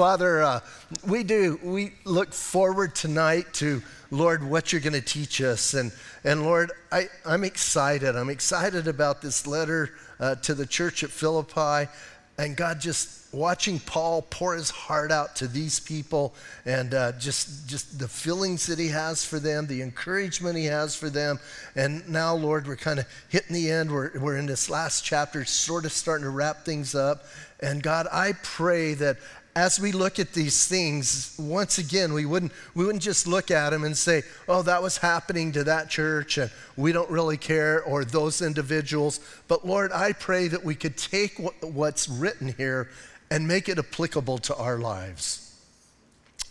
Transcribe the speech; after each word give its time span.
Father, 0.00 0.42
uh, 0.42 0.60
we 1.06 1.22
do. 1.22 1.60
We 1.62 1.92
look 2.06 2.32
forward 2.32 2.94
tonight 2.94 3.52
to, 3.52 3.82
Lord, 4.10 4.42
what 4.42 4.72
you're 4.72 4.80
going 4.80 4.94
to 4.94 5.02
teach 5.02 5.42
us. 5.42 5.74
And, 5.74 5.92
and 6.24 6.42
Lord, 6.42 6.72
I, 6.90 7.10
I'm 7.26 7.44
excited. 7.44 8.16
I'm 8.16 8.30
excited 8.30 8.88
about 8.88 9.20
this 9.20 9.46
letter 9.46 9.90
uh, 10.18 10.36
to 10.36 10.54
the 10.54 10.64
church 10.64 11.04
at 11.04 11.10
Philippi. 11.10 11.90
And 12.38 12.56
God, 12.56 12.80
just 12.80 13.34
watching 13.34 13.78
Paul 13.78 14.22
pour 14.22 14.54
his 14.54 14.70
heart 14.70 15.12
out 15.12 15.36
to 15.36 15.46
these 15.46 15.78
people 15.78 16.34
and 16.64 16.94
uh, 16.94 17.12
just, 17.18 17.68
just 17.68 17.98
the 17.98 18.08
feelings 18.08 18.66
that 18.68 18.78
he 18.78 18.88
has 18.88 19.22
for 19.22 19.38
them, 19.38 19.66
the 19.66 19.82
encouragement 19.82 20.56
he 20.56 20.64
has 20.64 20.96
for 20.96 21.10
them. 21.10 21.38
And 21.76 22.08
now, 22.08 22.34
Lord, 22.34 22.66
we're 22.66 22.76
kind 22.76 23.00
of 23.00 23.06
hitting 23.28 23.52
the 23.52 23.70
end. 23.70 23.92
We're, 23.92 24.18
we're 24.18 24.38
in 24.38 24.46
this 24.46 24.70
last 24.70 25.04
chapter, 25.04 25.44
sort 25.44 25.84
of 25.84 25.92
starting 25.92 26.24
to 26.24 26.30
wrap 26.30 26.64
things 26.64 26.94
up. 26.94 27.24
And 27.62 27.82
God, 27.82 28.06
I 28.10 28.32
pray 28.42 28.94
that 28.94 29.18
as 29.56 29.80
we 29.80 29.90
look 29.92 30.18
at 30.18 30.32
these 30.32 30.66
things, 30.66 31.34
once 31.38 31.78
again, 31.78 32.12
we 32.12 32.24
wouldn't, 32.24 32.52
we 32.74 32.84
wouldn't 32.84 33.02
just 33.02 33.26
look 33.26 33.50
at 33.50 33.70
them 33.70 33.84
and 33.84 33.96
say, 33.96 34.22
oh, 34.48 34.62
that 34.62 34.82
was 34.82 34.98
happening 34.98 35.50
to 35.52 35.64
that 35.64 35.90
church 35.90 36.38
and 36.38 36.50
we 36.76 36.92
don't 36.92 37.10
really 37.10 37.36
care 37.36 37.82
or 37.82 38.04
those 38.04 38.42
individuals. 38.42 39.20
But 39.48 39.66
Lord, 39.66 39.90
I 39.92 40.12
pray 40.12 40.48
that 40.48 40.64
we 40.64 40.74
could 40.74 40.96
take 40.96 41.38
what, 41.38 41.54
what's 41.64 42.08
written 42.08 42.54
here 42.56 42.90
and 43.30 43.46
make 43.46 43.68
it 43.68 43.78
applicable 43.78 44.38
to 44.38 44.56
our 44.56 44.78
lives. 44.78 45.58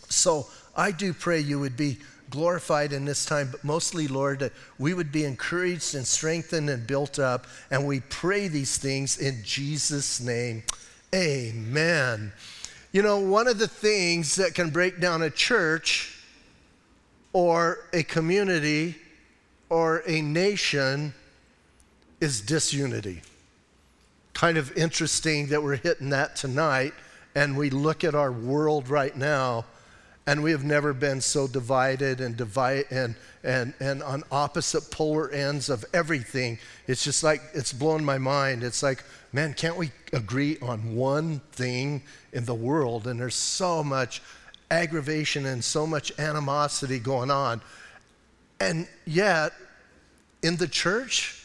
So 0.08 0.46
I 0.76 0.90
do 0.92 1.14
pray 1.14 1.40
you 1.40 1.58
would 1.58 1.76
be 1.76 1.98
glorified 2.28 2.92
in 2.92 3.04
this 3.04 3.24
time, 3.24 3.48
but 3.50 3.64
mostly, 3.64 4.08
Lord, 4.08 4.38
that 4.40 4.52
we 4.78 4.94
would 4.94 5.10
be 5.10 5.24
encouraged 5.24 5.94
and 5.94 6.06
strengthened 6.06 6.70
and 6.70 6.86
built 6.86 7.18
up. 7.18 7.46
And 7.70 7.86
we 7.86 8.00
pray 8.00 8.48
these 8.48 8.78
things 8.78 9.18
in 9.18 9.42
Jesus' 9.42 10.20
name. 10.20 10.62
Amen. 11.14 12.32
You 12.92 13.02
know, 13.02 13.20
one 13.20 13.46
of 13.46 13.58
the 13.58 13.68
things 13.68 14.34
that 14.34 14.54
can 14.54 14.70
break 14.70 14.98
down 14.98 15.22
a 15.22 15.30
church 15.30 16.18
or 17.32 17.86
a 17.92 18.02
community 18.02 18.96
or 19.68 20.02
a 20.08 20.20
nation 20.20 21.14
is 22.20 22.40
disunity. 22.40 23.22
Kind 24.34 24.58
of 24.58 24.76
interesting 24.76 25.46
that 25.48 25.62
we're 25.62 25.76
hitting 25.76 26.10
that 26.10 26.34
tonight, 26.34 26.92
and 27.36 27.56
we 27.56 27.70
look 27.70 28.02
at 28.02 28.16
our 28.16 28.32
world 28.32 28.88
right 28.88 29.16
now, 29.16 29.66
and 30.26 30.42
we 30.42 30.50
have 30.50 30.64
never 30.64 30.92
been 30.92 31.20
so 31.20 31.46
divided 31.46 32.20
and 32.20 32.36
divide 32.36 32.86
and 32.90 33.14
and 33.44 33.72
and 33.80 34.02
on 34.02 34.22
opposite 34.32 34.90
polar 34.90 35.30
ends 35.30 35.70
of 35.70 35.84
everything. 35.94 36.58
It's 36.88 37.04
just 37.04 37.22
like 37.22 37.40
it's 37.54 37.72
blown 37.72 38.04
my 38.04 38.18
mind. 38.18 38.64
It's 38.64 38.82
like 38.82 39.04
man, 39.32 39.54
can't 39.54 39.76
we 39.76 39.90
agree 40.12 40.58
on 40.60 40.94
one 40.94 41.40
thing 41.52 42.02
in 42.32 42.44
the 42.44 42.54
world? 42.54 43.06
And 43.06 43.20
there's 43.20 43.34
so 43.34 43.82
much 43.82 44.22
aggravation 44.70 45.46
and 45.46 45.62
so 45.62 45.86
much 45.86 46.12
animosity 46.18 46.98
going 46.98 47.30
on. 47.30 47.60
And 48.60 48.86
yet, 49.06 49.52
in 50.42 50.56
the 50.56 50.68
church, 50.68 51.44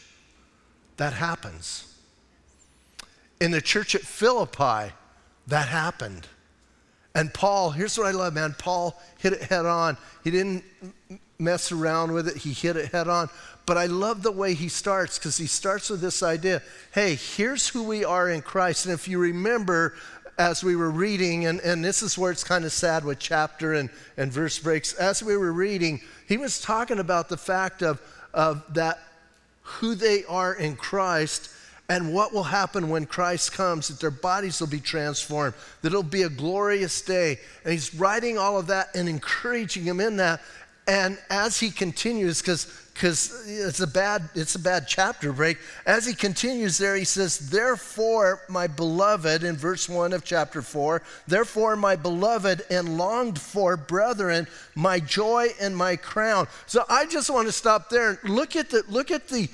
that 0.96 1.12
happens. 1.12 1.94
In 3.40 3.50
the 3.50 3.60
church 3.60 3.94
at 3.94 4.02
Philippi, 4.02 4.92
that 5.46 5.68
happened. 5.68 6.26
And 7.14 7.32
Paul, 7.32 7.70
here's 7.70 7.96
what 7.96 8.06
I 8.06 8.10
love, 8.10 8.34
man. 8.34 8.54
Paul 8.58 9.00
hit 9.18 9.32
it 9.32 9.42
head 9.42 9.66
on. 9.66 9.96
He 10.22 10.30
didn't 10.30 10.64
mess 11.38 11.72
around 11.72 12.12
with 12.12 12.28
it, 12.28 12.36
he 12.36 12.52
hit 12.52 12.76
it 12.76 12.92
head 12.92 13.08
on. 13.08 13.28
But 13.66 13.76
I 13.76 13.86
love 13.86 14.22
the 14.22 14.32
way 14.32 14.54
he 14.54 14.68
starts 14.68 15.18
because 15.18 15.36
he 15.36 15.48
starts 15.48 15.90
with 15.90 16.00
this 16.00 16.22
idea 16.22 16.62
hey, 16.92 17.16
here's 17.16 17.68
who 17.68 17.82
we 17.82 18.04
are 18.04 18.30
in 18.30 18.40
Christ. 18.40 18.86
And 18.86 18.94
if 18.94 19.08
you 19.08 19.18
remember, 19.18 19.94
as 20.38 20.62
we 20.62 20.76
were 20.76 20.90
reading, 20.90 21.46
and, 21.46 21.60
and 21.60 21.84
this 21.84 22.02
is 22.02 22.16
where 22.16 22.30
it's 22.30 22.44
kind 22.44 22.64
of 22.64 22.72
sad 22.72 23.04
with 23.04 23.18
chapter 23.18 23.74
and, 23.74 23.90
and 24.16 24.32
verse 24.32 24.58
breaks, 24.58 24.92
as 24.94 25.22
we 25.22 25.36
were 25.36 25.52
reading, 25.52 26.00
he 26.28 26.36
was 26.36 26.60
talking 26.60 26.98
about 26.98 27.28
the 27.28 27.36
fact 27.36 27.82
of, 27.82 28.00
of 28.32 28.62
that 28.74 29.00
who 29.62 29.94
they 29.94 30.24
are 30.24 30.54
in 30.54 30.76
Christ 30.76 31.50
and 31.88 32.12
what 32.12 32.32
will 32.32 32.44
happen 32.44 32.88
when 32.88 33.06
Christ 33.06 33.52
comes, 33.52 33.88
that 33.88 34.00
their 34.00 34.10
bodies 34.10 34.60
will 34.60 34.66
be 34.66 34.80
transformed, 34.80 35.54
that 35.82 35.88
it'll 35.88 36.02
be 36.02 36.22
a 36.22 36.28
glorious 36.28 37.00
day. 37.00 37.38
And 37.64 37.72
he's 37.72 37.94
writing 37.94 38.38
all 38.38 38.58
of 38.58 38.66
that 38.68 38.94
and 38.94 39.08
encouraging 39.08 39.84
them 39.84 40.00
in 40.00 40.16
that. 40.16 40.40
And 40.88 41.18
as 41.30 41.58
he 41.58 41.70
continues, 41.70 42.40
because 42.96 43.44
it's 43.46 43.80
a 43.80 43.86
bad 43.86 44.22
it's 44.34 44.54
a 44.54 44.58
bad 44.58 44.86
chapter 44.88 45.32
break. 45.32 45.58
As 45.84 46.06
he 46.06 46.14
continues 46.14 46.78
there 46.78 46.96
he 46.96 47.04
says 47.04 47.50
therefore 47.50 48.42
my 48.48 48.66
beloved 48.66 49.44
in 49.44 49.56
verse 49.56 49.88
1 49.88 50.12
of 50.12 50.24
chapter 50.24 50.62
4 50.62 51.02
therefore 51.26 51.76
my 51.76 51.94
beloved 51.96 52.62
and 52.70 52.96
longed 52.96 53.38
for 53.38 53.76
brethren 53.76 54.46
my 54.74 54.98
joy 54.98 55.48
and 55.60 55.76
my 55.76 55.96
crown. 55.96 56.48
So 56.66 56.84
i 56.88 57.04
just 57.06 57.30
want 57.30 57.46
to 57.48 57.52
stop 57.52 57.90
there 57.90 58.18
and 58.22 58.34
look 58.34 58.56
at 58.56 58.70
the 58.70 58.82
look 58.88 59.10
at 59.10 59.28
the 59.28 59.48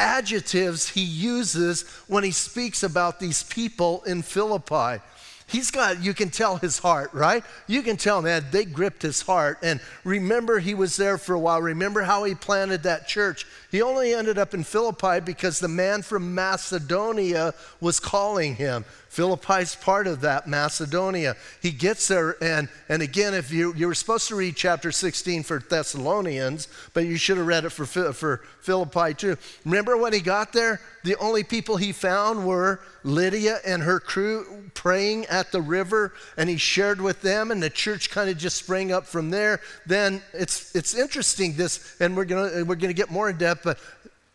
adjectives 0.00 0.88
he 0.88 1.02
uses 1.02 1.82
when 2.06 2.24
he 2.24 2.30
speaks 2.30 2.82
about 2.82 3.20
these 3.20 3.42
people 3.44 4.02
in 4.04 4.22
philippi 4.22 5.02
he's 5.48 5.70
got, 5.70 6.02
you 6.02 6.14
can 6.14 6.30
tell 6.30 6.56
his 6.56 6.78
heart, 6.78 7.12
right? 7.12 7.42
You 7.66 7.82
can 7.82 7.96
tell, 7.96 8.22
man, 8.22 8.44
they 8.50 8.64
gripped 8.64 9.02
his 9.02 9.22
heart. 9.22 9.58
And 9.62 9.80
remember, 10.04 10.58
he 10.58 10.74
was 10.74 10.96
there 10.96 11.18
for 11.18 11.34
a 11.34 11.38
while. 11.38 11.60
Remember 11.60 12.02
how 12.02 12.24
he 12.24 12.34
planted 12.34 12.84
that 12.84 13.08
church. 13.08 13.46
He 13.70 13.82
only 13.82 14.14
ended 14.14 14.38
up 14.38 14.54
in 14.54 14.62
Philippi 14.62 15.20
because 15.20 15.58
the 15.58 15.68
man 15.68 16.02
from 16.02 16.34
Macedonia 16.34 17.54
was 17.80 17.98
calling 17.98 18.56
him. 18.56 18.84
Philippi's 19.08 19.74
part 19.74 20.06
of 20.06 20.20
that, 20.20 20.46
Macedonia. 20.46 21.34
He 21.60 21.70
gets 21.70 22.08
there, 22.08 22.36
and, 22.42 22.68
and 22.88 23.02
again, 23.02 23.34
if 23.34 23.50
you, 23.50 23.74
you 23.74 23.86
were 23.86 23.94
supposed 23.94 24.28
to 24.28 24.36
read 24.36 24.54
chapter 24.54 24.92
16 24.92 25.42
for 25.42 25.58
Thessalonians, 25.58 26.68
but 26.92 27.06
you 27.06 27.16
should 27.16 27.38
have 27.38 27.46
read 27.46 27.64
it 27.64 27.70
for, 27.70 27.86
for 27.86 28.42
Philippi 28.60 29.14
too. 29.14 29.36
Remember 29.64 29.96
when 29.96 30.12
he 30.12 30.20
got 30.20 30.52
there? 30.52 30.80
The 31.08 31.16
only 31.20 31.42
people 31.42 31.78
he 31.78 31.92
found 31.92 32.46
were 32.46 32.80
Lydia 33.02 33.60
and 33.64 33.82
her 33.82 33.98
crew 33.98 34.64
praying 34.74 35.24
at 35.24 35.52
the 35.52 35.62
river, 35.62 36.12
and 36.36 36.50
he 36.50 36.58
shared 36.58 37.00
with 37.00 37.22
them, 37.22 37.50
and 37.50 37.62
the 37.62 37.70
church 37.70 38.10
kind 38.10 38.28
of 38.28 38.36
just 38.36 38.58
sprang 38.58 38.92
up 38.92 39.06
from 39.06 39.30
there. 39.30 39.62
Then 39.86 40.20
it's, 40.34 40.76
it's 40.76 40.92
interesting, 40.92 41.54
this, 41.54 41.96
and 41.98 42.14
we're 42.14 42.26
going 42.26 42.66
we're 42.66 42.74
gonna 42.74 42.92
get 42.92 43.10
more 43.10 43.30
in 43.30 43.38
depth, 43.38 43.62
but 43.64 43.78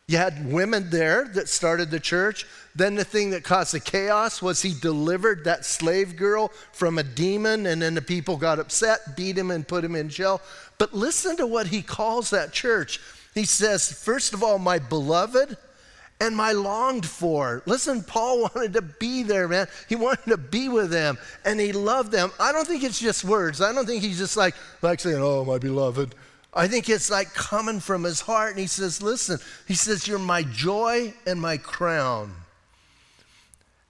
you 0.07 0.17
had 0.17 0.51
women 0.51 0.89
there 0.89 1.25
that 1.35 1.47
started 1.47 1.91
the 1.91 1.99
church. 1.99 2.47
Then 2.73 2.95
the 2.95 3.05
thing 3.05 3.29
that 3.29 3.43
caused 3.43 3.75
the 3.75 3.79
chaos 3.79 4.41
was 4.41 4.63
he 4.63 4.73
delivered 4.73 5.43
that 5.43 5.65
slave 5.65 6.15
girl 6.17 6.47
from 6.71 6.97
a 6.97 7.03
demon, 7.03 7.67
and 7.67 7.83
then 7.83 7.93
the 7.93 8.01
people 8.01 8.35
got 8.35 8.57
upset, 8.57 9.15
beat 9.15 9.37
him, 9.37 9.51
and 9.51 9.67
put 9.67 9.83
him 9.83 9.95
in 9.95 10.09
jail. 10.09 10.41
But 10.79 10.95
listen 10.95 11.37
to 11.37 11.45
what 11.45 11.67
he 11.67 11.83
calls 11.83 12.31
that 12.31 12.51
church. 12.51 12.99
He 13.35 13.45
says, 13.45 13.91
first 13.91 14.33
of 14.33 14.41
all, 14.41 14.57
my 14.57 14.79
beloved 14.79 15.55
and 16.23 16.37
my 16.37 16.53
longed 16.53 17.05
for. 17.05 17.61
Listen, 17.65 18.01
Paul 18.01 18.41
wanted 18.55 18.73
to 18.73 18.81
be 18.81 19.23
there, 19.23 19.47
man. 19.49 19.67
He 19.89 19.95
wanted 19.95 20.25
to 20.27 20.37
be 20.37 20.69
with 20.69 20.89
them 20.89 21.17
and 21.43 21.59
he 21.59 21.73
loved 21.73 22.11
them. 22.11 22.31
I 22.39 22.53
don't 22.53 22.65
think 22.65 22.83
it's 22.83 22.99
just 22.99 23.25
words. 23.25 23.61
I 23.61 23.73
don't 23.73 23.85
think 23.85 24.01
he's 24.01 24.17
just 24.17 24.37
like, 24.37 24.55
like 24.81 25.01
saying, 25.01 25.19
oh, 25.19 25.43
my 25.43 25.57
beloved. 25.57 26.15
I 26.53 26.67
think 26.67 26.87
it's 26.87 27.09
like 27.09 27.33
coming 27.33 27.79
from 27.81 28.03
his 28.03 28.21
heart. 28.21 28.51
And 28.51 28.59
he 28.59 28.67
says, 28.67 29.01
Listen, 29.01 29.39
he 29.67 29.73
says, 29.73 30.07
You're 30.07 30.19
my 30.19 30.43
joy 30.43 31.13
and 31.25 31.41
my 31.41 31.57
crown. 31.57 32.31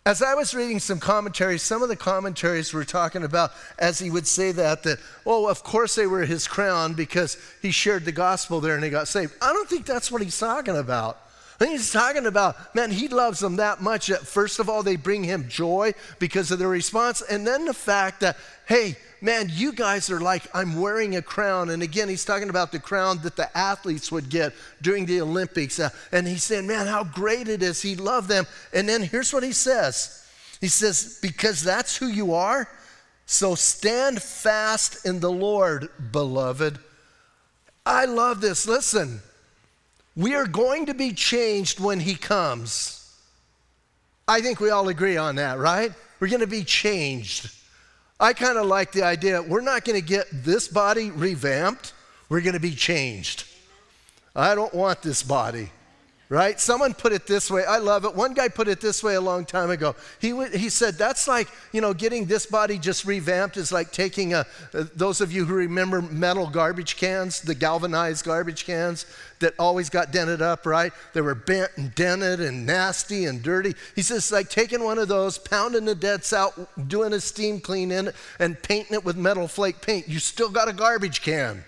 As 0.06 0.22
I 0.22 0.34
was 0.34 0.54
reading 0.54 0.80
some 0.80 1.00
commentaries, 1.00 1.62
some 1.62 1.84
of 1.84 1.90
the 1.90 1.96
commentaries 1.96 2.74
were 2.74 2.86
talking 2.86 3.24
about, 3.24 3.52
as 3.78 4.00
he 4.00 4.10
would 4.10 4.28
say 4.28 4.54
that, 4.54 4.84
that, 4.84 5.00
oh, 5.26 5.48
of 5.48 5.64
course 5.64 5.96
they 5.96 6.08
were 6.08 6.26
his 6.26 6.48
crown 6.48 6.94
because 6.94 7.38
he 7.62 7.72
shared 7.72 8.06
the 8.06 8.12
gospel 8.12 8.60
there 8.60 8.76
and 8.76 8.84
they 8.84 8.90
got 8.90 9.08
saved. 9.08 9.34
I 9.42 9.52
don't 9.54 9.70
think 9.70 9.86
that's 9.86 10.12
what 10.12 10.22
he's 10.22 10.38
talking 10.40 10.78
about. 10.78 11.20
He's 11.60 11.92
talking 11.92 12.26
about, 12.26 12.76
man, 12.76 12.92
he 12.92 13.08
loves 13.08 13.40
them 13.40 13.58
that 13.58 13.82
much 13.82 14.08
that 14.08 14.28
first 14.28 14.60
of 14.60 14.70
all, 14.70 14.84
they 14.84 14.96
bring 14.96 15.24
him 15.24 15.48
joy 15.48 15.94
because 16.20 16.52
of 16.52 16.60
their 16.60 16.68
response. 16.68 17.22
And 17.22 17.46
then 17.46 17.66
the 17.66 17.74
fact 17.74 18.22
that, 18.22 18.38
hey, 18.68 18.98
man, 19.22 19.50
you 19.52 19.72
guys 19.72 20.10
are 20.10 20.20
like, 20.20 20.44
I'm 20.54 20.80
wearing 20.80 21.16
a 21.16 21.22
crown. 21.22 21.70
And 21.70 21.82
again, 21.82 22.10
he's 22.10 22.26
talking 22.26 22.50
about 22.50 22.72
the 22.72 22.80
crown 22.80 23.20
that 23.24 23.36
the 23.36 23.56
athletes 23.58 24.12
would 24.12 24.30
get 24.30 24.54
during 24.82 25.06
the 25.06 25.22
Olympics. 25.22 25.80
Uh, 25.80 25.90
and 26.12 26.28
he's 26.28 26.44
saying, 26.44 26.68
man, 26.68 26.88
how 26.88 27.04
great 27.04 27.48
it 27.48 27.64
is. 27.64 27.82
He 27.82 27.96
loved 27.96 28.30
them. 28.30 28.46
And 28.74 28.88
then 28.90 29.02
here's 29.02 29.32
what 29.32 29.44
he 29.44 29.54
says 29.54 30.28
He 30.60 30.68
says, 30.68 31.20
because 31.22 31.62
that's 31.62 31.98
who 31.98 32.08
you 32.08 32.34
are, 32.34 32.68
so 33.26 33.56
stand 33.56 34.22
fast 34.22 35.06
in 35.06 35.20
the 35.20 35.32
Lord, 35.32 35.90
beloved. 36.12 36.80
I 37.86 38.06
love 38.06 38.42
this. 38.42 38.68
Listen, 38.68 39.22
we 40.16 40.36
are 40.36 40.46
going 40.46 40.86
to 40.88 40.94
be 40.94 41.12
changed 41.12 41.80
when 41.80 42.00
he 42.00 42.16
comes. 42.16 43.00
I 44.28 44.42
think 44.42 44.60
we 44.60 44.70
all 44.70 44.88
agree 44.90 45.18
on 45.18 45.36
that, 45.36 45.58
right? 45.58 45.92
We're 46.20 46.30
going 46.30 46.42
to 46.42 46.48
be 46.48 46.64
changed. 46.64 47.52
I 48.20 48.34
kind 48.34 48.58
of 48.58 48.66
like 48.66 48.92
the 48.92 49.04
idea 49.04 49.42
we're 49.42 49.62
not 49.62 49.84
going 49.84 50.00
to 50.00 50.06
get 50.06 50.28
this 50.32 50.68
body 50.68 51.12
revamped, 51.12 51.94
we're 52.30 52.42
going 52.42 52.54
to 52.54 52.60
be 52.60 52.76
changed. 52.76 53.46
I 54.36 54.56
don't 54.56 54.74
want 54.74 55.02
this 55.02 55.24
body. 55.24 55.72
Right? 56.30 56.60
Someone 56.60 56.94
put 56.94 57.12
it 57.12 57.28
this 57.28 57.52
way. 57.52 57.64
I 57.66 57.78
love 57.78 58.06
it. 58.06 58.16
One 58.16 58.34
guy 58.34 58.48
put 58.48 58.68
it 58.68 58.82
this 58.82 59.04
way 59.04 59.16
a 59.16 59.22
long 59.22 59.46
time 59.46 59.70
ago. 59.70 59.96
He, 60.20 60.30
w- 60.30 60.50
he 60.50 60.70
said, 60.70 60.96
That's 60.96 61.28
like, 61.28 61.48
you 61.72 61.82
know, 61.82 61.94
getting 61.94 62.26
this 62.26 62.46
body 62.46 62.78
just 62.78 63.06
revamped 63.06 63.58
is 63.58 63.72
like 63.72 63.92
taking 63.92 64.34
a, 64.34 64.46
uh, 64.74 64.86
those 64.96 65.22
of 65.22 65.32
you 65.32 65.46
who 65.46 65.54
remember 65.54 66.02
metal 66.02 66.50
garbage 66.50 66.98
cans, 66.98 67.42
the 67.42 67.56
galvanized 67.56 68.26
garbage 68.26 68.66
cans 68.66 69.06
that 69.40 69.54
always 69.60 69.90
got 69.90 70.12
dented 70.12 70.42
up, 70.42 70.66
right? 70.66 70.94
They 71.14 71.22
were 71.22 71.36
bent 71.36 71.72
and 71.76 71.94
dented 71.94 72.40
and 72.40 72.66
nasty 72.66 73.26
and 73.26 73.44
dirty. 73.44 73.76
He 73.96 74.02
says, 74.02 74.18
It's 74.18 74.32
like 74.32 74.50
taking 74.50 74.84
one 74.84 74.98
of 74.98 75.08
those, 75.08 75.38
pounding 75.38 75.86
the 75.86 75.96
dents 75.96 76.34
out, 76.34 76.88
doing 76.88 77.14
a 77.14 77.20
steam 77.20 77.60
clean 77.60 77.92
in 77.92 78.08
it, 78.08 78.16
and 78.40 78.62
painting 78.62 78.96
it 78.96 79.06
with 79.06 79.18
metal 79.18 79.48
flake 79.48 79.82
paint. 79.82 80.08
You 80.08 80.20
still 80.20 80.50
got 80.50 80.68
a 80.68 80.74
garbage 80.74 81.22
can 81.22 81.64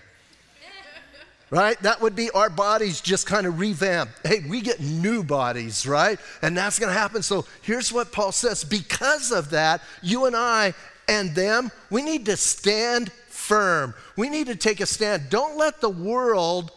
right? 1.50 1.80
That 1.82 2.00
would 2.00 2.16
be 2.16 2.30
our 2.30 2.50
bodies 2.50 3.00
just 3.00 3.26
kind 3.26 3.46
of 3.46 3.58
revamped. 3.58 4.26
Hey, 4.26 4.44
we 4.48 4.60
get 4.60 4.80
new 4.80 5.22
bodies, 5.22 5.86
right? 5.86 6.18
And 6.42 6.56
that's 6.56 6.78
going 6.78 6.92
to 6.92 6.98
happen. 6.98 7.22
So 7.22 7.44
here's 7.62 7.92
what 7.92 8.12
Paul 8.12 8.32
says 8.32 8.64
because 8.64 9.30
of 9.32 9.50
that, 9.50 9.82
you 10.02 10.26
and 10.26 10.36
I 10.36 10.74
and 11.08 11.34
them, 11.34 11.70
we 11.90 12.02
need 12.02 12.26
to 12.26 12.36
stand 12.36 13.12
firm. 13.28 13.94
We 14.16 14.28
need 14.28 14.48
to 14.48 14.56
take 14.56 14.80
a 14.80 14.86
stand. 14.86 15.30
Don't 15.30 15.56
let 15.56 15.80
the 15.80 15.90
world 15.90 16.72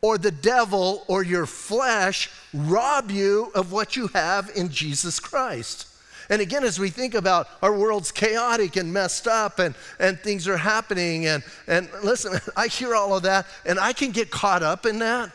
or 0.00 0.16
the 0.16 0.30
devil 0.30 1.04
or 1.08 1.22
your 1.22 1.46
flesh 1.46 2.30
rob 2.52 3.10
you 3.10 3.50
of 3.54 3.72
what 3.72 3.96
you 3.96 4.08
have 4.08 4.50
in 4.54 4.68
Jesus 4.70 5.20
Christ. 5.20 5.86
And 6.30 6.40
again, 6.40 6.64
as 6.64 6.78
we 6.78 6.90
think 6.90 7.14
about 7.14 7.48
our 7.62 7.76
world's 7.76 8.10
chaotic 8.10 8.76
and 8.76 8.92
messed 8.92 9.26
up 9.26 9.58
and, 9.58 9.74
and 9.98 10.18
things 10.18 10.48
are 10.48 10.56
happening, 10.56 11.26
and, 11.26 11.42
and 11.66 11.88
listen, 12.02 12.38
I 12.56 12.68
hear 12.68 12.94
all 12.94 13.16
of 13.16 13.22
that 13.24 13.46
and 13.66 13.78
I 13.78 13.92
can 13.92 14.10
get 14.10 14.30
caught 14.30 14.62
up 14.62 14.86
in 14.86 14.98
that, 15.00 15.30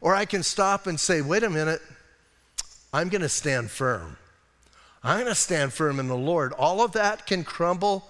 or 0.00 0.14
I 0.14 0.24
can 0.24 0.42
stop 0.42 0.86
and 0.86 0.98
say, 0.98 1.20
wait 1.20 1.42
a 1.42 1.50
minute, 1.50 1.82
I'm 2.92 3.08
going 3.08 3.22
to 3.22 3.28
stand 3.28 3.70
firm. 3.70 4.16
I'm 5.02 5.18
going 5.18 5.28
to 5.28 5.34
stand 5.34 5.72
firm 5.72 6.00
in 6.00 6.08
the 6.08 6.16
Lord. 6.16 6.52
All 6.54 6.82
of 6.82 6.92
that 6.92 7.26
can 7.26 7.44
crumble, 7.44 8.08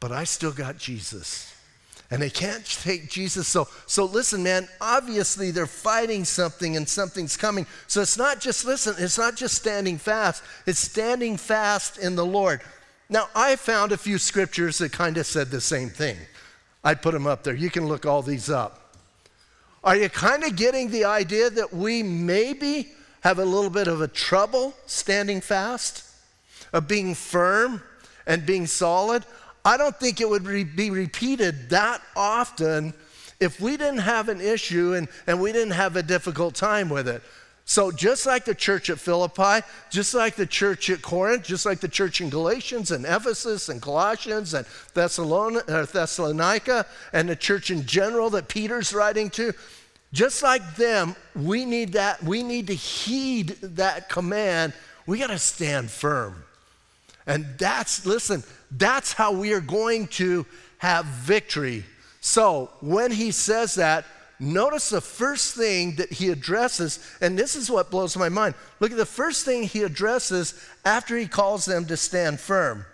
but 0.00 0.10
I 0.10 0.24
still 0.24 0.52
got 0.52 0.78
Jesus 0.78 1.53
and 2.14 2.22
they 2.22 2.30
can't 2.30 2.64
take 2.64 3.10
Jesus. 3.10 3.48
So, 3.48 3.66
so 3.86 4.04
listen, 4.04 4.44
man, 4.44 4.68
obviously 4.80 5.50
they're 5.50 5.66
fighting 5.66 6.24
something 6.24 6.76
and 6.76 6.88
something's 6.88 7.36
coming. 7.36 7.66
So 7.88 8.02
it's 8.02 8.16
not 8.16 8.38
just, 8.38 8.64
listen, 8.64 8.94
it's 8.98 9.18
not 9.18 9.34
just 9.34 9.56
standing 9.56 9.98
fast, 9.98 10.44
it's 10.64 10.78
standing 10.78 11.36
fast 11.36 11.98
in 11.98 12.14
the 12.14 12.24
Lord. 12.24 12.60
Now, 13.08 13.26
I 13.34 13.56
found 13.56 13.90
a 13.90 13.96
few 13.96 14.18
scriptures 14.18 14.78
that 14.78 14.92
kind 14.92 15.18
of 15.18 15.26
said 15.26 15.50
the 15.50 15.60
same 15.60 15.88
thing. 15.88 16.16
I 16.84 16.94
put 16.94 17.14
them 17.14 17.26
up 17.26 17.42
there. 17.42 17.52
You 17.52 17.68
can 17.68 17.88
look 17.88 18.06
all 18.06 18.22
these 18.22 18.48
up. 18.48 18.94
Are 19.82 19.96
you 19.96 20.08
kind 20.08 20.44
of 20.44 20.54
getting 20.54 20.92
the 20.92 21.06
idea 21.06 21.50
that 21.50 21.74
we 21.74 22.04
maybe 22.04 22.92
have 23.22 23.40
a 23.40 23.44
little 23.44 23.70
bit 23.70 23.88
of 23.88 24.00
a 24.00 24.06
trouble 24.06 24.72
standing 24.86 25.40
fast, 25.40 26.04
of 26.72 26.86
being 26.86 27.16
firm 27.16 27.82
and 28.24 28.46
being 28.46 28.68
solid? 28.68 29.24
I 29.64 29.76
don't 29.76 29.96
think 29.96 30.20
it 30.20 30.28
would 30.28 30.46
re- 30.46 30.64
be 30.64 30.90
repeated 30.90 31.70
that 31.70 32.02
often 32.14 32.92
if 33.40 33.60
we 33.60 33.76
didn't 33.76 33.98
have 33.98 34.28
an 34.28 34.40
issue 34.40 34.94
and, 34.94 35.08
and 35.26 35.40
we 35.40 35.52
didn't 35.52 35.72
have 35.72 35.96
a 35.96 36.02
difficult 36.02 36.54
time 36.54 36.88
with 36.88 37.08
it. 37.08 37.22
So, 37.66 37.90
just 37.90 38.26
like 38.26 38.44
the 38.44 38.54
church 38.54 38.90
at 38.90 39.00
Philippi, 39.00 39.66
just 39.88 40.12
like 40.12 40.34
the 40.34 40.46
church 40.46 40.90
at 40.90 41.00
Corinth, 41.00 41.44
just 41.44 41.64
like 41.64 41.80
the 41.80 41.88
church 41.88 42.20
in 42.20 42.28
Galatians 42.28 42.90
and 42.90 43.06
Ephesus 43.06 43.70
and 43.70 43.80
Colossians 43.80 44.52
and 44.52 44.66
uh, 44.66 45.86
Thessalonica 45.86 46.86
and 47.14 47.26
the 47.26 47.36
church 47.36 47.70
in 47.70 47.86
general 47.86 48.28
that 48.30 48.48
Peter's 48.48 48.92
writing 48.92 49.30
to, 49.30 49.54
just 50.12 50.42
like 50.42 50.76
them, 50.76 51.16
we 51.34 51.64
need 51.64 51.94
that, 51.94 52.22
we 52.22 52.42
need 52.42 52.66
to 52.66 52.74
heed 52.74 53.48
that 53.62 54.10
command. 54.10 54.74
We 55.06 55.18
got 55.18 55.28
to 55.28 55.38
stand 55.38 55.90
firm. 55.90 56.44
And 57.26 57.46
that's, 57.58 58.04
listen, 58.04 58.44
that's 58.76 59.12
how 59.12 59.32
we 59.32 59.52
are 59.52 59.60
going 59.60 60.06
to 60.08 60.46
have 60.78 61.04
victory. 61.06 61.84
So 62.20 62.70
when 62.80 63.10
he 63.10 63.30
says 63.30 63.74
that, 63.76 64.04
notice 64.40 64.88
the 64.88 65.00
first 65.00 65.54
thing 65.54 65.96
that 65.96 66.12
he 66.12 66.30
addresses, 66.30 66.98
and 67.20 67.38
this 67.38 67.54
is 67.54 67.70
what 67.70 67.90
blows 67.90 68.16
my 68.16 68.28
mind. 68.28 68.54
Look 68.80 68.90
at 68.90 68.96
the 68.96 69.06
first 69.06 69.44
thing 69.44 69.62
he 69.64 69.82
addresses 69.82 70.54
after 70.84 71.16
he 71.16 71.26
calls 71.26 71.64
them 71.64 71.86
to 71.86 71.96
stand 71.96 72.40
firm. 72.40 72.84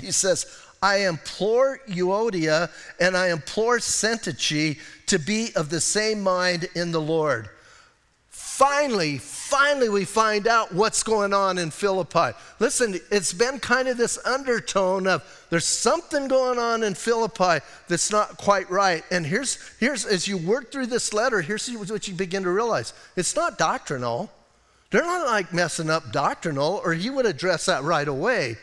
He 0.00 0.12
says, 0.12 0.46
I 0.82 1.06
implore 1.06 1.80
Euodia 1.88 2.70
and 3.00 3.16
I 3.16 3.30
implore 3.30 3.78
Syntyche 3.78 4.78
to 5.06 5.18
be 5.18 5.50
of 5.56 5.70
the 5.70 5.80
same 5.80 6.20
mind 6.20 6.68
in 6.74 6.92
the 6.92 7.00
Lord. 7.00 7.48
Finally, 8.58 9.18
finally, 9.18 9.88
we 9.88 10.04
find 10.04 10.48
out 10.48 10.74
what's 10.74 11.04
going 11.04 11.32
on 11.32 11.58
in 11.58 11.70
Philippi. 11.70 12.36
Listen, 12.58 12.98
it's 13.08 13.32
been 13.32 13.60
kind 13.60 13.86
of 13.86 13.96
this 13.96 14.18
undertone 14.26 15.06
of 15.06 15.22
there's 15.48 15.64
something 15.64 16.26
going 16.26 16.58
on 16.58 16.82
in 16.82 16.94
Philippi 16.94 17.64
that's 17.86 18.10
not 18.10 18.36
quite 18.36 18.68
right. 18.68 19.04
And 19.12 19.24
here's, 19.24 19.60
here's 19.78 20.04
as 20.04 20.26
you 20.26 20.36
work 20.36 20.72
through 20.72 20.86
this 20.86 21.14
letter, 21.14 21.40
here's 21.40 21.70
what 21.70 22.08
you 22.08 22.14
begin 22.14 22.42
to 22.42 22.50
realize 22.50 22.94
it's 23.14 23.36
not 23.36 23.58
doctrinal. 23.58 24.28
They're 24.90 25.02
not 25.02 25.28
like 25.28 25.52
messing 25.52 25.88
up 25.88 26.10
doctrinal, 26.10 26.80
or 26.84 26.94
he 26.94 27.10
would 27.10 27.26
address 27.26 27.66
that 27.66 27.84
right 27.84 28.08
away. 28.08 28.56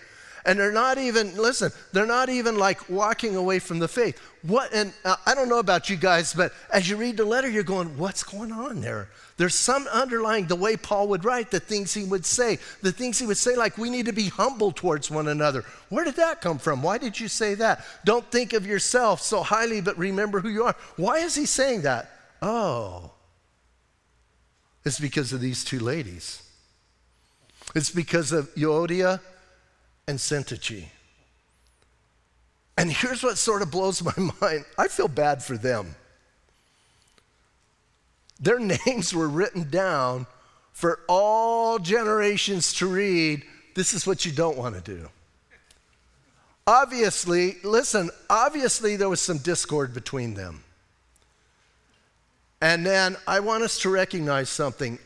And 0.46 0.60
they're 0.60 0.72
not 0.72 1.00
even, 1.00 1.36
listen, 1.36 1.72
they're 1.92 2.06
not 2.06 2.30
even 2.30 2.58
like 2.58 2.88
walking 2.90 3.36
away 3.36 3.58
from 3.58 3.80
the 3.80 3.88
faith. 3.88 4.22
What, 4.44 4.72
and 4.74 4.94
uh, 5.04 5.16
I 5.26 5.34
don't 5.34 5.50
know 5.50 5.58
about 5.58 5.90
you 5.90 5.96
guys, 5.96 6.34
but 6.36 6.54
as 6.72 6.88
you 6.88 6.98
read 6.98 7.18
the 7.18 7.26
letter, 7.26 7.50
you're 7.50 7.64
going, 7.64 7.98
what's 7.98 8.24
going 8.24 8.52
on 8.52 8.80
there? 8.80 9.10
There's 9.38 9.56
some 9.56 9.88
underlying 9.88 10.46
the 10.46 10.56
way 10.56 10.78
Paul 10.78 11.08
would 11.10 11.26
write, 11.26 11.50
the 11.50 11.60
things 11.60 11.94
he 11.94 12.04
would 12.04 12.26
say, 12.26 12.60
the 12.84 12.92
things 12.92 13.18
he 13.18 13.26
would 13.26 13.38
say, 13.38 13.56
like 13.56 13.78
we 13.78 13.90
need 13.90 14.06
to 14.06 14.14
be 14.14 14.30
humble 14.30 14.72
towards 14.72 15.10
one 15.10 15.28
another. 15.28 15.66
Where 15.90 16.06
did 16.06 16.16
that 16.18 16.42
come 16.42 16.60
from? 16.60 16.84
Why 16.84 17.00
did 17.00 17.20
you 17.20 17.28
say 17.28 17.56
that? 17.56 17.84
Don't 18.06 18.30
think 18.32 18.54
of 18.54 18.68
yourself 18.68 19.22
so 19.22 19.42
highly, 19.42 19.82
but 19.82 19.98
remember 19.98 20.40
who 20.40 20.50
you 20.50 20.64
are. 20.64 20.76
Why 20.96 21.18
is 21.18 21.34
he 21.34 21.48
saying 21.48 21.82
that? 21.82 22.10
Oh, 22.42 23.12
it's 24.86 25.00
because 25.00 25.34
of 25.34 25.42
these 25.42 25.64
two 25.64 25.80
ladies. 25.80 26.44
It's 27.74 27.90
because 27.90 28.32
of 28.32 28.54
Euodia 28.54 29.20
and 30.08 30.20
Syntyche. 30.20 30.86
And 32.78 32.92
here's 32.92 33.24
what 33.24 33.38
sort 33.38 33.62
of 33.62 33.72
blows 33.72 34.04
my 34.04 34.14
mind 34.42 34.66
I 34.78 34.88
feel 34.88 35.08
bad 35.08 35.44
for 35.44 35.58
them. 35.58 35.96
Their 38.40 38.60
names 38.86 39.14
were 39.14 39.28
written 39.28 39.70
down 39.70 40.28
for 40.74 41.00
all 41.08 41.80
generations 41.80 42.74
to 42.76 42.88
read. 42.88 43.44
This 43.76 43.94
is 43.94 44.06
what 44.06 44.26
you 44.26 44.32
don't 44.32 44.58
want 44.58 44.76
to 44.76 44.82
do. 44.82 45.10
Obviously, 46.68 47.58
listen, 47.64 48.10
obviously 48.30 48.96
there 48.96 49.10
was 49.10 49.22
some 49.22 49.38
discord 49.38 49.94
between 49.94 50.34
them. 50.34 50.64
And 52.62 52.86
then 52.86 53.16
I 53.28 53.42
want 53.42 53.64
us 53.64 53.80
to 53.80 53.90
recognize 53.90 54.50
something. 54.50 54.98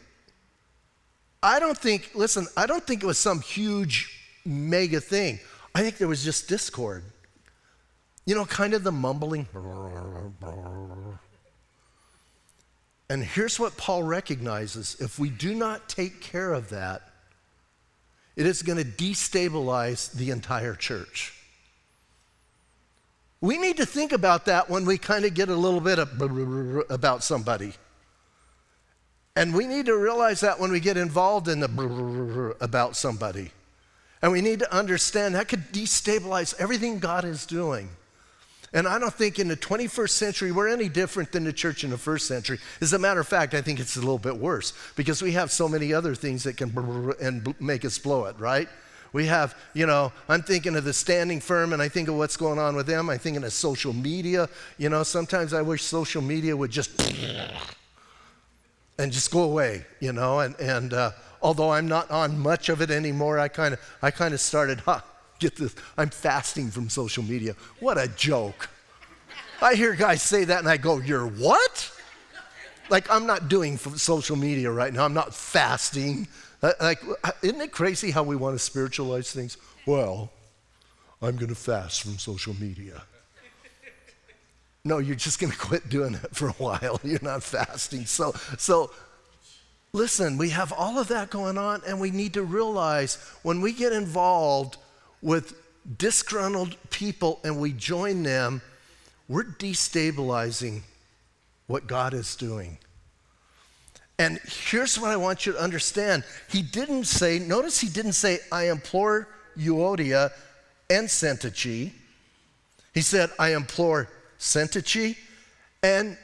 I 1.44 1.60
don't 1.60 1.78
think, 1.78 2.12
listen, 2.16 2.48
I 2.56 2.66
don't 2.66 2.86
think 2.86 3.04
it 3.04 3.06
was 3.06 3.18
some 3.18 3.42
huge 3.42 4.19
mega 4.50 5.00
thing. 5.00 5.40
I 5.76 5.82
think 5.82 5.98
there 5.98 6.08
was 6.08 6.24
just 6.24 6.50
discord. 6.50 7.04
You 8.26 8.36
know, 8.36 8.46
kind 8.46 8.74
of 8.74 8.84
the 8.84 8.92
mumbling. 8.92 9.48
And 13.10 13.24
here's 13.24 13.60
what 13.60 13.76
Paul 13.78 14.04
recognizes 14.04 14.98
if 15.00 15.18
we 15.18 15.30
do 15.30 15.56
not 15.56 15.90
take 15.90 16.22
care 16.22 16.54
of 16.54 16.70
that, 16.70 17.02
it 18.36 18.46
is 18.46 18.62
going 18.62 18.78
to 18.78 18.86
destabilize 18.86 20.12
the 20.14 20.30
entire 20.30 20.76
church. 20.76 21.34
We 23.42 23.58
need 23.58 23.78
to 23.78 23.86
think 23.86 24.12
about 24.12 24.46
that 24.46 24.70
when 24.70 24.86
we 24.86 24.98
kind 24.98 25.26
of 25.26 25.34
get 25.34 25.50
a 25.50 25.56
little 25.56 25.80
bit 25.80 25.98
about 26.90 27.24
somebody. 27.24 27.74
And 29.36 29.54
we 29.54 29.66
need 29.66 29.86
to 29.86 29.96
realize 29.96 30.42
that 30.42 30.60
when 30.60 30.72
we 30.72 30.80
get 30.80 30.98
involved 30.98 31.48
in 31.48 31.62
the 31.62 32.56
about 32.60 32.96
somebody. 32.96 33.52
And 34.22 34.32
we 34.32 34.42
need 34.42 34.60
to 34.60 34.76
understand 34.76 35.36
that 35.36 35.48
could 35.48 35.72
destabilize 35.72 36.54
everything 36.60 37.00
God 37.00 37.26
is 37.26 37.46
doing. 37.46 37.90
And 38.74 38.88
I 38.88 39.00
don't 39.00 39.14
think 39.14 39.40
in 39.40 39.48
the 39.48 39.58
21st 39.58 40.10
century 40.10 40.52
we're 40.52 40.68
any 40.68 40.90
different 40.90 41.32
than 41.32 41.44
the 41.44 41.54
church 41.54 41.84
in 41.84 41.90
the 41.90 41.98
first 41.98 42.28
century. 42.28 42.60
As 42.82 42.94
a 42.94 43.00
matter 43.00 43.20
of 43.20 43.28
fact, 43.28 43.54
I 43.54 43.62
think 43.62 43.80
it's 43.80 43.96
a 43.96 44.00
little 44.00 44.20
bit 44.20 44.38
worse 44.38 44.74
because 44.96 45.22
we 45.22 45.32
have 45.32 45.52
so 45.52 45.68
many 45.68 45.94
other 45.94 46.14
things 46.14 46.44
that 46.44 46.58
can 46.58 47.16
and 47.20 47.60
make 47.60 47.84
us 47.84 47.98
blow 47.98 48.26
it, 48.26 48.38
right? 48.38 48.70
We 49.12 49.26
have, 49.26 49.56
you 49.74 49.88
know, 49.88 50.12
I'm 50.28 50.44
thinking 50.44 50.76
of 50.76 50.84
the 50.84 50.94
standing 50.94 51.40
firm 51.40 51.74
and 51.74 51.82
I 51.82 51.90
think 51.90 52.10
of 52.10 52.16
what's 52.16 52.38
going 52.38 52.60
on 52.60 52.76
with 52.76 52.86
them. 52.86 53.10
I'm 53.10 53.18
thinking 53.18 53.44
of 53.44 53.52
social 53.54 53.92
media. 53.92 54.48
You 54.78 54.90
know, 54.90 55.02
sometimes 55.02 55.54
I 55.54 55.64
wish 55.64 55.82
social 55.82 56.22
media 56.22 56.56
would 56.56 56.70
just 56.70 57.12
and 59.00 59.12
just 59.12 59.32
go 59.32 59.44
away, 59.44 59.86
you 60.00 60.14
know. 60.14 60.42
And, 60.42 60.56
and 60.60 60.94
uh, 60.94 61.12
although 61.42 61.72
I'm 61.72 61.88
not 61.88 62.10
on 62.12 62.38
much 62.40 62.70
of 62.70 62.82
it 62.82 62.92
anymore, 62.92 63.40
I 63.40 63.48
kind 63.48 63.74
of 63.74 63.80
I 64.02 64.12
kind 64.12 64.34
of 64.34 64.40
started, 64.42 64.80
huh, 64.86 65.02
Get 65.40 65.56
this, 65.56 65.74
I'm 65.98 66.10
fasting 66.10 66.70
from 66.70 66.90
social 66.90 67.24
media. 67.24 67.56
What 67.80 67.98
a 67.98 68.10
joke. 68.10 68.70
I 69.62 69.76
hear 69.76 69.94
guys 69.96 70.22
say 70.22 70.44
that 70.44 70.60
and 70.60 70.68
I 70.68 70.78
go, 70.78 71.00
You're 71.00 71.28
what? 71.28 71.92
like 72.90 73.10
I'm 73.12 73.26
not 73.26 73.50
doing 73.50 73.78
social 73.78 74.36
media 74.36 74.72
right 74.72 74.94
now. 74.94 75.06
I'm 75.06 75.14
not 75.14 75.34
fasting. 75.34 76.28
Uh, 76.62 76.74
like, 76.82 77.02
isn't 77.42 77.62
it 77.62 77.72
crazy 77.72 78.12
how 78.12 78.24
we 78.24 78.36
want 78.36 78.56
to 78.56 78.60
spiritualize 78.60 79.32
things? 79.32 79.58
Well, 79.86 80.32
I'm 81.22 81.36
going 81.36 81.50
to 81.50 81.56
fast 81.56 82.02
from 82.02 82.18
social 82.18 82.54
media. 82.60 83.04
No, 84.84 84.98
you're 84.98 85.16
just 85.16 85.40
going 85.40 85.52
to 85.52 85.58
quit 85.58 85.90
doing 85.90 86.16
it 86.16 86.36
for 86.36 86.50
a 86.50 86.52
while. 86.58 87.00
You're 87.04 87.20
not 87.22 87.44
fasting. 87.44 88.06
So, 88.06 88.34
so 88.58 88.92
listen, 89.94 90.38
we 90.38 90.50
have 90.50 90.72
all 90.72 91.00
of 91.00 91.08
that 91.10 91.30
going 91.30 91.58
on, 91.58 91.82
and 91.88 92.00
we 92.00 92.12
need 92.12 92.34
to 92.34 92.44
realize 92.44 93.16
when 93.44 93.62
we 93.62 93.74
get 93.74 93.94
involved 93.94 94.78
with 95.22 95.54
disgruntled 95.98 96.76
people 96.90 97.40
and 97.44 97.60
we 97.60 97.72
join 97.72 98.24
them, 98.24 98.62
we're 99.28 99.44
destabilizing 99.44 100.82
what 101.68 101.88
God 101.88 102.14
is 102.14 102.36
doing. 102.36 102.78
And 104.18 104.40
here's 104.70 105.00
what 105.00 105.12
I 105.12 105.16
want 105.16 105.46
you 105.46 105.54
to 105.54 105.60
understand. 105.60 106.24
He 106.50 106.62
didn't 106.62 107.06
say, 107.06 107.40
notice 107.40 107.80
he 107.80 107.88
didn't 107.88 108.14
say, 108.14 108.40
I 108.52 108.70
implore 108.70 109.30
Euodia 109.58 110.32
and 110.90 111.08
Syntyche. 111.08 111.92
He 112.94 113.02
said, 113.02 113.30
I 113.40 113.54
implore 113.54 114.10
Syntyche 114.38 115.16
and 115.82 116.18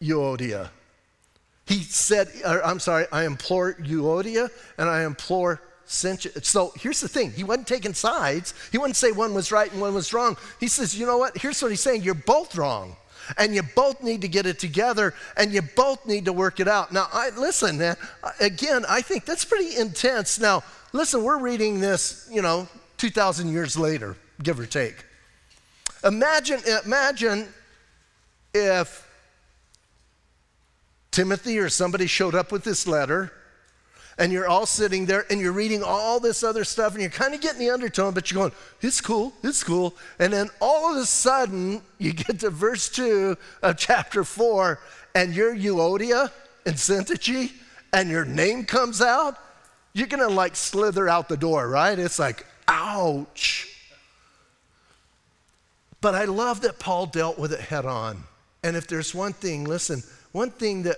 Euodia. 0.00 0.70
He 1.70 1.84
said, 1.84 2.28
I'm 2.44 2.80
sorry, 2.80 3.06
I 3.12 3.26
implore 3.26 3.74
Euodia 3.74 4.50
and 4.76 4.88
I 4.88 5.04
implore 5.04 5.62
Syntyche. 5.86 6.44
So 6.44 6.72
here's 6.74 7.00
the 7.00 7.06
thing. 7.06 7.30
He 7.30 7.44
wasn't 7.44 7.68
taking 7.68 7.94
sides. 7.94 8.54
He 8.72 8.78
wouldn't 8.78 8.96
say 8.96 9.12
one 9.12 9.34
was 9.34 9.52
right 9.52 9.70
and 9.70 9.80
one 9.80 9.94
was 9.94 10.12
wrong. 10.12 10.36
He 10.58 10.66
says, 10.66 10.98
you 10.98 11.06
know 11.06 11.18
what? 11.18 11.38
Here's 11.38 11.62
what 11.62 11.70
he's 11.70 11.80
saying. 11.80 12.02
You're 12.02 12.14
both 12.14 12.56
wrong 12.56 12.96
and 13.38 13.54
you 13.54 13.62
both 13.62 14.02
need 14.02 14.22
to 14.22 14.26
get 14.26 14.46
it 14.46 14.58
together 14.58 15.14
and 15.36 15.52
you 15.52 15.62
both 15.62 16.04
need 16.06 16.24
to 16.24 16.32
work 16.32 16.58
it 16.58 16.66
out. 16.66 16.90
Now, 16.90 17.06
I, 17.12 17.30
listen, 17.38 17.78
man, 17.78 17.94
again, 18.40 18.84
I 18.88 19.00
think 19.00 19.24
that's 19.24 19.44
pretty 19.44 19.76
intense. 19.76 20.40
Now, 20.40 20.64
listen, 20.92 21.22
we're 21.22 21.38
reading 21.38 21.78
this, 21.78 22.28
you 22.32 22.42
know, 22.42 22.66
2,000 22.96 23.48
years 23.48 23.78
later, 23.78 24.16
give 24.42 24.58
or 24.58 24.66
take. 24.66 25.04
Imagine, 26.02 26.62
imagine 26.84 27.46
if 28.52 29.06
Timothy 31.10 31.58
or 31.58 31.68
somebody 31.68 32.06
showed 32.06 32.34
up 32.34 32.52
with 32.52 32.64
this 32.64 32.86
letter 32.86 33.32
and 34.18 34.32
you're 34.32 34.46
all 34.46 34.66
sitting 34.66 35.06
there 35.06 35.24
and 35.30 35.40
you're 35.40 35.52
reading 35.52 35.82
all 35.82 36.20
this 36.20 36.44
other 36.44 36.62
stuff 36.62 36.92
and 36.92 37.00
you're 37.00 37.10
kind 37.10 37.34
of 37.34 37.40
getting 37.40 37.58
the 37.58 37.70
undertone, 37.70 38.12
but 38.12 38.30
you're 38.30 38.42
going, 38.42 38.52
it's 38.82 39.00
cool, 39.00 39.32
it's 39.42 39.64
cool. 39.64 39.96
And 40.18 40.32
then 40.32 40.50
all 40.60 40.92
of 40.92 40.98
a 40.98 41.06
sudden, 41.06 41.80
you 41.98 42.12
get 42.12 42.40
to 42.40 42.50
verse 42.50 42.90
2 42.90 43.36
of 43.62 43.76
chapter 43.78 44.22
4 44.22 44.78
and 45.14 45.34
you're 45.34 45.56
Euodia 45.56 46.30
and 46.66 46.76
Syntyche 46.76 47.50
and 47.92 48.10
your 48.10 48.26
name 48.26 48.64
comes 48.64 49.00
out, 49.00 49.38
you're 49.94 50.06
going 50.06 50.26
to 50.26 50.32
like 50.32 50.54
slither 50.54 51.08
out 51.08 51.28
the 51.28 51.36
door, 51.36 51.68
right? 51.68 51.98
It's 51.98 52.18
like, 52.18 52.46
ouch. 52.68 53.74
But 56.00 56.14
I 56.14 56.24
love 56.24 56.60
that 56.60 56.78
Paul 56.78 57.06
dealt 57.06 57.38
with 57.38 57.52
it 57.52 57.60
head 57.60 57.86
on. 57.86 58.22
And 58.62 58.76
if 58.76 58.86
there's 58.86 59.14
one 59.14 59.32
thing, 59.32 59.64
listen, 59.64 60.02
one 60.32 60.50
thing 60.50 60.84
that 60.84 60.96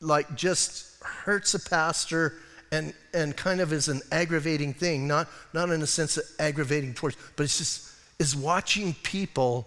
like 0.00 0.34
just 0.34 1.02
hurts 1.02 1.54
a 1.54 1.60
pastor 1.60 2.34
and, 2.70 2.92
and 3.14 3.36
kind 3.36 3.60
of 3.60 3.72
is 3.72 3.88
an 3.88 4.00
aggravating 4.12 4.74
thing, 4.74 5.08
not, 5.08 5.28
not 5.52 5.70
in 5.70 5.82
a 5.82 5.86
sense 5.86 6.16
of 6.16 6.24
aggravating 6.38 6.94
towards, 6.94 7.16
but 7.36 7.44
it's 7.44 7.58
just 7.58 7.88
is 8.18 8.34
watching 8.34 8.94
people 9.02 9.66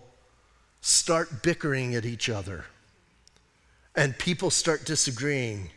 start 0.81 1.41
bickering 1.41 1.95
at 1.95 2.05
each 2.05 2.29
other 2.29 2.65
and 3.95 4.17
people 4.17 4.49
start 4.49 4.85
disagreeing. 4.85 5.69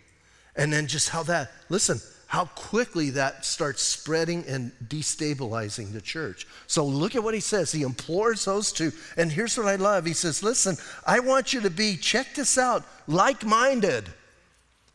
And 0.56 0.72
then 0.72 0.86
just 0.86 1.08
how 1.08 1.22
that, 1.24 1.50
listen, 1.68 2.00
how 2.34 2.46
quickly 2.56 3.10
that 3.10 3.44
starts 3.44 3.80
spreading 3.80 4.44
and 4.48 4.72
destabilizing 4.88 5.92
the 5.92 6.00
church. 6.00 6.48
So 6.66 6.84
look 6.84 7.14
at 7.14 7.22
what 7.22 7.32
he 7.32 7.38
says. 7.38 7.70
He 7.70 7.82
implores 7.82 8.44
those 8.44 8.72
two. 8.72 8.90
And 9.16 9.30
here's 9.30 9.56
what 9.56 9.68
I 9.68 9.76
love. 9.76 10.04
He 10.04 10.14
says, 10.14 10.42
Listen, 10.42 10.76
I 11.06 11.20
want 11.20 11.52
you 11.52 11.60
to 11.60 11.70
be, 11.70 11.96
check 11.96 12.34
this 12.34 12.58
out, 12.58 12.82
like 13.06 13.44
minded. 13.44 14.08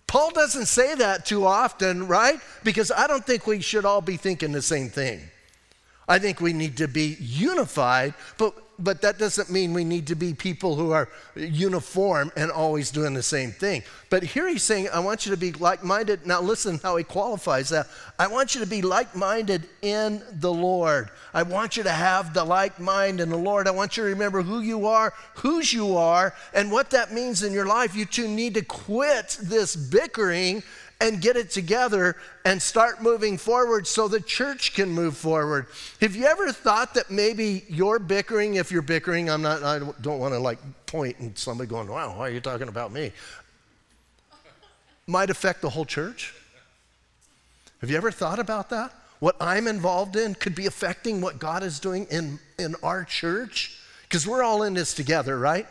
Paul 0.05 0.31
doesn't 0.31 0.65
say 0.65 0.95
that 0.95 1.25
too 1.25 1.45
often, 1.45 2.09
right? 2.09 2.41
Because 2.65 2.91
I 2.91 3.07
don't 3.07 3.25
think 3.25 3.47
we 3.47 3.61
should 3.61 3.85
all 3.85 4.01
be 4.01 4.17
thinking 4.17 4.51
the 4.51 4.61
same 4.61 4.89
thing. 4.89 5.21
I 6.09 6.19
think 6.19 6.41
we 6.41 6.51
need 6.51 6.75
to 6.77 6.89
be 6.89 7.15
unified, 7.21 8.15
but 8.37 8.53
but 8.79 9.01
that 9.01 9.17
doesn't 9.17 9.49
mean 9.49 9.73
we 9.73 9.83
need 9.83 10.07
to 10.07 10.15
be 10.15 10.33
people 10.33 10.75
who 10.75 10.91
are 10.91 11.09
uniform 11.35 12.31
and 12.35 12.49
always 12.49 12.91
doing 12.91 13.13
the 13.13 13.23
same 13.23 13.51
thing. 13.51 13.83
But 14.09 14.23
here 14.23 14.47
he's 14.47 14.63
saying, 14.63 14.89
I 14.93 14.99
want 14.99 15.25
you 15.25 15.31
to 15.31 15.37
be 15.37 15.51
like 15.53 15.83
minded. 15.83 16.25
Now, 16.25 16.41
listen 16.41 16.79
how 16.81 16.95
he 16.95 17.03
qualifies 17.03 17.69
that. 17.69 17.87
I 18.17 18.27
want 18.27 18.55
you 18.55 18.61
to 18.61 18.67
be 18.67 18.81
like 18.81 19.15
minded 19.15 19.67
in 19.81 20.23
the 20.31 20.51
Lord. 20.51 21.09
I 21.33 21.43
want 21.43 21.77
you 21.77 21.83
to 21.83 21.91
have 21.91 22.33
the 22.33 22.43
like 22.43 22.79
mind 22.79 23.19
in 23.19 23.29
the 23.29 23.37
Lord. 23.37 23.67
I 23.67 23.71
want 23.71 23.97
you 23.97 24.03
to 24.03 24.09
remember 24.09 24.41
who 24.41 24.61
you 24.61 24.87
are, 24.87 25.13
whose 25.35 25.71
you 25.71 25.97
are, 25.97 26.33
and 26.53 26.71
what 26.71 26.89
that 26.91 27.13
means 27.13 27.43
in 27.43 27.53
your 27.53 27.65
life. 27.65 27.95
You 27.95 28.05
two 28.05 28.27
need 28.27 28.53
to 28.55 28.63
quit 28.63 29.37
this 29.41 29.75
bickering 29.75 30.63
and 31.01 31.21
get 31.21 31.37
it 31.37 31.49
together 31.49 32.17
and 32.43 32.61
start 32.61 33.01
moving 33.01 33.37
forward 33.37 33.87
so 33.87 34.07
the 34.07 34.19
church 34.19 34.73
can 34.73 34.89
move 34.89 35.15
forward. 35.15 35.67
Have 36.01 36.15
you 36.15 36.25
ever 36.25 36.51
thought 36.51 36.93
that 36.95 37.09
maybe 37.09 37.63
you're 37.69 37.99
bickering, 37.99 38.55
if 38.55 38.71
you're 38.71 38.81
bickering, 38.81 39.29
I'm 39.29 39.41
not, 39.41 39.63
I 39.63 39.79
don't 39.79 40.19
want 40.19 40.33
to 40.33 40.39
like 40.39 40.59
point 40.85 41.17
and 41.19 41.37
somebody 41.37 41.69
going, 41.69 41.87
wow, 41.87 42.17
why 42.17 42.27
are 42.27 42.31
you 42.31 42.41
talking 42.41 42.67
about 42.67 42.91
me? 42.91 43.13
Might 45.07 45.29
affect 45.29 45.61
the 45.61 45.69
whole 45.69 45.85
church? 45.85 46.33
Have 47.79 47.89
you 47.89 47.95
ever 47.95 48.11
thought 48.11 48.39
about 48.39 48.69
that? 48.71 48.93
What 49.19 49.37
I'm 49.39 49.67
involved 49.67 50.17
in 50.17 50.35
could 50.35 50.55
be 50.55 50.65
affecting 50.65 51.21
what 51.21 51.39
God 51.39 51.63
is 51.63 51.79
doing 51.79 52.07
in, 52.11 52.39
in 52.57 52.75
our 52.83 53.05
church? 53.05 53.79
Because 54.03 54.27
we're 54.27 54.43
all 54.43 54.63
in 54.63 54.73
this 54.73 54.93
together, 54.93 55.39
right? 55.39 55.67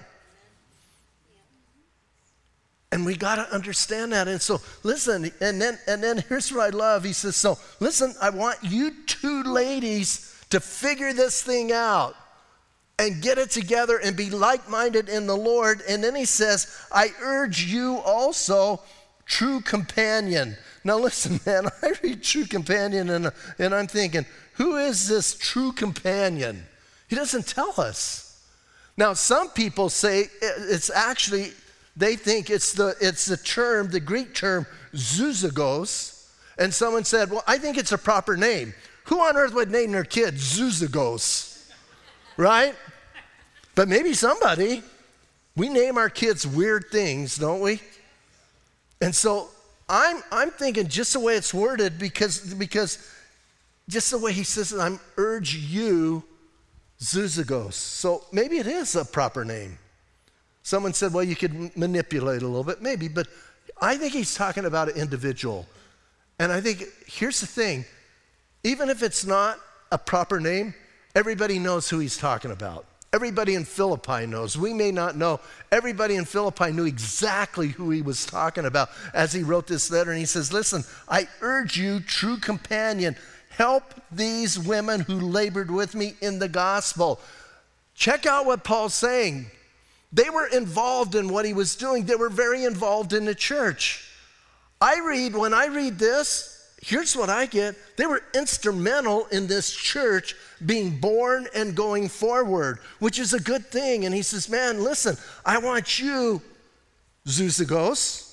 And 2.91 3.05
we 3.05 3.17
got 3.17 3.37
to 3.37 3.55
understand 3.55 4.13
that. 4.13 4.29
And 4.29 4.41
so, 4.41 4.61
listen, 4.83 5.31
and 5.41 5.61
then, 5.61 5.79
and 5.87 6.03
then 6.03 6.25
here's 6.29 6.51
what 6.53 6.73
I 6.73 6.77
love. 6.77 7.05
He 7.05 7.13
says, 7.13 7.37
So, 7.37 7.59
listen, 7.81 8.15
I 8.21 8.31
want 8.31 8.59
you 8.63 8.93
two 9.07 9.43
ladies 9.43 10.35
to 10.51 10.61
figure 10.61 11.13
this 11.13 11.43
thing 11.43 11.71
out 11.71 12.15
and 12.99 13.23
get 13.23 13.39
it 13.39 13.51
together 13.51 14.01
and 14.03 14.17
be 14.17 14.31
like 14.31 14.69
minded 14.69 15.09
in 15.09 15.27
the 15.27 15.37
Lord. 15.37 15.83
And 15.89 16.03
then 16.03 16.15
he 16.15 16.25
says, 16.25 16.77
I 16.91 17.09
urge 17.21 17.63
you 17.63 17.99
also, 17.99 18.81
true 19.25 19.61
companion. 19.61 20.57
Now, 20.83 20.99
listen, 20.99 21.41
man, 21.47 21.69
I 21.83 21.93
read 22.03 22.23
true 22.23 22.47
companion 22.47 23.11
and, 23.11 23.31
and 23.59 23.75
I'm 23.75 23.87
thinking, 23.87 24.25
who 24.55 24.77
is 24.77 25.07
this 25.07 25.35
true 25.35 25.73
companion? 25.73 26.65
He 27.09 27.17
doesn't 27.17 27.47
tell 27.47 27.75
us. 27.79 28.25
Now, 28.97 29.13
some 29.13 29.51
people 29.51 29.91
say 29.91 30.25
it's 30.43 30.91
actually 30.91 31.53
they 31.99 32.17
think 32.17 32.49
it's 32.49 32.73
the, 32.73 32.97
it's 33.01 33.27
the 33.27 33.37
term, 33.37 33.91
the 33.91 34.01
Greek 34.01 34.35
term, 34.35 34.67
zoozagos. 34.95 36.27
And 36.57 36.73
someone 36.73 37.05
said, 37.05 37.31
Well, 37.31 37.45
I 37.47 37.59
think 37.59 37.77
it's 37.77 37.93
a 37.93 37.99
proper 37.99 38.37
name. 38.37 38.73
Who 39.05 39.21
on 39.21 39.37
earth 39.37 39.53
would 39.55 39.71
name 39.71 39.93
their 39.93 40.05
kid 40.05 40.35
zoozagos? 40.35 41.49
right? 42.39 42.75
But 43.75 43.89
maybe 43.89 44.15
somebody. 44.15 44.83
We 45.57 45.69
name 45.69 45.99
our 45.99 46.09
kids 46.09 46.47
weird 46.47 46.87
things, 46.91 47.37
don't 47.37 47.61
we? 47.61 47.83
And 49.01 49.15
so 49.15 49.49
I'm, 49.89 50.23
I'm 50.31 50.51
thinking 50.51 50.89
just 50.89 51.13
the 51.13 51.21
way 51.21 51.35
it's 51.35 51.53
worded 51.53 51.99
because, 51.99 52.55
because 52.55 52.99
just 53.89 54.11
the 54.11 54.19
way 54.19 54.33
he 54.33 54.45
says 54.45 54.73
it, 54.73 54.79
I'm 54.79 55.01
urge 55.17 55.55
you, 55.55 56.23
Zuzagos. 57.01 57.75
So 57.75 58.25
maybe 58.33 58.59
it 58.59 58.67
is 58.67 58.95
a 58.97 59.05
proper 59.05 59.45
name. 59.45 59.79
Someone 60.69 60.93
said, 60.93 61.15
well, 61.15 61.25
you 61.25 61.35
could 61.35 61.75
manipulate 61.79 62.43
a 62.43 62.47
little 62.47 62.63
bit, 62.63 62.83
maybe, 62.83 63.09
but 63.09 63.27
I 63.81 63.97
think 63.97 64.13
he's 64.13 64.35
talking 64.35 64.67
about 64.67 64.91
an 64.91 64.97
individual. 64.97 65.65
And 66.39 66.53
I 66.53 66.61
think 66.61 66.85
here's 67.07 67.41
the 67.41 67.47
thing 67.47 67.87
even 68.65 68.91
if 68.91 69.03
it's 69.03 69.25
not 69.25 69.59
a 69.91 69.97
proper 69.97 70.39
name, 70.39 70.75
everybody 71.15 71.59
knows 71.59 71.89
who 71.89 72.01
he's 72.01 72.19
talking 72.19 72.51
about. 72.51 72.85
Everybody 73.15 73.55
in 73.55 73.65
Philippi 73.65 74.27
knows. 74.27 74.59
We 74.59 74.75
may 74.75 74.91
not 74.91 75.17
know. 75.17 75.41
Everybody 75.73 76.17
in 76.17 76.27
Philippi 76.27 76.71
knew 76.71 76.85
exactly 76.85 77.69
who 77.69 77.89
he 77.89 78.03
was 78.03 78.27
talking 78.27 78.67
about 78.67 78.91
as 79.15 79.33
he 79.33 79.43
wrote 79.43 79.69
this 79.69 79.91
letter. 79.91 80.11
And 80.11 80.21
he 80.21 80.27
says, 80.27 80.53
Listen, 80.53 80.85
I 81.09 81.29
urge 81.41 81.79
you, 81.79 82.01
true 82.01 82.37
companion, 82.37 83.17
help 83.49 83.85
these 84.13 84.59
women 84.59 85.01
who 85.01 85.15
labored 85.15 85.71
with 85.71 85.95
me 85.95 86.13
in 86.21 86.41
the 86.41 86.49
gospel. 86.49 87.21
Check 87.95 88.27
out 88.27 88.45
what 88.45 88.65
Paul's 88.65 88.93
saying. 88.93 89.51
They 90.13 90.31
were 90.31 90.47
involved 90.47 91.15
in 91.15 91.29
what 91.29 91.45
he 91.45 91.53
was 91.53 91.77
doing, 91.77 92.05
they 92.05 92.17
were 92.17 92.31
very 92.31 92.65
involved 92.65 93.13
in 93.13 93.25
the 93.25 93.35
church. 93.35 94.05
I 94.81 95.01
read, 95.01 95.35
when 95.35 95.53
I 95.53 95.67
read 95.67 95.99
this, 95.99 96.55
here's 96.81 97.17
what 97.17 97.29
I 97.29 97.47
get 97.47 97.75
they 97.97 98.07
were 98.07 98.23
instrumental 98.35 99.27
in 99.27 99.47
this 99.47 99.75
church 99.75 100.37
being 100.65 100.99
born 100.99 101.47
and 101.55 101.75
going 101.75 102.09
forward, 102.09 102.79
which 102.99 103.19
is 103.19 103.35
a 103.35 103.41
good 103.41 103.67
thing. 103.67 104.05
And 104.05 104.15
he 104.15 104.23
says, 104.23 104.49
Man, 104.49 104.83
listen, 104.83 105.17
I 105.45 105.59
want 105.59 105.99
you, 105.99 106.41
Zoozagos, 107.27 108.25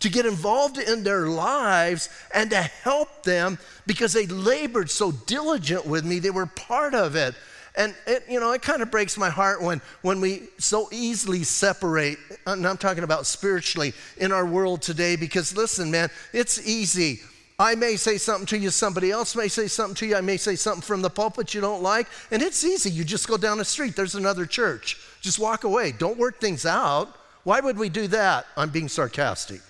to 0.00 0.08
get 0.08 0.26
involved 0.26 0.78
in 0.78 1.04
their 1.04 1.28
lives 1.28 2.08
and 2.34 2.50
to 2.50 2.60
help 2.60 3.22
them 3.22 3.58
because 3.86 4.12
they 4.12 4.26
labored 4.26 4.90
so 4.90 5.12
diligent 5.12 5.86
with 5.86 6.04
me. 6.04 6.18
They 6.18 6.30
were 6.30 6.46
part 6.46 6.94
of 6.94 7.16
it. 7.16 7.34
And 7.76 7.94
it, 8.06 8.24
you 8.28 8.38
know, 8.38 8.52
it 8.52 8.62
kind 8.62 8.82
of 8.82 8.90
breaks 8.90 9.16
my 9.18 9.30
heart 9.30 9.60
when, 9.60 9.80
when 10.02 10.20
we 10.20 10.44
so 10.58 10.88
easily 10.92 11.42
separate, 11.42 12.18
and 12.46 12.66
I'm 12.66 12.76
talking 12.76 13.02
about 13.02 13.26
spiritually 13.26 13.92
in 14.16 14.30
our 14.30 14.46
world 14.46 14.80
today, 14.80 15.16
because 15.16 15.56
listen, 15.56 15.90
man, 15.90 16.08
it's 16.32 16.64
easy. 16.66 17.20
I 17.58 17.74
may 17.74 17.96
say 17.96 18.16
something 18.18 18.46
to 18.46 18.58
you, 18.58 18.70
somebody 18.70 19.10
else 19.10 19.34
may 19.34 19.48
say 19.48 19.66
something 19.66 19.94
to 19.96 20.06
you, 20.06 20.16
I 20.16 20.20
may 20.20 20.36
say 20.36 20.56
something 20.56 20.82
from 20.82 21.02
the 21.02 21.10
pulpit 21.10 21.54
you 21.54 21.60
don't 21.60 21.82
like, 21.82 22.06
and 22.30 22.42
it's 22.42 22.64
easy. 22.64 22.90
You 22.90 23.04
just 23.04 23.26
go 23.26 23.36
down 23.36 23.58
the 23.58 23.64
street, 23.64 23.96
there's 23.96 24.14
another 24.14 24.46
church. 24.46 24.98
Just 25.20 25.38
walk 25.38 25.64
away. 25.64 25.92
Don't 25.92 26.18
work 26.18 26.40
things 26.40 26.66
out. 26.66 27.16
Why 27.44 27.60
would 27.60 27.78
we 27.78 27.88
do 27.88 28.06
that? 28.08 28.46
I'm 28.56 28.70
being 28.70 28.88
sarcastic. 28.88 29.60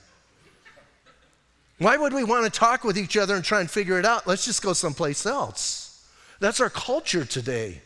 Why 1.78 1.96
would 1.96 2.12
we 2.12 2.24
want 2.24 2.44
to 2.44 2.58
talk 2.58 2.84
with 2.84 2.96
each 2.96 3.16
other 3.16 3.34
and 3.34 3.44
try 3.44 3.60
and 3.60 3.70
figure 3.70 3.98
it 3.98 4.06
out? 4.06 4.26
Let's 4.26 4.44
just 4.44 4.62
go 4.62 4.72
someplace 4.72 5.26
else. 5.26 6.06
That's 6.40 6.60
our 6.60 6.70
culture 6.70 7.24
today. 7.24 7.80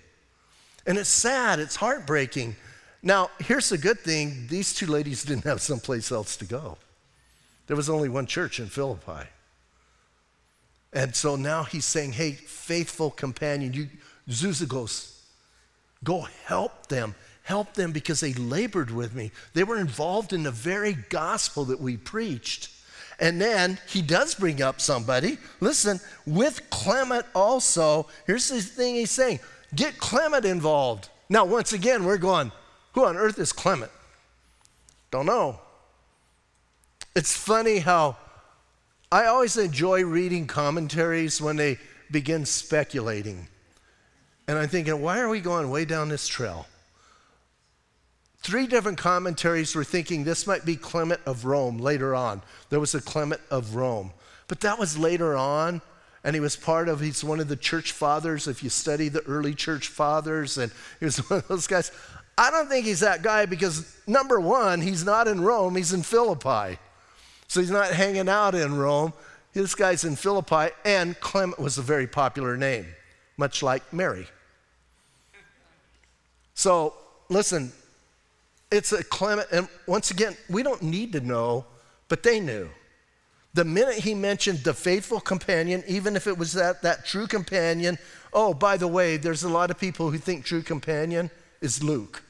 And 0.87 0.99
it's 0.99 1.09
sad, 1.09 1.59
it's 1.59 1.77
heartbreaking. 1.77 2.57
Now, 3.03 3.31
here's 3.39 3.69
the 3.69 3.79
good 3.79 4.01
thing 4.01 4.47
these 4.49 4.75
two 4.75 4.87
ladies 4.87 5.25
didn't 5.25 5.45
have 5.45 5.61
someplace 5.61 6.11
else 6.11 6.37
to 6.39 6.45
go. 6.45 6.79
There 7.67 7.77
was 7.77 7.91
only 7.91 8.09
one 8.09 8.27
church 8.27 8.61
in 8.61 8.67
Philippi. 8.67 9.29
And 10.93 11.15
so 11.15 11.37
now 11.37 11.65
he's 11.65 11.85
saying, 11.85 12.13
hey, 12.13 12.33
faithful 12.33 13.11
companion, 13.11 13.75
you, 13.75 13.89
Zuzagos, 14.29 15.21
go 16.03 16.27
help 16.47 16.87
them. 16.87 17.15
Help 17.43 17.75
them 17.75 17.93
because 17.93 18.21
they 18.21 18.35
labored 18.35 18.91
with 18.91 19.15
me. 19.15 19.31
They 19.55 19.65
were 19.65 19.79
involved 19.79 20.35
in 20.35 20.43
the 20.43 20.51
very 20.51 20.93
gospel 21.09 21.65
that 21.67 21.81
we 21.81 21.97
preached. 21.97 22.71
And 23.21 23.41
then 23.41 23.79
he 23.89 24.03
does 24.03 24.35
bring 24.35 24.61
up 24.61 24.81
somebody. 24.81 25.39
Listen, 25.61 25.99
with 26.27 26.69
Clement 26.71 27.25
also, 27.35 28.07
here's 28.27 28.49
the 28.49 28.61
thing 28.61 28.97
he's 28.97 29.11
saying 29.11 29.41
get 29.75 29.99
Clement 29.99 30.45
involved. 30.45 31.09
Now, 31.29 31.45
once 31.45 31.73
again, 31.73 32.05
we're 32.05 32.19
going, 32.19 32.53
who 32.93 33.05
on 33.05 33.17
earth 33.17 33.39
is 33.39 33.53
Clement? 33.53 33.91
Don't 35.11 35.27
know. 35.27 35.61
It's 37.15 37.37
funny 37.37 37.79
how 37.79 38.17
I 39.11 39.27
always 39.27 39.57
enjoy 39.57 40.05
reading 40.05 40.47
commentaries 40.47 41.41
when 41.41 41.57
they 41.57 41.79
begin 42.11 42.45
speculating. 42.45 43.49
And 44.47 44.59
I'm 44.59 44.69
thinking, 44.69 45.01
why 45.03 45.21
are 45.21 45.29
we 45.29 45.41
going 45.41 45.71
way 45.71 45.85
down 45.85 46.09
this 46.09 46.27
trail? 46.27 46.67
Three 48.39 48.67
different 48.67 48.99
commentaries 48.99 49.75
were 49.75 49.85
thinking 49.85 50.25
this 50.25 50.47
might 50.47 50.65
be 50.65 50.77
Clement 50.77 51.21
of 51.27 51.45
Rome 51.45 51.79
later 51.79 52.15
on. 52.15 52.43
There 52.71 52.81
was 52.81 52.95
a 52.95 53.01
Clement 53.01 53.41
of 53.51 53.75
Rome. 53.75 54.13
But 54.47 54.61
that 54.61 54.79
was 54.79 54.97
later 54.97 55.37
on, 55.37 55.83
and 56.25 56.35
he 56.35 56.41
was 56.41 56.57
part 56.57 56.89
of, 56.89 57.01
he's 57.01 57.23
one 57.23 57.41
of 57.41 57.49
the 57.49 57.57
church 57.57 57.93
fathers. 57.93 58.49
If 58.49 58.63
you 58.63 58.71
study 58.71 59.09
the 59.09 59.23
early 59.25 59.55
church 59.55 59.89
fathers, 59.89 60.59
and 60.59 60.73
he 60.99 61.05
was 61.05 61.19
one 61.31 61.41
of 61.41 61.49
those 61.49 61.67
guys. 61.67 61.93
I 62.37 62.51
don't 62.51 62.69
think 62.69 62.87
he's 62.87 63.01
that 63.01 63.23
guy 63.23 63.47
because, 63.47 63.97
number 64.07 64.39
one, 64.39 64.81
he's 64.81 65.05
not 65.05 65.27
in 65.27 65.41
Rome, 65.41 65.75
he's 65.75 65.93
in 65.93 66.03
Philippi. 66.03 66.79
So 67.49 67.61
he's 67.61 67.71
not 67.71 67.91
hanging 67.91 68.29
out 68.29 68.55
in 68.55 68.77
Rome. 68.77 69.13
This 69.55 69.75
guy's 69.75 70.05
in 70.05 70.15
Philippi, 70.15 70.73
and 70.85 71.19
Clement 71.19 71.59
was 71.59 71.79
a 71.79 71.83
very 71.83 72.07
popular 72.07 72.57
name, 72.57 72.87
much 73.37 73.63
like 73.63 73.93
Mary. 73.93 74.29
So, 76.55 76.95
listen, 77.29 77.73
it's 78.71 78.93
a 78.93 79.03
Clement, 79.03 79.49
and 79.51 79.69
once 79.87 80.11
again, 80.11 80.37
we 80.51 80.63
don't 80.63 80.83
need 80.83 81.13
to 81.13 81.21
know, 81.21 81.65
but 82.09 82.23
they 82.23 82.39
knew. 82.39 82.69
The 83.55 83.65
minute 83.65 83.97
he 83.97 84.15
mentioned 84.15 84.61
the 84.61 84.75
faithful 84.75 85.21
companion, 85.21 85.83
even 85.89 86.17
if 86.17 86.27
it 86.27 86.37
was 86.37 86.53
that, 86.53 86.83
that 86.83 87.07
true 87.07 87.27
companion, 87.27 87.99
oh, 88.33 88.55
by 88.55 88.77
the 88.77 88.89
way, 88.89 89.17
there's 89.17 89.43
a 89.43 89.49
lot 89.49 89.71
of 89.71 89.79
people 89.79 90.11
who 90.11 90.19
think 90.19 90.45
true 90.45 90.63
companion 90.63 91.31
is 91.61 91.83
Luke. 91.83 92.23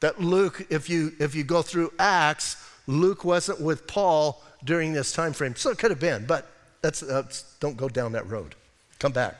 That 0.00 0.20
Luke, 0.20 0.66
if 0.70 0.90
you, 0.90 1.12
if 1.18 1.34
you 1.34 1.44
go 1.44 1.62
through 1.62 1.92
Acts, 1.98 2.56
Luke 2.86 3.24
wasn't 3.24 3.60
with 3.60 3.86
Paul 3.86 4.42
during 4.64 4.92
this 4.92 5.12
time 5.12 5.32
frame. 5.32 5.54
So 5.56 5.70
it 5.70 5.78
could 5.78 5.90
have 5.90 6.00
been, 6.00 6.26
but 6.26 6.50
that's, 6.82 7.00
that's 7.00 7.42
don't 7.60 7.76
go 7.76 7.88
down 7.88 8.12
that 8.12 8.28
road. 8.28 8.54
Come 8.98 9.12
back. 9.12 9.36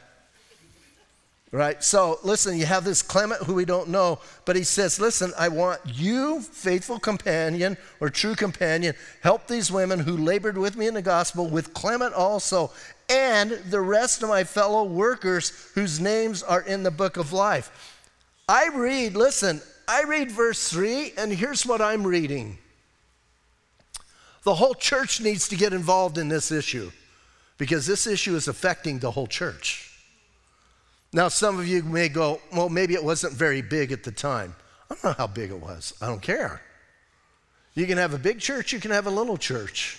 Right? 1.53 1.83
So 1.83 2.21
listen, 2.23 2.57
you 2.57 2.67
have 2.67 2.85
this 2.85 3.03
Clement 3.03 3.43
who 3.43 3.55
we 3.55 3.65
don't 3.65 3.89
know, 3.89 4.21
but 4.45 4.55
he 4.55 4.63
says, 4.63 5.01
Listen, 5.01 5.33
I 5.37 5.49
want 5.49 5.81
you, 5.85 6.43
faithful 6.43 7.01
companion 7.01 7.77
or 7.99 8.09
true 8.09 8.37
companion, 8.37 8.95
help 9.21 9.49
these 9.49 9.73
women 9.73 9.99
who 9.99 10.17
labored 10.17 10.57
with 10.57 10.77
me 10.77 10.87
in 10.87 10.95
the 10.95 11.03
gospel, 11.03 11.49
with 11.49 11.75
Clement 11.75 12.15
also, 12.15 12.71
and 13.09 13.51
the 13.51 13.81
rest 13.81 14.23
of 14.23 14.29
my 14.29 14.45
fellow 14.45 14.85
workers 14.85 15.51
whose 15.75 15.99
names 15.99 16.45
are 16.45 16.63
in 16.63 16.85
the 16.85 16.91
book 16.93 17.17
of 17.17 17.33
life. 17.33 17.99
I 18.49 18.69
read, 18.69 19.17
listen, 19.17 19.61
I 19.89 20.05
read 20.05 20.31
verse 20.31 20.71
3, 20.71 21.15
and 21.19 21.33
here's 21.33 21.67
what 21.67 21.81
I'm 21.81 22.07
reading. 22.07 22.59
The 24.45 24.55
whole 24.55 24.75
church 24.75 25.21
needs 25.21 25.49
to 25.49 25.57
get 25.57 25.73
involved 25.73 26.17
in 26.17 26.29
this 26.29 26.53
issue 26.53 26.93
because 27.59 27.87
this 27.87 28.07
issue 28.07 28.37
is 28.37 28.47
affecting 28.47 29.01
the 29.01 29.11
whole 29.11 29.27
church. 29.27 29.90
Now, 31.13 31.29
some 31.29 31.59
of 31.59 31.67
you 31.67 31.83
may 31.83 32.09
go, 32.09 32.41
well, 32.53 32.69
maybe 32.69 32.95
it 32.95 33.03
wasn't 33.03 33.33
very 33.33 33.63
big 33.63 33.91
at 33.91 34.05
the 34.05 34.13
time. 34.13 34.55
I 34.89 34.95
don't 34.95 35.05
know 35.05 35.15
how 35.19 35.27
big 35.27 35.51
it 35.51 35.61
was. 35.61 35.93
I 36.01 36.07
don't 36.07 36.23
care. 36.23 36.63
You 37.75 37.87
can 37.87 37.99
have 37.99 38.15
a 38.15 38.19
big 38.19 38.41
church, 38.41 38.73
you 38.73 38.81
can 38.81 38.91
have 38.91 39.07
a 39.07 39.11
little 39.11 39.37
church. 39.37 39.99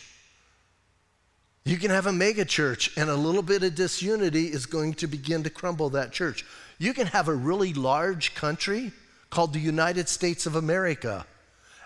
You 1.64 1.78
can 1.78 1.92
have 1.92 2.08
a 2.08 2.12
mega 2.12 2.44
church, 2.44 2.98
and 2.98 3.10
a 3.10 3.16
little 3.16 3.44
bit 3.44 3.64
of 3.64 3.76
disunity 3.76 4.48
is 4.48 4.66
going 4.66 4.96
to 4.96 5.08
begin 5.08 5.44
to 5.44 5.50
crumble 5.50 5.90
that 5.92 6.12
church. 6.12 6.44
You 6.80 6.94
can 6.94 7.06
have 7.08 7.28
a 7.28 7.36
really 7.36 7.74
large 7.74 8.34
country 8.34 8.92
called 9.30 9.54
the 9.54 9.60
United 9.60 10.10
States 10.10 10.48
of 10.48 10.56
America, 10.56 11.26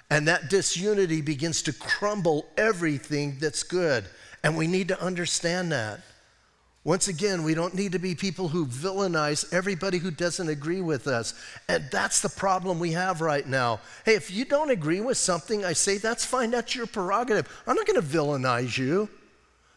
and 0.09 0.27
that 0.27 0.49
disunity 0.49 1.21
begins 1.21 1.61
to 1.63 1.73
crumble 1.73 2.45
everything 2.55 3.37
that's 3.39 3.63
good. 3.63 4.05
And 4.43 4.55
we 4.55 4.67
need 4.67 4.87
to 4.89 5.01
understand 5.01 5.71
that. 5.71 6.01
Once 6.85 7.07
again, 7.07 7.43
we 7.43 7.55
don't 7.55 7.73
need 7.73 7.93
to 7.93 7.99
be 7.99 8.13
people 8.13 8.47
who 8.47 8.67
villainize 8.67 9.51
everybody 9.51 9.97
who 9.97 10.11
doesn't 10.11 10.49
agree 10.49 10.81
with 10.81 11.07
us. 11.07 11.33
And 11.67 11.83
that's 11.91 12.21
the 12.21 12.29
problem 12.29 12.77
we 12.77 12.91
have 12.91 13.21
right 13.21 13.45
now. 13.45 13.79
Hey, 14.05 14.13
if 14.13 14.29
you 14.29 14.45
don't 14.45 14.69
agree 14.69 15.01
with 15.01 15.17
something 15.17 15.65
I 15.65 15.73
say, 15.73 15.97
that's 15.97 16.23
fine, 16.23 16.51
that's 16.51 16.75
your 16.75 16.85
prerogative. 16.85 17.51
I'm 17.65 17.75
not 17.75 17.87
going 17.87 17.99
to 17.99 18.07
villainize 18.07 18.77
you. 18.77 19.09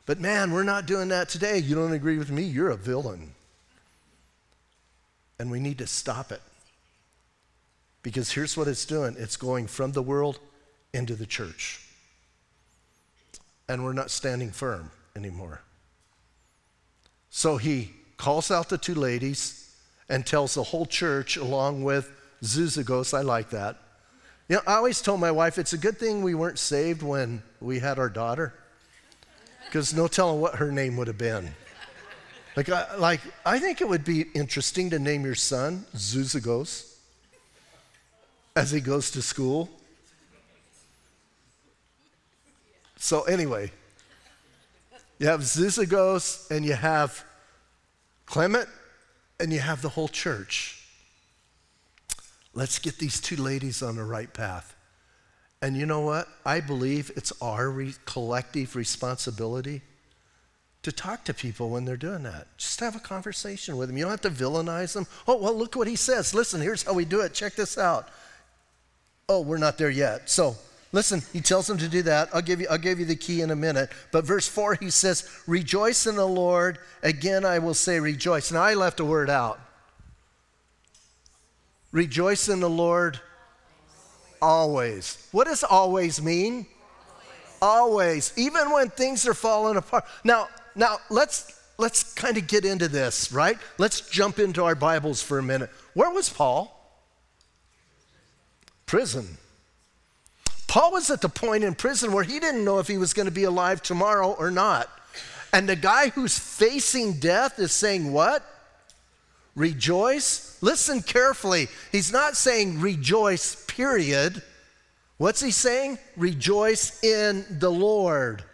But 0.04 0.20
man, 0.20 0.52
we're 0.52 0.64
not 0.64 0.84
doing 0.84 1.08
that 1.08 1.30
today. 1.30 1.56
You 1.58 1.74
don't 1.74 1.92
agree 1.92 2.18
with 2.18 2.30
me, 2.30 2.42
you're 2.42 2.70
a 2.70 2.76
villain. 2.76 3.32
And 5.38 5.50
we 5.50 5.60
need 5.60 5.78
to 5.78 5.86
stop 5.86 6.30
it. 6.30 6.42
Because 8.02 8.32
here's 8.32 8.54
what 8.54 8.68
it's 8.68 8.84
doing 8.84 9.16
it's 9.18 9.38
going 9.38 9.66
from 9.66 9.92
the 9.92 10.02
world 10.02 10.40
into 10.92 11.14
the 11.14 11.26
church. 11.26 11.80
And 13.66 13.82
we're 13.82 13.94
not 13.94 14.10
standing 14.10 14.50
firm 14.50 14.90
anymore. 15.16 15.62
So 17.30 17.56
he 17.56 17.92
calls 18.16 18.50
out 18.50 18.68
the 18.68 18.78
two 18.78 18.94
ladies 18.94 19.74
and 20.08 20.26
tells 20.26 20.54
the 20.54 20.62
whole 20.62 20.86
church, 20.86 21.36
along 21.36 21.84
with 21.84 22.10
Zuzagos, 22.42 23.16
I 23.16 23.22
like 23.22 23.50
that. 23.50 23.76
You 24.48 24.56
know, 24.56 24.62
I 24.66 24.74
always 24.74 25.02
told 25.02 25.20
my 25.20 25.30
wife 25.30 25.58
it's 25.58 25.74
a 25.74 25.78
good 25.78 25.98
thing 25.98 26.22
we 26.22 26.34
weren't 26.34 26.58
saved 26.58 27.02
when 27.02 27.42
we 27.60 27.78
had 27.78 27.98
our 27.98 28.08
daughter, 28.08 28.54
because 29.66 29.94
no 29.94 30.08
telling 30.08 30.40
what 30.40 30.54
her 30.54 30.72
name 30.72 30.96
would 30.96 31.06
have 31.06 31.18
been. 31.18 31.54
Like 32.56 32.70
I, 32.70 32.96
like, 32.96 33.20
I 33.44 33.58
think 33.58 33.80
it 33.80 33.88
would 33.88 34.04
be 34.04 34.22
interesting 34.34 34.90
to 34.90 34.98
name 34.98 35.24
your 35.24 35.34
son 35.34 35.84
Zuzagos 35.94 36.96
as 38.56 38.70
he 38.70 38.80
goes 38.80 39.10
to 39.12 39.22
school. 39.22 39.68
So, 42.96 43.22
anyway, 43.22 43.70
you 45.18 45.26
have 45.26 45.40
Zuzagos 45.40 46.50
and 46.50 46.64
you 46.64 46.74
have 46.74 47.24
Clement 48.26 48.68
and 49.40 49.52
you 49.52 49.58
have 49.58 49.82
the 49.82 49.88
whole 49.88 50.08
church. 50.08 50.82
Let's 52.54 52.78
get 52.78 52.98
these 52.98 53.20
two 53.20 53.36
ladies 53.36 53.82
on 53.82 53.96
the 53.96 54.04
right 54.04 54.32
path. 54.32 54.74
And 55.60 55.76
you 55.76 55.86
know 55.86 56.00
what? 56.00 56.28
I 56.44 56.60
believe 56.60 57.10
it's 57.16 57.32
our 57.42 57.68
re- 57.70 57.94
collective 58.04 58.76
responsibility 58.76 59.82
to 60.82 60.92
talk 60.92 61.24
to 61.24 61.34
people 61.34 61.70
when 61.70 61.84
they're 61.84 61.96
doing 61.96 62.22
that. 62.22 62.46
Just 62.56 62.78
have 62.80 62.94
a 62.94 63.00
conversation 63.00 63.76
with 63.76 63.88
them. 63.88 63.96
You 63.96 64.04
don't 64.04 64.12
have 64.12 64.20
to 64.20 64.30
villainize 64.30 64.92
them. 64.92 65.06
Oh, 65.26 65.36
well, 65.36 65.54
look 65.54 65.74
what 65.74 65.88
he 65.88 65.96
says. 65.96 66.32
Listen, 66.32 66.60
here's 66.60 66.84
how 66.84 66.92
we 66.92 67.04
do 67.04 67.20
it. 67.20 67.34
Check 67.34 67.56
this 67.56 67.76
out. 67.76 68.08
Oh, 69.28 69.40
we're 69.40 69.58
not 69.58 69.78
there 69.78 69.90
yet. 69.90 70.30
So 70.30 70.56
Listen, 70.90 71.22
he 71.32 71.40
tells 71.40 71.66
them 71.66 71.78
to 71.78 71.88
do 71.88 72.02
that. 72.02 72.30
I'll 72.32 72.42
give 72.42 72.60
you, 72.60 72.66
I'll 72.70 72.78
give 72.78 72.98
you 72.98 73.04
the 73.04 73.16
key 73.16 73.42
in 73.42 73.50
a 73.50 73.56
minute. 73.56 73.90
But 74.10 74.24
verse 74.24 74.48
4, 74.48 74.76
he 74.76 74.90
says, 74.90 75.28
Rejoice 75.46 76.06
in 76.06 76.16
the 76.16 76.26
Lord. 76.26 76.78
Again, 77.02 77.44
I 77.44 77.58
will 77.58 77.74
say 77.74 78.00
rejoice. 78.00 78.50
Now, 78.50 78.62
I 78.62 78.74
left 78.74 79.00
a 79.00 79.04
word 79.04 79.28
out. 79.28 79.60
Rejoice 81.92 82.48
in 82.48 82.60
the 82.60 82.70
Lord 82.70 83.20
always. 84.40 85.28
What 85.32 85.46
does 85.46 85.62
always 85.62 86.22
mean? 86.22 86.66
always, 87.60 88.32
even 88.36 88.70
when 88.70 88.90
things 88.90 89.26
are 89.26 89.34
falling 89.34 89.76
apart. 89.76 90.04
Now, 90.24 90.48
now 90.74 90.98
let's 91.10 91.60
let's 91.78 92.12
kind 92.14 92.36
of 92.36 92.46
get 92.46 92.64
into 92.64 92.88
this, 92.88 93.32
right? 93.32 93.58
Let's 93.78 94.00
jump 94.00 94.38
into 94.38 94.64
our 94.64 94.74
Bibles 94.74 95.22
for 95.22 95.38
a 95.38 95.42
minute. 95.42 95.70
Where 95.94 96.10
was 96.10 96.28
Paul? 96.28 96.74
Prison. 98.86 99.38
Paul 100.78 100.92
was 100.92 101.10
at 101.10 101.20
the 101.20 101.28
point 101.28 101.64
in 101.64 101.74
prison 101.74 102.12
where 102.12 102.22
he 102.22 102.38
didn't 102.38 102.64
know 102.64 102.78
if 102.78 102.86
he 102.86 102.98
was 102.98 103.12
going 103.12 103.26
to 103.26 103.32
be 103.32 103.42
alive 103.42 103.82
tomorrow 103.82 104.36
or 104.38 104.48
not. 104.48 104.88
And 105.52 105.68
the 105.68 105.74
guy 105.74 106.10
who's 106.10 106.38
facing 106.38 107.14
death 107.14 107.58
is 107.58 107.72
saying, 107.72 108.12
What? 108.12 108.44
Rejoice? 109.56 110.56
Listen 110.60 111.02
carefully. 111.02 111.66
He's 111.90 112.12
not 112.12 112.36
saying 112.36 112.80
rejoice, 112.80 113.64
period. 113.66 114.40
What's 115.16 115.40
he 115.40 115.50
saying? 115.50 115.98
Rejoice 116.16 117.02
in 117.02 117.44
the 117.58 117.72
Lord. 117.72 118.44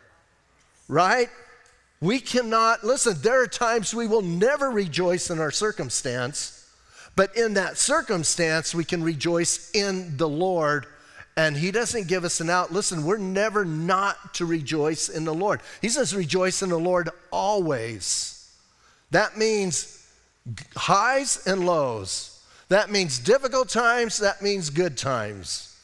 Right? 0.88 1.28
We 2.00 2.20
cannot, 2.20 2.84
listen, 2.84 3.18
there 3.20 3.42
are 3.42 3.46
times 3.46 3.92
we 3.92 4.06
will 4.06 4.22
never 4.22 4.70
rejoice 4.70 5.28
in 5.28 5.40
our 5.40 5.50
circumstance, 5.50 6.66
but 7.16 7.36
in 7.36 7.52
that 7.52 7.76
circumstance, 7.76 8.74
we 8.74 8.84
can 8.84 9.02
rejoice 9.02 9.70
in 9.74 10.16
the 10.16 10.28
Lord. 10.28 10.86
And 11.36 11.56
he 11.56 11.70
doesn't 11.72 12.06
give 12.06 12.24
us 12.24 12.40
an 12.40 12.48
out. 12.48 12.72
Listen, 12.72 13.04
we're 13.04 13.16
never 13.16 13.64
not 13.64 14.34
to 14.34 14.46
rejoice 14.46 15.08
in 15.08 15.24
the 15.24 15.34
Lord. 15.34 15.60
He 15.82 15.88
says, 15.88 16.14
rejoice 16.14 16.62
in 16.62 16.68
the 16.68 16.78
Lord 16.78 17.10
always. 17.32 18.52
That 19.10 19.36
means 19.36 20.08
highs 20.76 21.44
and 21.46 21.66
lows. 21.66 22.40
That 22.68 22.90
means 22.90 23.18
difficult 23.18 23.68
times. 23.68 24.18
That 24.18 24.42
means 24.42 24.70
good 24.70 24.96
times. 24.96 25.76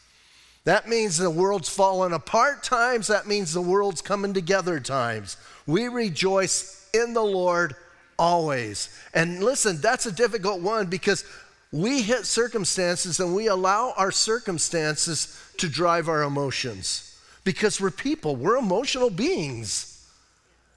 That 0.65 0.89
means 0.89 1.17
the 1.17 1.31
world's 1.31 1.69
falling 1.69 2.13
apart 2.13 2.63
times. 2.63 3.09
That 3.09 3.27
means 3.27 3.53
the 3.53 3.61
world's 3.61 4.03
coming 4.03 4.35
together 4.35 4.79
times. 4.79 5.37
We 5.67 5.89
rejoice 5.89 6.89
in 6.95 7.13
the 7.13 7.23
Lord 7.23 7.75
always. 8.19 8.97
And 9.15 9.43
listen, 9.43 9.81
that's 9.81 10.07
a 10.07 10.13
difficult 10.13 10.61
one 10.61 10.87
because 10.87 11.25
we 11.73 12.03
hit 12.03 12.27
circumstances 12.27 13.21
and 13.21 13.35
we 13.35 13.47
allow 13.47 13.95
our 13.97 14.11
circumstances 14.11 15.41
to 15.59 15.69
drive 15.69 16.09
our 16.09 16.23
emotions 16.23 17.19
because 17.45 17.81
we're 17.81 17.91
people, 17.91 18.37
we're 18.37 18.57
emotional 18.57 19.11
beings. 19.11 19.87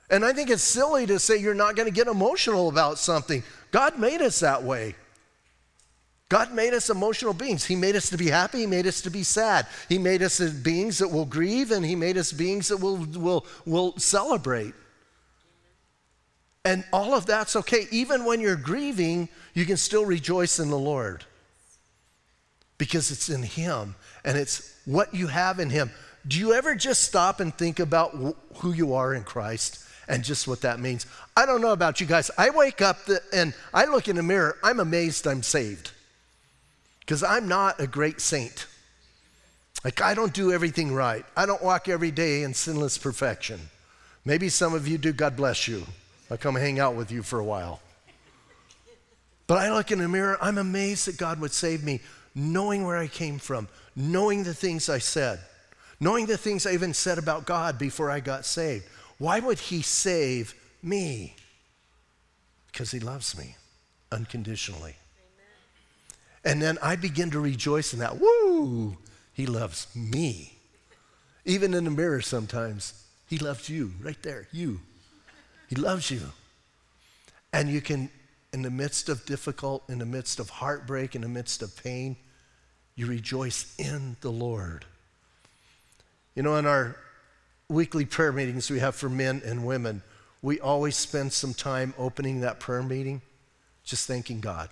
And 0.09 0.23
I 0.23 0.33
think 0.33 0.49
it's 0.49 0.63
silly 0.63 1.05
to 1.07 1.17
say 1.17 1.37
you're 1.37 1.55
not 1.55 1.75
going 1.75 1.87
to 1.87 1.93
get 1.93 2.07
emotional 2.07 2.69
about 2.69 2.99
something. 2.99 3.41
God 3.71 3.97
made 3.97 4.21
us 4.21 4.39
that 4.41 4.63
way. 4.63 4.95
God 6.29 6.53
made 6.53 6.73
us 6.73 6.89
emotional 6.89 7.33
beings. 7.33 7.65
He 7.65 7.75
made 7.75 7.95
us 7.95 8.09
to 8.09 8.17
be 8.17 8.27
happy. 8.27 8.59
He 8.59 8.67
made 8.67 8.87
us 8.87 9.01
to 9.01 9.09
be 9.09 9.23
sad. 9.23 9.67
He 9.89 9.97
made 9.97 10.21
us 10.21 10.39
beings 10.39 10.99
that 10.99 11.09
will 11.09 11.25
grieve, 11.25 11.71
and 11.71 11.85
He 11.85 11.95
made 11.95 12.17
us 12.17 12.31
beings 12.31 12.69
that 12.69 12.77
will, 12.77 12.97
will, 12.97 13.45
will 13.65 13.97
celebrate. 13.97 14.73
And 16.65 16.85
all 16.93 17.13
of 17.13 17.25
that's 17.25 17.55
okay. 17.57 17.87
Even 17.91 18.23
when 18.25 18.39
you're 18.39 18.55
grieving, 18.55 19.27
you 19.53 19.65
can 19.65 19.77
still 19.77 20.05
rejoice 20.05 20.59
in 20.59 20.69
the 20.69 20.79
Lord 20.79 21.25
because 22.77 23.11
it's 23.11 23.29
in 23.29 23.43
Him 23.43 23.95
and 24.23 24.37
it's 24.37 24.73
what 24.85 25.13
you 25.13 25.27
have 25.27 25.59
in 25.59 25.69
Him. 25.69 25.91
Do 26.25 26.39
you 26.39 26.53
ever 26.53 26.73
just 26.73 27.03
stop 27.03 27.41
and 27.41 27.53
think 27.53 27.79
about 27.79 28.11
who 28.55 28.71
you 28.71 28.93
are 28.93 29.13
in 29.13 29.23
Christ 29.23 29.85
and 30.07 30.23
just 30.23 30.47
what 30.47 30.61
that 30.61 30.79
means? 30.79 31.05
I 31.35 31.45
don't 31.45 31.61
know 31.61 31.73
about 31.73 31.99
you 31.99 32.07
guys. 32.07 32.31
I 32.37 32.49
wake 32.49 32.81
up 32.81 33.05
the, 33.05 33.21
and 33.33 33.53
I 33.73 33.85
look 33.85 34.07
in 34.07 34.15
the 34.15 34.23
mirror, 34.23 34.57
I'm 34.63 34.79
amazed 34.79 35.27
I'm 35.27 35.43
saved 35.43 35.91
because 37.01 37.23
I'm 37.23 37.49
not 37.49 37.81
a 37.81 37.87
great 37.87 38.21
saint. 38.21 38.67
Like, 39.83 40.01
I 40.01 40.13
don't 40.13 40.33
do 40.33 40.53
everything 40.53 40.93
right. 40.93 41.25
I 41.35 41.45
don't 41.45 41.61
walk 41.61 41.89
every 41.89 42.11
day 42.11 42.43
in 42.43 42.53
sinless 42.53 42.97
perfection. 42.97 43.59
Maybe 44.23 44.47
some 44.47 44.73
of 44.73 44.87
you 44.87 44.97
do, 44.97 45.11
God 45.11 45.35
bless 45.35 45.67
you. 45.67 45.85
I'll 46.31 46.37
come 46.37 46.55
hang 46.55 46.79
out 46.79 46.95
with 46.95 47.11
you 47.11 47.23
for 47.23 47.39
a 47.39 47.43
while. 47.43 47.81
But 49.47 49.57
I 49.57 49.73
look 49.73 49.91
in 49.91 49.99
the 49.99 50.07
mirror, 50.07 50.37
I'm 50.41 50.57
amazed 50.57 51.07
that 51.07 51.17
God 51.17 51.39
would 51.41 51.51
save 51.51 51.83
me, 51.83 52.01
knowing 52.33 52.85
where 52.85 52.97
I 52.97 53.07
came 53.07 53.39
from, 53.39 53.67
knowing 53.95 54.43
the 54.43 54.53
things 54.53 54.89
I 54.89 54.99
said, 54.99 55.39
knowing 55.99 56.25
the 56.25 56.37
things 56.37 56.65
I 56.65 56.71
even 56.71 56.93
said 56.93 57.17
about 57.17 57.45
God 57.45 57.77
before 57.77 58.09
I 58.09 58.19
got 58.19 58.45
saved. 58.45 58.85
Why 59.17 59.39
would 59.39 59.59
He 59.59 59.81
save 59.81 60.55
me? 60.81 61.35
Because 62.71 62.91
He 62.91 62.99
loves 62.99 63.37
me 63.37 63.55
unconditionally. 64.11 64.95
And 66.45 66.61
then 66.61 66.77
I 66.81 66.95
begin 66.95 67.31
to 67.31 67.39
rejoice 67.39 67.93
in 67.93 67.99
that. 67.99 68.19
Woo! 68.19 68.97
He 69.33 69.45
loves 69.45 69.87
me. 69.95 70.57
Even 71.45 71.73
in 71.73 71.83
the 71.83 71.91
mirror 71.91 72.21
sometimes, 72.21 73.05
He 73.27 73.37
loves 73.37 73.69
you 73.69 73.93
right 74.01 74.21
there, 74.23 74.47
you. 74.51 74.79
He 75.73 75.81
loves 75.81 76.11
you. 76.11 76.21
And 77.51 77.67
you 77.67 77.81
can, 77.81 78.11
in 78.53 78.61
the 78.61 78.69
midst 78.69 79.09
of 79.09 79.25
difficult, 79.25 79.83
in 79.89 79.97
the 79.97 80.05
midst 80.05 80.39
of 80.39 80.51
heartbreak, 80.51 81.15
in 81.15 81.21
the 81.21 81.27
midst 81.27 81.63
of 81.63 81.75
pain, 81.83 82.15
you 82.95 83.07
rejoice 83.07 83.73
in 83.79 84.15
the 84.21 84.29
Lord. 84.29 84.85
You 86.35 86.43
know, 86.43 86.57
in 86.57 86.67
our 86.67 86.95
weekly 87.69 88.05
prayer 88.05 88.31
meetings 88.31 88.69
we 88.69 88.79
have 88.79 88.93
for 88.93 89.09
men 89.09 89.41
and 89.43 89.65
women, 89.65 90.03
we 90.43 90.59
always 90.59 90.95
spend 90.95 91.33
some 91.33 91.55
time 91.55 91.95
opening 91.97 92.41
that 92.41 92.59
prayer 92.59 92.83
meeting 92.83 93.23
just 93.83 94.07
thanking 94.07 94.41
God. 94.41 94.69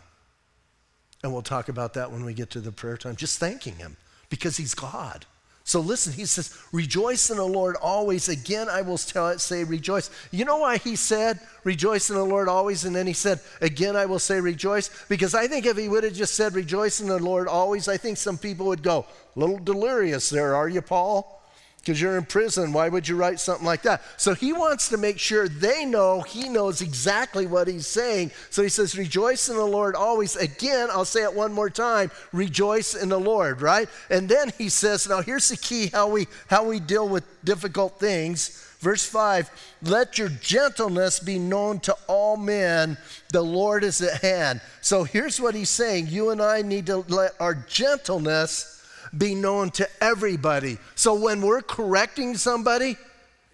And 1.24 1.34
we'll 1.34 1.42
talk 1.42 1.68
about 1.68 1.96
that 1.96 2.12
when 2.12 2.26
we 2.26 2.36
get 2.36 2.52
to 2.52 2.62
the 2.62 2.72
prayer 2.72 2.98
time. 2.98 3.16
Just 3.16 3.40
thanking 3.40 3.78
Him 3.78 3.98
because 4.30 4.58
He's 4.58 4.76
God. 4.76 5.26
So 5.72 5.80
listen, 5.80 6.12
He 6.12 6.26
says, 6.26 6.54
Rejoice 6.74 7.30
in 7.30 7.38
the 7.38 7.46
Lord 7.46 7.78
always. 7.78 8.28
Again, 8.28 8.68
I 8.68 8.82
will 8.82 8.98
tell 8.98 9.30
it, 9.30 9.40
say, 9.40 9.64
Rejoice. 9.64 10.10
You 10.30 10.44
know 10.44 10.58
why 10.58 10.80
He 10.80 10.98
said, 10.98 11.40
Rejoice 11.64 12.10
in 12.10 12.18
the 12.18 12.26
Lord 12.26 12.50
always? 12.50 12.84
And 12.84 12.94
then 12.94 13.08
He 13.08 13.14
said, 13.14 13.40
Again, 13.62 13.96
I 13.96 14.06
will 14.06 14.20
say, 14.20 14.42
Rejoice? 14.42 14.90
Because 15.08 15.34
I 15.34 15.48
think 15.48 15.66
if 15.66 15.78
He 15.78 15.88
would 15.88 16.04
have 16.04 16.12
just 16.12 16.36
said, 16.36 16.56
Rejoice 16.56 17.00
in 17.00 17.08
the 17.08 17.20
Lord 17.20 17.48
always, 17.48 17.88
I 17.88 17.96
think 17.96 18.18
some 18.18 18.38
people 18.38 18.66
would 18.66 18.84
go, 18.84 19.06
A 19.34 19.40
little 19.40 19.60
delirious 19.60 20.30
there, 20.30 20.58
are 20.58 20.68
you, 20.68 20.82
Paul? 20.82 21.41
Because 21.82 22.00
you're 22.00 22.18
in 22.18 22.26
prison. 22.26 22.74
Why 22.74 22.90
would 22.90 23.08
you 23.08 23.16
write 23.16 23.40
something 23.40 23.66
like 23.66 23.82
that? 23.84 24.02
So 24.18 24.36
he 24.36 24.54
wants 24.54 24.90
to 24.90 24.98
make 24.98 25.18
sure 25.18 25.48
they 25.48 25.84
know 25.84 26.22
he 26.22 26.48
knows 26.48 26.82
exactly 26.82 27.48
what 27.48 27.68
he's 27.68 27.88
saying. 27.88 28.32
So 28.52 28.62
he 28.62 28.70
says, 28.70 28.96
Rejoice 28.98 29.50
in 29.50 29.56
the 29.56 29.66
Lord 29.66 29.96
always. 29.96 30.36
Again, 30.36 30.90
I'll 30.92 31.06
say 31.06 31.24
it 31.24 31.34
one 31.34 31.54
more 31.54 31.70
time 31.70 32.12
rejoice 32.32 32.94
in 32.94 33.10
the 33.10 33.20
Lord, 33.20 33.62
right? 33.62 33.90
And 34.10 34.30
then 34.30 34.52
he 34.58 34.70
says, 34.70 35.10
Now 35.10 35.22
here's 35.22 35.50
the 35.50 35.58
key 35.58 35.88
how 35.88 36.08
we, 36.08 36.28
how 36.48 36.66
we 36.66 36.80
deal 36.80 37.08
with 37.08 37.24
difficult 37.44 38.00
things. 38.00 38.68
Verse 38.80 39.06
5 39.06 39.50
Let 39.82 40.20
your 40.20 40.30
gentleness 40.30 41.20
be 41.20 41.40
known 41.40 41.80
to 41.82 41.96
all 42.08 42.38
men, 42.38 42.98
the 43.32 43.42
Lord 43.42 43.84
is 43.84 44.02
at 44.02 44.22
hand. 44.22 44.62
So 44.82 45.04
here's 45.04 45.42
what 45.42 45.56
he's 45.56 45.70
saying 45.70 46.08
you 46.10 46.30
and 46.30 46.42
I 46.42 46.62
need 46.62 46.86
to 46.88 46.98
let 47.08 47.32
our 47.40 47.56
gentleness 47.56 48.81
be 49.18 49.36
known 49.36 49.72
to 49.72 49.88
everybody. 50.02 50.78
So 50.96 51.14
when 51.14 51.42
we're 51.42 51.62
correcting 51.62 52.36
somebody, 52.38 52.98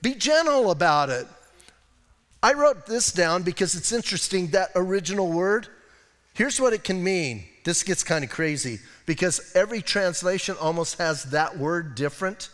be 0.01 0.13
gentle 0.13 0.71
about 0.71 1.09
it. 1.09 1.27
I 2.41 2.53
wrote 2.53 2.85
this 2.85 3.11
down 3.11 3.43
because 3.43 3.75
it's 3.75 3.91
interesting 3.91 4.47
that 4.47 4.69
original 4.75 5.31
word. 5.31 5.67
Here's 6.33 6.61
what 6.61 6.73
it 6.73 6.83
can 6.83 7.03
mean. 7.03 7.43
This 7.63 7.83
gets 7.83 8.03
kind 8.03 8.23
of 8.23 8.29
crazy 8.29 8.79
because 9.05 9.51
every 9.55 9.81
translation 9.81 10.55
almost 10.61 10.99
has 10.99 11.23
that 11.25 11.57
word 11.57 11.95
different. 11.95 12.49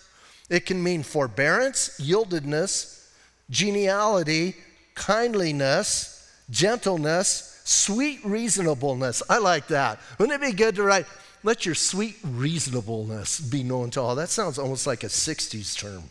It 0.49 0.65
can 0.65 0.81
mean 0.81 1.03
forbearance, 1.03 1.99
yieldedness, 1.99 3.05
geniality, 3.49 4.55
kindliness, 4.95 6.31
gentleness, 6.49 7.61
sweet 7.63 8.19
reasonableness. 8.23 9.21
I 9.29 9.39
like 9.39 9.67
that. 9.67 9.99
Wouldn't 10.17 10.41
it 10.41 10.45
be 10.45 10.55
good 10.55 10.75
to 10.75 10.83
write, 10.83 11.05
let 11.43 11.65
your 11.65 11.75
sweet 11.75 12.15
reasonableness 12.23 13.39
be 13.39 13.63
known 13.63 13.89
to 13.91 14.01
all. 14.01 14.15
That 14.15 14.29
sounds 14.29 14.57
almost 14.57 14.87
like 14.87 15.03
a 15.03 15.07
60s 15.07 15.77
term. 15.77 16.03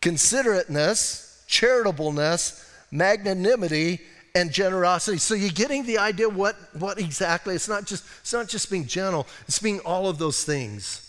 Considerateness, 0.00 1.44
charitableness, 1.48 2.64
magnanimity, 2.90 4.00
and 4.34 4.52
generosity. 4.52 5.18
So 5.18 5.34
you're 5.34 5.50
getting 5.50 5.84
the 5.84 5.98
idea 5.98 6.28
what, 6.28 6.56
what 6.78 6.98
exactly, 6.98 7.54
it's 7.54 7.68
not 7.68 7.86
just 7.86 8.04
it's 8.20 8.32
not 8.32 8.48
just 8.48 8.70
being 8.70 8.86
gentle, 8.86 9.26
it's 9.46 9.58
being 9.58 9.80
all 9.80 10.08
of 10.08 10.18
those 10.18 10.44
things. 10.44 11.04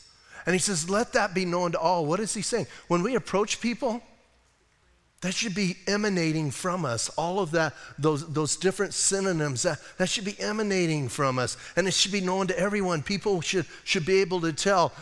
And 0.45 0.53
he 0.53 0.59
says, 0.59 0.89
let 0.89 1.13
that 1.13 1.33
be 1.33 1.45
known 1.45 1.73
to 1.73 1.79
all. 1.79 2.05
What 2.05 2.19
is 2.19 2.33
he 2.33 2.41
saying? 2.41 2.67
When 2.87 3.03
we 3.03 3.15
approach 3.15 3.61
people, 3.61 4.01
that 5.21 5.33
should 5.33 5.53
be 5.53 5.75
emanating 5.85 6.49
from 6.49 6.85
us. 6.85 7.09
All 7.09 7.39
of 7.39 7.51
that, 7.51 7.73
those, 7.97 8.25
those 8.31 8.55
different 8.55 8.93
synonyms, 8.93 9.63
that, 9.63 9.79
that 9.97 10.07
should 10.07 10.23
be 10.23 10.39
emanating 10.39 11.09
from 11.09 11.37
us. 11.37 11.57
And 11.75 11.87
it 11.87 11.93
should 11.93 12.13
be 12.13 12.21
known 12.21 12.47
to 12.47 12.57
everyone. 12.57 13.03
People 13.03 13.41
should, 13.41 13.65
should 13.83 14.05
be 14.05 14.21
able 14.21 14.39
to 14.41 14.53
tell. 14.53 14.93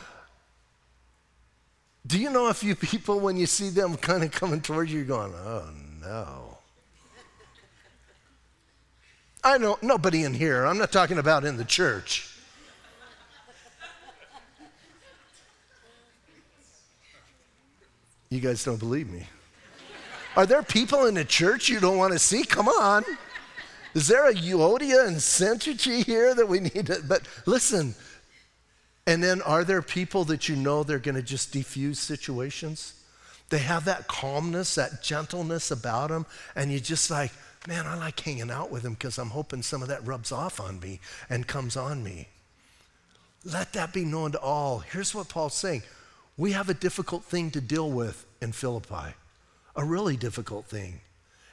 Do 2.07 2.17
you 2.19 2.31
know 2.31 2.47
a 2.47 2.53
few 2.53 2.75
people 2.75 3.19
when 3.19 3.37
you 3.37 3.45
see 3.45 3.69
them 3.69 3.95
kind 3.95 4.23
of 4.23 4.31
coming 4.31 4.61
towards 4.61 4.91
you, 4.91 5.03
going, 5.03 5.33
oh 5.35 5.69
no. 6.01 6.57
I 9.43 9.59
know 9.59 9.77
nobody 9.81 10.23
in 10.23 10.33
here. 10.33 10.65
I'm 10.65 10.79
not 10.79 10.91
talking 10.91 11.19
about 11.19 11.45
in 11.45 11.57
the 11.57 11.65
church. 11.65 12.33
You 18.29 18.41
guys 18.41 18.63
don't 18.63 18.79
believe 18.79 19.09
me. 19.09 19.27
Are 20.37 20.45
there 20.45 20.61
people 20.61 21.07
in 21.07 21.15
the 21.15 21.25
church 21.25 21.67
you 21.67 21.79
don't 21.79 21.97
want 21.97 22.13
to 22.13 22.19
see? 22.19 22.43
Come 22.43 22.67
on. 22.67 23.03
Is 23.95 24.07
there 24.07 24.29
a 24.29 24.33
Euodia 24.33 25.07
and 25.07 25.17
Syntyche 25.17 26.05
here 26.05 26.35
that 26.35 26.47
we 26.47 26.59
need 26.59 26.85
to? 26.85 27.01
But 27.07 27.23
listen, 27.47 27.95
and 29.07 29.23
then 29.23 29.41
are 29.41 29.63
there 29.63 29.81
people 29.81 30.25
that 30.25 30.47
you 30.47 30.55
know 30.55 30.83
they're 30.83 30.99
going 30.99 31.15
to 31.15 31.23
just 31.23 31.51
defuse 31.51 31.95
situations? 31.95 33.03
They 33.49 33.57
have 33.57 33.85
that 33.85 34.07
calmness, 34.07 34.75
that 34.75 35.01
gentleness 35.01 35.71
about 35.71 36.09
them, 36.09 36.27
and 36.55 36.71
you 36.71 36.79
just 36.79 37.09
like, 37.09 37.31
man, 37.67 37.87
I 37.87 37.95
like 37.95 38.19
hanging 38.19 38.51
out 38.51 38.69
with 38.69 38.83
them 38.83 38.93
because 38.93 39.17
I'm 39.17 39.31
hoping 39.31 39.63
some 39.63 39.81
of 39.81 39.87
that 39.87 40.05
rubs 40.05 40.31
off 40.31 40.59
on 40.59 40.79
me 40.79 40.99
and 41.31 41.47
comes 41.47 41.75
on 41.75 42.03
me. 42.03 42.27
Let 43.43 43.73
that 43.73 43.91
be 43.91 44.05
known 44.05 44.33
to 44.33 44.39
all. 44.39 44.79
Here's 44.79 45.15
what 45.15 45.29
Paul's 45.29 45.55
saying 45.55 45.81
we 46.37 46.51
have 46.51 46.69
a 46.69 46.75
difficult 46.75 47.23
thing 47.23 47.49
to 47.51 47.61
deal 47.61 47.89
with 47.89 48.23
in 48.39 48.51
Philippi, 48.51 49.15
a 49.77 49.85
really 49.85 50.17
difficult 50.17 50.65
thing. 50.65 50.99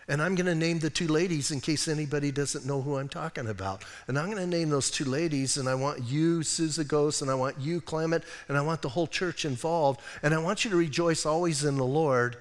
And 0.08 0.20
I'm 0.20 0.34
going 0.34 0.46
to 0.46 0.54
name 0.54 0.80
the 0.80 0.90
two 0.90 1.06
ladies 1.06 1.50
in 1.50 1.60
case 1.60 1.88
anybody 1.88 2.30
doesn't 2.30 2.66
know 2.66 2.82
who 2.82 2.96
I'm 2.96 3.08
talking 3.08 3.48
about. 3.48 3.84
And 4.06 4.18
I'm 4.18 4.26
going 4.26 4.38
to 4.38 4.46
name 4.46 4.68
those 4.68 4.90
two 4.90 5.04
ladies, 5.04 5.56
and 5.56 5.68
I 5.68 5.74
want 5.74 6.02
you, 6.02 6.40
Suzagos, 6.40 7.22
and 7.22 7.30
I 7.30 7.34
want 7.34 7.58
you, 7.58 7.80
Clement, 7.80 8.24
and 8.48 8.58
I 8.58 8.60
want 8.60 8.82
the 8.82 8.90
whole 8.90 9.06
church 9.06 9.44
involved. 9.44 10.00
And 10.22 10.34
I 10.34 10.38
want 10.38 10.64
you 10.64 10.70
to 10.70 10.76
rejoice 10.76 11.24
always 11.24 11.64
in 11.64 11.76
the 11.76 11.84
Lord. 11.84 12.36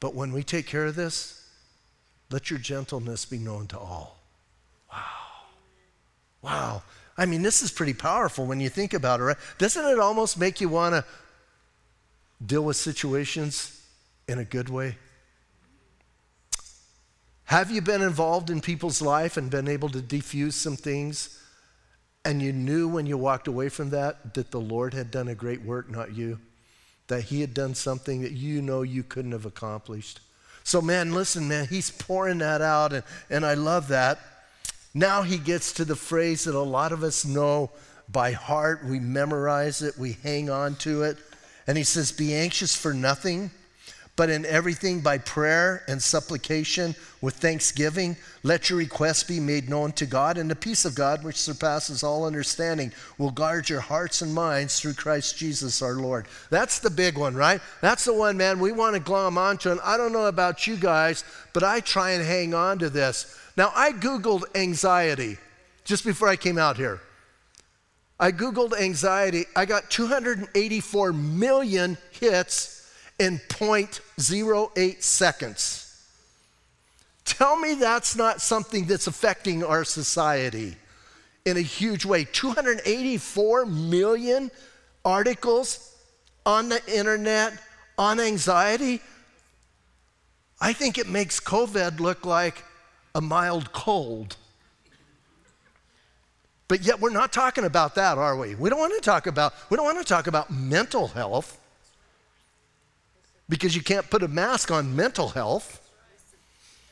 But 0.00 0.14
when 0.14 0.32
we 0.32 0.42
take 0.42 0.66
care 0.66 0.84
of 0.84 0.96
this, 0.96 1.46
let 2.30 2.50
your 2.50 2.58
gentleness 2.58 3.24
be 3.24 3.38
known 3.38 3.66
to 3.68 3.78
all. 3.78 4.18
Wow. 4.90 4.98
Wow. 6.42 6.82
I 7.16 7.24
mean, 7.24 7.42
this 7.42 7.62
is 7.62 7.70
pretty 7.70 7.94
powerful 7.94 8.44
when 8.44 8.60
you 8.60 8.68
think 8.68 8.92
about 8.92 9.20
it, 9.20 9.24
right? 9.24 9.36
Doesn't 9.58 9.84
it 9.86 9.98
almost 9.98 10.38
make 10.38 10.60
you 10.60 10.68
want 10.68 10.94
to 10.94 11.04
deal 12.44 12.62
with 12.62 12.76
situations 12.76 13.81
in 14.32 14.38
a 14.38 14.44
good 14.44 14.70
way? 14.70 14.96
Have 17.44 17.70
you 17.70 17.82
been 17.82 18.00
involved 18.00 18.48
in 18.48 18.62
people's 18.62 19.02
life 19.02 19.36
and 19.36 19.50
been 19.50 19.68
able 19.68 19.90
to 19.90 19.98
defuse 19.98 20.54
some 20.54 20.74
things? 20.74 21.38
And 22.24 22.40
you 22.40 22.50
knew 22.52 22.88
when 22.88 23.04
you 23.04 23.18
walked 23.18 23.46
away 23.46 23.68
from 23.68 23.90
that 23.90 24.32
that 24.34 24.50
the 24.50 24.60
Lord 24.60 24.94
had 24.94 25.10
done 25.10 25.28
a 25.28 25.34
great 25.34 25.62
work, 25.62 25.90
not 25.90 26.14
you? 26.14 26.38
That 27.08 27.24
He 27.24 27.42
had 27.42 27.52
done 27.52 27.74
something 27.74 28.22
that 28.22 28.32
you 28.32 28.62
know 28.62 28.80
you 28.80 29.02
couldn't 29.02 29.32
have 29.32 29.44
accomplished. 29.44 30.20
So, 30.64 30.80
man, 30.80 31.12
listen, 31.12 31.46
man, 31.46 31.66
He's 31.66 31.90
pouring 31.90 32.38
that 32.38 32.62
out, 32.62 32.94
and, 32.94 33.04
and 33.28 33.44
I 33.44 33.52
love 33.52 33.88
that. 33.88 34.18
Now 34.94 35.22
He 35.22 35.36
gets 35.36 35.72
to 35.74 35.84
the 35.84 35.96
phrase 35.96 36.44
that 36.44 36.54
a 36.54 36.60
lot 36.60 36.92
of 36.92 37.02
us 37.02 37.26
know 37.26 37.70
by 38.08 38.32
heart. 38.32 38.82
We 38.86 38.98
memorize 38.98 39.82
it, 39.82 39.98
we 39.98 40.12
hang 40.22 40.48
on 40.48 40.76
to 40.76 41.02
it. 41.02 41.18
And 41.66 41.76
He 41.76 41.84
says, 41.84 42.12
Be 42.12 42.32
anxious 42.32 42.74
for 42.74 42.94
nothing 42.94 43.50
but 44.14 44.28
in 44.28 44.44
everything 44.44 45.00
by 45.00 45.16
prayer 45.16 45.82
and 45.88 46.02
supplication 46.02 46.94
with 47.22 47.34
thanksgiving, 47.36 48.16
let 48.42 48.68
your 48.68 48.78
requests 48.78 49.24
be 49.24 49.40
made 49.40 49.70
known 49.70 49.92
to 49.92 50.04
God, 50.04 50.36
and 50.36 50.50
the 50.50 50.56
peace 50.56 50.84
of 50.84 50.94
God, 50.94 51.24
which 51.24 51.36
surpasses 51.36 52.02
all 52.02 52.26
understanding, 52.26 52.92
will 53.16 53.30
guard 53.30 53.70
your 53.70 53.80
hearts 53.80 54.20
and 54.20 54.34
minds 54.34 54.78
through 54.78 54.94
Christ 54.94 55.38
Jesus 55.38 55.80
our 55.80 55.94
Lord. 55.94 56.26
That's 56.50 56.78
the 56.78 56.90
big 56.90 57.16
one, 57.16 57.34
right? 57.34 57.60
That's 57.80 58.04
the 58.04 58.12
one, 58.12 58.36
man, 58.36 58.60
we 58.60 58.72
want 58.72 58.94
to 58.94 59.00
glom 59.00 59.38
onto. 59.38 59.70
And 59.70 59.80
I 59.82 59.96
don't 59.96 60.12
know 60.12 60.26
about 60.26 60.66
you 60.66 60.76
guys, 60.76 61.24
but 61.54 61.62
I 61.62 61.80
try 61.80 62.10
and 62.10 62.24
hang 62.24 62.52
on 62.52 62.78
to 62.80 62.90
this. 62.90 63.38
Now, 63.56 63.72
I 63.74 63.92
Googled 63.92 64.44
anxiety 64.54 65.38
just 65.84 66.04
before 66.04 66.28
I 66.28 66.36
came 66.36 66.58
out 66.58 66.76
here. 66.76 67.00
I 68.20 68.30
Googled 68.30 68.78
anxiety. 68.78 69.46
I 69.56 69.64
got 69.64 69.90
284 69.90 71.12
million 71.12 71.96
hits 72.12 72.71
in 73.22 73.38
0.08 73.46 75.00
seconds. 75.00 76.04
Tell 77.24 77.56
me 77.56 77.74
that's 77.74 78.16
not 78.16 78.40
something 78.40 78.86
that's 78.86 79.06
affecting 79.06 79.62
our 79.62 79.84
society 79.84 80.74
in 81.44 81.56
a 81.56 81.60
huge 81.60 82.04
way. 82.04 82.24
284 82.24 83.66
million 83.66 84.50
articles 85.04 85.96
on 86.44 86.68
the 86.68 86.82
internet 86.92 87.52
on 87.96 88.18
anxiety. 88.18 89.00
I 90.60 90.72
think 90.72 90.98
it 90.98 91.08
makes 91.08 91.38
COVID 91.38 92.00
look 92.00 92.26
like 92.26 92.64
a 93.14 93.20
mild 93.20 93.72
cold. 93.72 94.36
But 96.66 96.82
yet 96.82 96.98
we're 96.98 97.10
not 97.10 97.32
talking 97.32 97.64
about 97.64 97.94
that, 97.94 98.18
are 98.18 98.36
we? 98.36 98.56
We 98.56 98.68
don't 98.68 98.80
want 98.80 98.94
to 98.94 99.00
talk 99.00 99.28
about 99.28 99.54
we 99.70 99.76
don't 99.76 99.86
want 99.86 99.98
to 99.98 100.04
talk 100.04 100.26
about 100.26 100.50
mental 100.50 101.06
health 101.06 101.60
because 103.48 103.74
you 103.76 103.82
can't 103.82 104.08
put 104.08 104.22
a 104.22 104.28
mask 104.28 104.70
on 104.70 104.94
mental 104.94 105.28
health. 105.28 105.80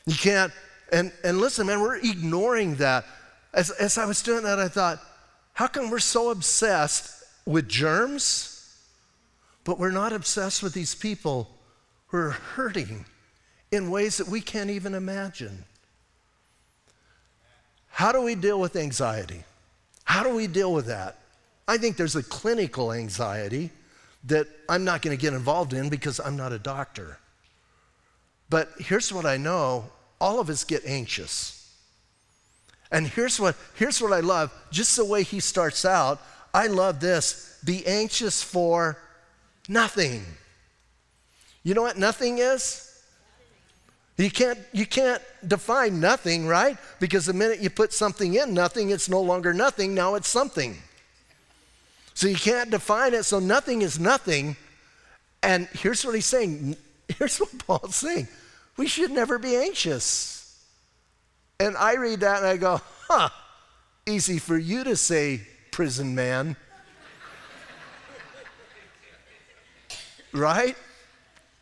You 0.05 0.15
can't, 0.15 0.51
and, 0.91 1.11
and 1.23 1.39
listen, 1.39 1.67
man, 1.67 1.81
we're 1.81 1.97
ignoring 1.97 2.75
that. 2.75 3.05
As, 3.53 3.69
as 3.71 3.97
I 3.97 4.05
was 4.05 4.21
doing 4.21 4.43
that, 4.43 4.59
I 4.59 4.67
thought, 4.67 4.99
how 5.53 5.67
come 5.67 5.89
we're 5.89 5.99
so 5.99 6.31
obsessed 6.31 7.23
with 7.45 7.67
germs, 7.67 8.77
but 9.63 9.77
we're 9.77 9.91
not 9.91 10.13
obsessed 10.13 10.63
with 10.63 10.73
these 10.73 10.95
people 10.95 11.49
who 12.07 12.17
are 12.17 12.31
hurting 12.31 13.05
in 13.71 13.91
ways 13.91 14.17
that 14.17 14.27
we 14.27 14.41
can't 14.41 14.69
even 14.69 14.93
imagine? 14.93 15.65
How 17.89 18.11
do 18.11 18.21
we 18.21 18.35
deal 18.35 18.59
with 18.59 18.75
anxiety? 18.75 19.43
How 20.05 20.23
do 20.23 20.33
we 20.33 20.47
deal 20.47 20.73
with 20.73 20.87
that? 20.87 21.19
I 21.67 21.77
think 21.77 21.97
there's 21.97 22.15
a 22.15 22.23
clinical 22.23 22.91
anxiety 22.91 23.69
that 24.25 24.47
I'm 24.69 24.83
not 24.83 25.01
going 25.01 25.15
to 25.15 25.21
get 25.21 25.33
involved 25.33 25.73
in 25.73 25.89
because 25.89 26.19
I'm 26.19 26.37
not 26.37 26.51
a 26.51 26.59
doctor. 26.59 27.17
But 28.49 28.69
here's 28.79 29.11
what 29.11 29.25
I 29.25 29.37
know 29.37 29.85
all 30.19 30.39
of 30.39 30.49
us 30.49 30.63
get 30.63 30.85
anxious. 30.85 31.57
And 32.91 33.07
here's 33.07 33.39
what, 33.39 33.55
here's 33.75 34.01
what 34.01 34.11
I 34.11 34.19
love 34.19 34.53
just 34.69 34.95
the 34.97 35.05
way 35.05 35.23
he 35.23 35.39
starts 35.39 35.85
out. 35.85 36.21
I 36.53 36.67
love 36.67 36.99
this 36.99 37.59
be 37.63 37.85
anxious 37.85 38.43
for 38.43 38.97
nothing. 39.69 40.25
You 41.63 41.73
know 41.73 41.83
what 41.83 41.97
nothing 41.97 42.39
is? 42.39 42.87
You 44.17 44.29
can't, 44.29 44.59
you 44.71 44.85
can't 44.85 45.21
define 45.47 45.99
nothing, 45.99 46.45
right? 46.47 46.77
Because 46.99 47.25
the 47.25 47.33
minute 47.33 47.59
you 47.59 47.69
put 47.69 47.93
something 47.93 48.35
in 48.35 48.53
nothing, 48.53 48.89
it's 48.89 49.09
no 49.09 49.21
longer 49.21 49.53
nothing, 49.53 49.95
now 49.95 50.15
it's 50.15 50.27
something. 50.27 50.77
So 52.21 52.27
you 52.27 52.35
can't 52.35 52.69
define 52.69 53.15
it, 53.15 53.23
so 53.23 53.39
nothing 53.39 53.81
is 53.81 53.99
nothing. 53.99 54.55
And 55.41 55.67
here's 55.73 56.05
what 56.05 56.13
he's 56.13 56.27
saying. 56.27 56.75
Here's 57.17 57.39
what 57.39 57.57
Paul's 57.65 57.95
saying. 57.95 58.27
We 58.77 58.85
should 58.85 59.09
never 59.09 59.39
be 59.39 59.55
anxious. 59.55 60.55
And 61.59 61.75
I 61.75 61.95
read 61.95 62.19
that 62.19 62.37
and 62.37 62.45
I 62.45 62.57
go, 62.57 62.79
huh, 63.09 63.29
easy 64.05 64.37
for 64.37 64.55
you 64.55 64.83
to 64.83 64.95
say, 64.95 65.41
prison 65.71 66.13
man. 66.13 66.57
right? 70.31 70.77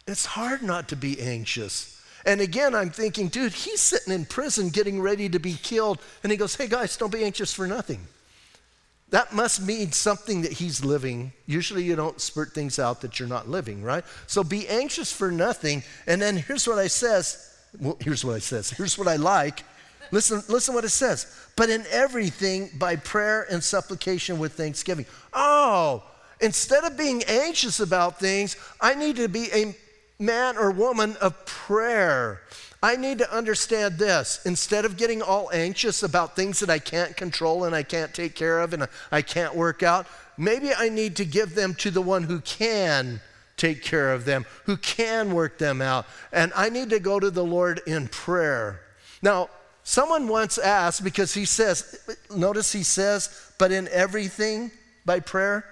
It's 0.09 0.25
hard 0.25 0.61
not 0.61 0.89
to 0.89 0.97
be 0.97 1.21
anxious. 1.21 2.03
And 2.25 2.41
again, 2.41 2.75
I'm 2.75 2.89
thinking, 2.89 3.29
dude, 3.29 3.53
he's 3.53 3.79
sitting 3.79 4.11
in 4.11 4.25
prison 4.25 4.67
getting 4.67 4.99
ready 4.99 5.29
to 5.29 5.39
be 5.39 5.53
killed. 5.53 5.99
And 6.21 6.33
he 6.33 6.37
goes, 6.37 6.55
hey 6.55 6.67
guys, 6.67 6.97
don't 6.97 7.13
be 7.13 7.23
anxious 7.23 7.53
for 7.53 7.65
nothing. 7.65 8.05
That 9.11 9.33
must 9.33 9.61
mean 9.65 9.91
something 9.91 10.43
that 10.43 10.51
he's 10.53 10.85
living. 10.85 11.33
Usually 11.47 11.83
you 11.83 11.95
don't 11.95 12.21
spurt 12.21 12.53
things 12.53 12.77
out 12.77 13.01
that 13.01 13.19
you're 13.19 13.27
not 13.27 13.49
living, 13.49 13.81
right? 13.81 14.03
So 14.27 14.43
be 14.43 14.67
anxious 14.67 15.11
for 15.11 15.31
nothing. 15.31 15.83
And 16.05 16.21
then 16.21 16.37
here's 16.37 16.67
what 16.67 16.77
I 16.77 16.87
says. 16.87 17.55
Well, 17.79 17.97
here's 17.99 18.23
what 18.23 18.35
I 18.35 18.39
says. 18.39 18.69
Here's 18.69 18.97
what 18.97 19.07
I 19.07 19.15
like. 19.15 19.63
Listen, 20.11 20.43
listen 20.47 20.75
what 20.75 20.85
it 20.85 20.89
says. 20.89 21.25
But 21.55 21.69
in 21.69 21.85
everything 21.89 22.69
by 22.77 22.95
prayer 22.97 23.47
and 23.51 23.63
supplication 23.63 24.37
with 24.37 24.53
thanksgiving. 24.53 25.05
Oh, 25.33 26.03
instead 26.39 26.83
of 26.83 26.97
being 26.97 27.23
anxious 27.23 27.79
about 27.79 28.19
things, 28.19 28.57
I 28.79 28.93
need 28.93 29.15
to 29.17 29.27
be 29.27 29.49
a 29.53 29.75
man 30.19 30.57
or 30.57 30.71
woman 30.71 31.15
of 31.21 31.45
prayer. 31.45 32.41
I 32.81 32.95
need 32.95 33.17
to 33.17 33.35
understand 33.35 33.97
this. 33.97 34.39
Instead 34.45 34.85
of 34.85 34.95
getting 34.95 35.21
all 35.21 35.49
anxious 35.53 36.01
about 36.01 36.35
things 36.35 36.59
that 36.61 36.69
I 36.69 36.79
can't 36.79 37.17
control 37.17 37.65
and 37.65 37.75
I 37.75 37.83
can't 37.83 38.13
take 38.13 38.35
care 38.35 38.59
of 38.59 38.73
and 38.73 38.87
I 39.11 39.21
can't 39.21 39.53
work 39.55 39.83
out, 39.83 40.07
maybe 40.37 40.73
I 40.73 40.87
need 40.89 41.17
to 41.17 41.25
give 41.25 41.55
them 41.55 41.75
to 41.75 41.91
the 41.91 42.01
one 42.01 42.23
who 42.23 42.39
can 42.39 43.19
take 43.57 43.83
care 43.83 44.13
of 44.13 44.23
them, 44.23 44.45
who 44.63 44.77
can 44.77 45.33
work 45.33 45.57
them 45.57 45.81
out. 45.81 46.05
And 46.31 46.53
I 46.55 46.69
need 46.69 46.89
to 46.91 46.99
go 46.99 47.19
to 47.19 47.29
the 47.29 47.43
Lord 47.43 47.81
in 47.85 48.07
prayer. 48.07 48.79
Now, 49.21 49.49
someone 49.83 50.29
once 50.29 50.57
asked, 50.57 51.03
because 51.03 51.33
he 51.33 51.43
says, 51.43 51.99
notice 52.33 52.71
he 52.71 52.83
says, 52.83 53.51
but 53.57 53.73
in 53.73 53.89
everything 53.89 54.71
by 55.05 55.19
prayer. 55.19 55.65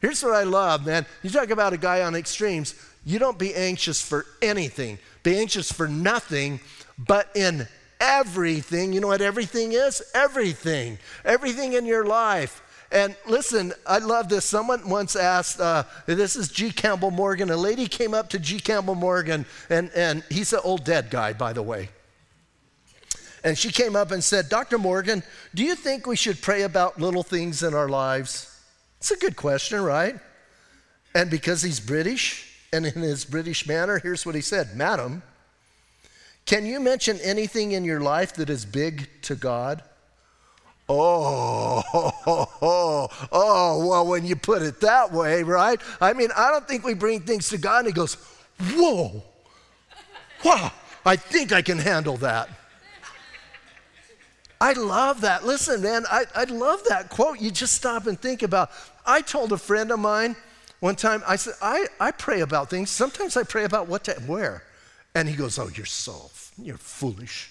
Here's 0.00 0.24
what 0.24 0.34
I 0.34 0.42
love, 0.42 0.86
man. 0.86 1.06
You 1.22 1.30
talk 1.30 1.50
about 1.50 1.72
a 1.72 1.78
guy 1.78 2.02
on 2.02 2.16
extremes. 2.16 2.74
You 3.04 3.20
don't 3.20 3.38
be 3.38 3.54
anxious 3.54 4.02
for 4.02 4.26
anything. 4.42 4.98
Be 5.28 5.38
anxious 5.38 5.70
for 5.70 5.86
nothing, 5.86 6.58
but 6.96 7.28
in 7.36 7.68
everything. 8.00 8.94
You 8.94 9.00
know 9.00 9.08
what 9.08 9.20
everything 9.20 9.72
is? 9.72 10.00
Everything. 10.14 10.96
Everything 11.22 11.74
in 11.74 11.84
your 11.84 12.06
life. 12.06 12.62
And 12.90 13.14
listen, 13.26 13.74
I 13.86 13.98
love 13.98 14.30
this. 14.30 14.46
Someone 14.46 14.88
once 14.88 15.16
asked, 15.16 15.60
uh, 15.60 15.82
this 16.06 16.34
is 16.34 16.48
G. 16.48 16.70
Campbell 16.70 17.10
Morgan. 17.10 17.50
A 17.50 17.58
lady 17.58 17.88
came 17.88 18.14
up 18.14 18.30
to 18.30 18.38
G. 18.38 18.58
Campbell 18.58 18.94
Morgan, 18.94 19.44
and, 19.68 19.90
and 19.94 20.24
he's 20.30 20.54
an 20.54 20.60
old 20.64 20.86
dead 20.86 21.10
guy, 21.10 21.34
by 21.34 21.52
the 21.52 21.60
way. 21.62 21.90
And 23.44 23.58
she 23.58 23.70
came 23.70 23.96
up 23.96 24.10
and 24.10 24.24
said, 24.24 24.48
Dr. 24.48 24.78
Morgan, 24.78 25.22
do 25.54 25.62
you 25.62 25.74
think 25.74 26.06
we 26.06 26.16
should 26.16 26.40
pray 26.40 26.62
about 26.62 26.98
little 26.98 27.22
things 27.22 27.62
in 27.62 27.74
our 27.74 27.90
lives? 27.90 28.58
It's 28.96 29.10
a 29.10 29.18
good 29.18 29.36
question, 29.36 29.82
right? 29.82 30.18
And 31.14 31.30
because 31.30 31.60
he's 31.60 31.80
British, 31.80 32.47
and 32.72 32.86
in 32.86 33.02
his 33.02 33.24
British 33.24 33.66
manner, 33.66 33.98
here's 33.98 34.26
what 34.26 34.34
he 34.34 34.40
said 34.40 34.76
Madam, 34.76 35.22
can 36.46 36.66
you 36.66 36.80
mention 36.80 37.18
anything 37.20 37.72
in 37.72 37.84
your 37.84 38.00
life 38.00 38.34
that 38.34 38.50
is 38.50 38.64
big 38.64 39.08
to 39.22 39.34
God? 39.34 39.82
Oh, 40.88 41.82
oh, 41.92 42.12
oh, 42.62 43.08
oh, 43.30 43.86
well, 43.86 44.06
when 44.06 44.24
you 44.24 44.36
put 44.36 44.62
it 44.62 44.80
that 44.80 45.12
way, 45.12 45.42
right? 45.42 45.80
I 46.00 46.14
mean, 46.14 46.30
I 46.34 46.50
don't 46.50 46.66
think 46.66 46.84
we 46.84 46.94
bring 46.94 47.20
things 47.20 47.50
to 47.50 47.58
God 47.58 47.80
and 47.80 47.88
He 47.88 47.92
goes, 47.92 48.16
Whoa, 48.72 49.22
wow, 50.44 50.72
I 51.04 51.16
think 51.16 51.52
I 51.52 51.62
can 51.62 51.78
handle 51.78 52.16
that. 52.18 52.48
I 54.60 54.72
love 54.72 55.20
that. 55.20 55.44
Listen, 55.44 55.82
man, 55.82 56.04
I, 56.10 56.24
I 56.34 56.44
love 56.44 56.82
that 56.88 57.10
quote. 57.10 57.40
You 57.40 57.50
just 57.50 57.74
stop 57.74 58.06
and 58.06 58.18
think 58.20 58.42
about. 58.42 58.70
I 59.06 59.20
told 59.20 59.52
a 59.52 59.58
friend 59.58 59.92
of 59.92 60.00
mine 60.00 60.34
one 60.80 60.96
time, 60.96 61.22
I 61.26 61.36
said, 61.36 61.54
I, 61.60 61.86
I 61.98 62.10
pray 62.12 62.40
about 62.40 62.70
things. 62.70 62.90
Sometimes 62.90 63.36
I 63.36 63.42
pray 63.42 63.64
about 63.64 63.88
what 63.88 64.04
to 64.04 64.16
wear. 64.26 64.62
And 65.14 65.28
he 65.28 65.34
goes, 65.34 65.58
Oh, 65.58 65.68
you're 65.74 65.86
so, 65.86 66.30
you're 66.56 66.76
foolish. 66.76 67.50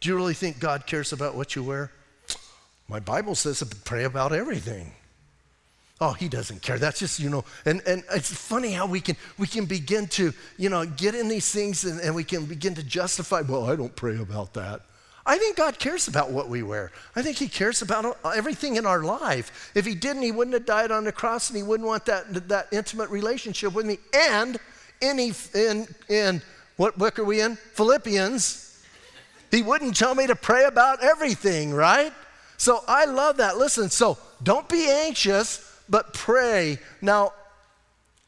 Do 0.00 0.08
you 0.08 0.16
really 0.16 0.34
think 0.34 0.58
God 0.58 0.86
cares 0.86 1.12
about 1.12 1.34
what 1.34 1.54
you 1.54 1.62
wear? 1.62 1.90
My 2.88 3.00
Bible 3.00 3.34
says 3.34 3.60
to 3.60 3.66
pray 3.66 4.04
about 4.04 4.32
everything. 4.32 4.92
Oh, 6.00 6.12
he 6.12 6.28
doesn't 6.28 6.62
care. 6.62 6.78
That's 6.78 6.98
just, 6.98 7.20
you 7.20 7.28
know, 7.28 7.44
and, 7.66 7.82
and 7.86 8.02
it's 8.14 8.32
funny 8.34 8.72
how 8.72 8.86
we 8.86 9.00
can 9.00 9.16
we 9.38 9.46
can 9.46 9.66
begin 9.66 10.06
to, 10.08 10.32
you 10.56 10.70
know, 10.70 10.86
get 10.86 11.14
in 11.14 11.28
these 11.28 11.50
things 11.52 11.84
and, 11.84 12.00
and 12.00 12.14
we 12.14 12.24
can 12.24 12.46
begin 12.46 12.74
to 12.76 12.82
justify, 12.82 13.42
well, 13.42 13.70
I 13.70 13.76
don't 13.76 13.94
pray 13.94 14.16
about 14.16 14.54
that. 14.54 14.80
I 15.30 15.38
think 15.38 15.56
God 15.56 15.78
cares 15.78 16.08
about 16.08 16.32
what 16.32 16.48
we 16.48 16.64
wear. 16.64 16.90
I 17.14 17.22
think 17.22 17.36
He 17.36 17.46
cares 17.46 17.82
about 17.82 18.18
everything 18.24 18.74
in 18.74 18.84
our 18.84 19.04
life. 19.04 19.70
If 19.76 19.86
He 19.86 19.94
didn't, 19.94 20.22
He 20.22 20.32
wouldn't 20.32 20.54
have 20.54 20.66
died 20.66 20.90
on 20.90 21.04
the 21.04 21.12
cross 21.12 21.50
and 21.50 21.56
He 21.56 21.62
wouldn't 21.62 21.86
want 21.86 22.04
that, 22.06 22.48
that 22.48 22.66
intimate 22.72 23.10
relationship 23.10 23.72
with 23.72 23.86
me. 23.86 23.98
And 24.12 24.58
in, 25.00 25.32
in, 25.54 25.86
in 26.08 26.42
what 26.78 26.98
book 26.98 27.20
are 27.20 27.24
we 27.24 27.40
in? 27.40 27.54
Philippians. 27.54 28.84
He 29.52 29.62
wouldn't 29.62 29.96
tell 29.96 30.16
me 30.16 30.26
to 30.26 30.34
pray 30.34 30.64
about 30.64 31.00
everything, 31.00 31.72
right? 31.72 32.12
So 32.56 32.82
I 32.88 33.04
love 33.04 33.36
that. 33.36 33.56
Listen, 33.56 33.88
so 33.88 34.18
don't 34.42 34.68
be 34.68 34.90
anxious, 34.90 35.80
but 35.88 36.12
pray. 36.12 36.80
Now, 37.00 37.34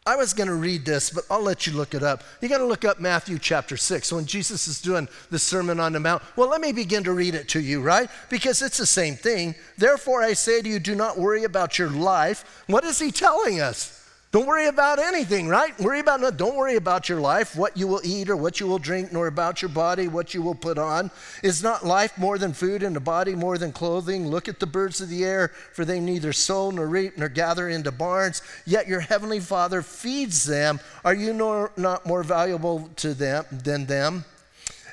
I 0.04 0.16
was 0.16 0.34
going 0.34 0.48
to 0.48 0.54
read 0.54 0.84
this, 0.84 1.10
but 1.10 1.24
I'll 1.30 1.42
let 1.42 1.64
you 1.64 1.74
look 1.74 1.94
it 1.94 2.02
up. 2.02 2.24
You 2.40 2.48
got 2.48 2.58
to 2.58 2.66
look 2.66 2.84
up 2.84 2.98
Matthew 2.98 3.38
chapter 3.38 3.76
6 3.76 4.12
when 4.12 4.26
Jesus 4.26 4.66
is 4.66 4.80
doing 4.80 5.08
the 5.30 5.38
Sermon 5.38 5.78
on 5.78 5.92
the 5.92 6.00
Mount. 6.00 6.24
Well, 6.34 6.48
let 6.48 6.60
me 6.60 6.72
begin 6.72 7.04
to 7.04 7.12
read 7.12 7.36
it 7.36 7.48
to 7.50 7.60
you, 7.60 7.80
right? 7.80 8.10
Because 8.28 8.62
it's 8.62 8.78
the 8.78 8.86
same 8.86 9.14
thing. 9.14 9.54
Therefore, 9.78 10.20
I 10.20 10.32
say 10.32 10.60
to 10.60 10.68
you, 10.68 10.80
do 10.80 10.96
not 10.96 11.18
worry 11.18 11.44
about 11.44 11.78
your 11.78 11.88
life. 11.88 12.64
What 12.66 12.82
is 12.82 12.98
he 12.98 13.12
telling 13.12 13.60
us? 13.60 14.01
Don't 14.32 14.46
worry 14.46 14.66
about 14.66 14.98
anything, 14.98 15.46
right? 15.46 15.78
Worry 15.78 16.00
about 16.00 16.22
no, 16.22 16.30
don't 16.30 16.56
worry 16.56 16.76
about 16.76 17.06
your 17.06 17.20
life, 17.20 17.54
what 17.54 17.76
you 17.76 17.86
will 17.86 18.00
eat 18.02 18.30
or 18.30 18.36
what 18.36 18.60
you 18.60 18.66
will 18.66 18.78
drink, 18.78 19.12
nor 19.12 19.26
about 19.26 19.60
your 19.60 19.68
body, 19.68 20.08
what 20.08 20.32
you 20.32 20.40
will 20.40 20.54
put 20.54 20.78
on. 20.78 21.10
Is 21.42 21.62
not 21.62 21.84
life 21.84 22.16
more 22.16 22.38
than 22.38 22.54
food 22.54 22.82
and 22.82 22.96
the 22.96 23.00
body 23.00 23.34
more 23.34 23.58
than 23.58 23.72
clothing? 23.72 24.26
Look 24.26 24.48
at 24.48 24.58
the 24.58 24.66
birds 24.66 25.02
of 25.02 25.10
the 25.10 25.22
air, 25.22 25.48
for 25.74 25.84
they 25.84 26.00
neither 26.00 26.32
sow 26.32 26.70
nor 26.70 26.86
reap 26.86 27.18
nor 27.18 27.28
gather 27.28 27.68
into 27.68 27.92
barns, 27.92 28.40
yet 28.64 28.88
your 28.88 29.00
heavenly 29.00 29.38
Father 29.38 29.82
feeds 29.82 30.44
them. 30.44 30.80
Are 31.04 31.14
you 31.14 31.34
nor, 31.34 31.70
not 31.76 32.06
more 32.06 32.22
valuable 32.22 32.88
to 32.96 33.12
them 33.12 33.44
than 33.50 33.84
them? 33.84 34.24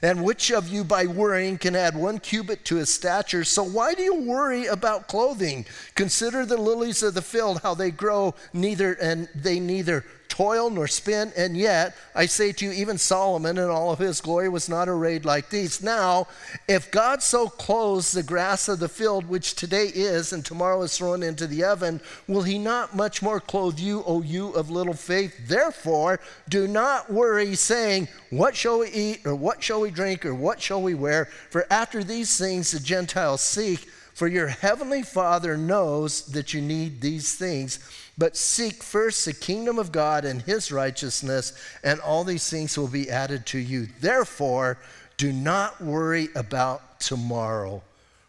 And 0.01 0.23
which 0.23 0.51
of 0.51 0.69
you 0.69 0.83
by 0.83 1.05
worrying 1.05 1.57
can 1.57 1.75
add 1.75 1.95
one 1.95 2.19
cubit 2.19 2.63
to 2.65 2.77
his 2.77 2.93
stature? 2.93 3.43
So 3.43 3.63
why 3.63 3.93
do 3.93 4.01
you 4.01 4.21
worry 4.21 4.65
about 4.65 5.07
clothing? 5.07 5.65
Consider 5.95 6.45
the 6.45 6.57
lilies 6.57 7.03
of 7.03 7.13
the 7.13 7.21
field, 7.21 7.61
how 7.61 7.73
they 7.73 7.91
grow, 7.91 8.35
neither 8.53 8.93
and 8.93 9.27
they 9.35 9.59
neither 9.59 10.05
toil 10.39 10.69
nor 10.69 10.87
spin, 10.87 11.33
and 11.35 11.57
yet 11.57 11.93
I 12.15 12.25
say 12.25 12.53
to 12.53 12.65
you, 12.65 12.71
even 12.71 12.97
Solomon 12.97 13.57
in 13.57 13.69
all 13.69 13.91
of 13.91 13.99
his 13.99 14.21
glory 14.21 14.47
was 14.47 14.69
not 14.69 14.87
arrayed 14.87 15.25
like 15.25 15.49
these. 15.49 15.83
Now, 15.83 16.27
if 16.65 16.89
God 16.91 17.21
so 17.21 17.49
clothes 17.49 18.13
the 18.13 18.23
grass 18.23 18.69
of 18.69 18.79
the 18.79 18.87
field, 18.87 19.27
which 19.27 19.53
today 19.53 19.87
is 19.87 20.31
and 20.31 20.45
tomorrow 20.45 20.81
is 20.83 20.97
thrown 20.97 21.23
into 21.23 21.45
the 21.45 21.65
oven, 21.65 21.99
will 22.25 22.43
he 22.43 22.57
not 22.57 22.95
much 22.95 23.21
more 23.21 23.41
clothe 23.41 23.79
you, 23.79 24.01
O 24.07 24.21
you 24.21 24.51
of 24.51 24.69
little 24.69 24.93
faith? 24.93 25.35
Therefore, 25.45 26.21
do 26.47 26.69
not 26.69 27.11
worry, 27.11 27.53
saying, 27.55 28.07
What 28.29 28.55
shall 28.55 28.79
we 28.79 28.87
eat, 28.91 29.25
or 29.25 29.35
what 29.35 29.61
shall 29.61 29.81
we 29.81 29.91
drink, 29.91 30.25
or 30.25 30.33
what 30.33 30.61
shall 30.61 30.81
we 30.81 30.93
wear? 30.93 31.25
For 31.49 31.67
after 31.69 32.01
these 32.01 32.37
things 32.37 32.71
the 32.71 32.79
Gentiles 32.79 33.41
seek. 33.41 33.89
For 34.13 34.27
your 34.27 34.47
heavenly 34.47 35.01
Father 35.01 35.55
knows 35.55 36.25
that 36.33 36.53
you 36.53 36.61
need 36.61 36.99
these 36.99 37.35
things. 37.35 37.79
But 38.19 38.35
seek 38.35 38.83
first 38.83 39.23
the 39.23 39.33
kingdom 39.33 39.79
of 39.79 39.93
God 39.93 40.25
and 40.25 40.41
his 40.41 40.73
righteousness, 40.73 41.53
and 41.85 42.01
all 42.01 42.25
these 42.25 42.49
things 42.49 42.77
will 42.77 42.89
be 42.89 43.09
added 43.09 43.45
to 43.47 43.57
you. 43.57 43.87
Therefore, 44.01 44.77
do 45.15 45.31
not 45.31 45.79
worry 45.79 46.27
about 46.35 46.99
tomorrow, 46.99 47.81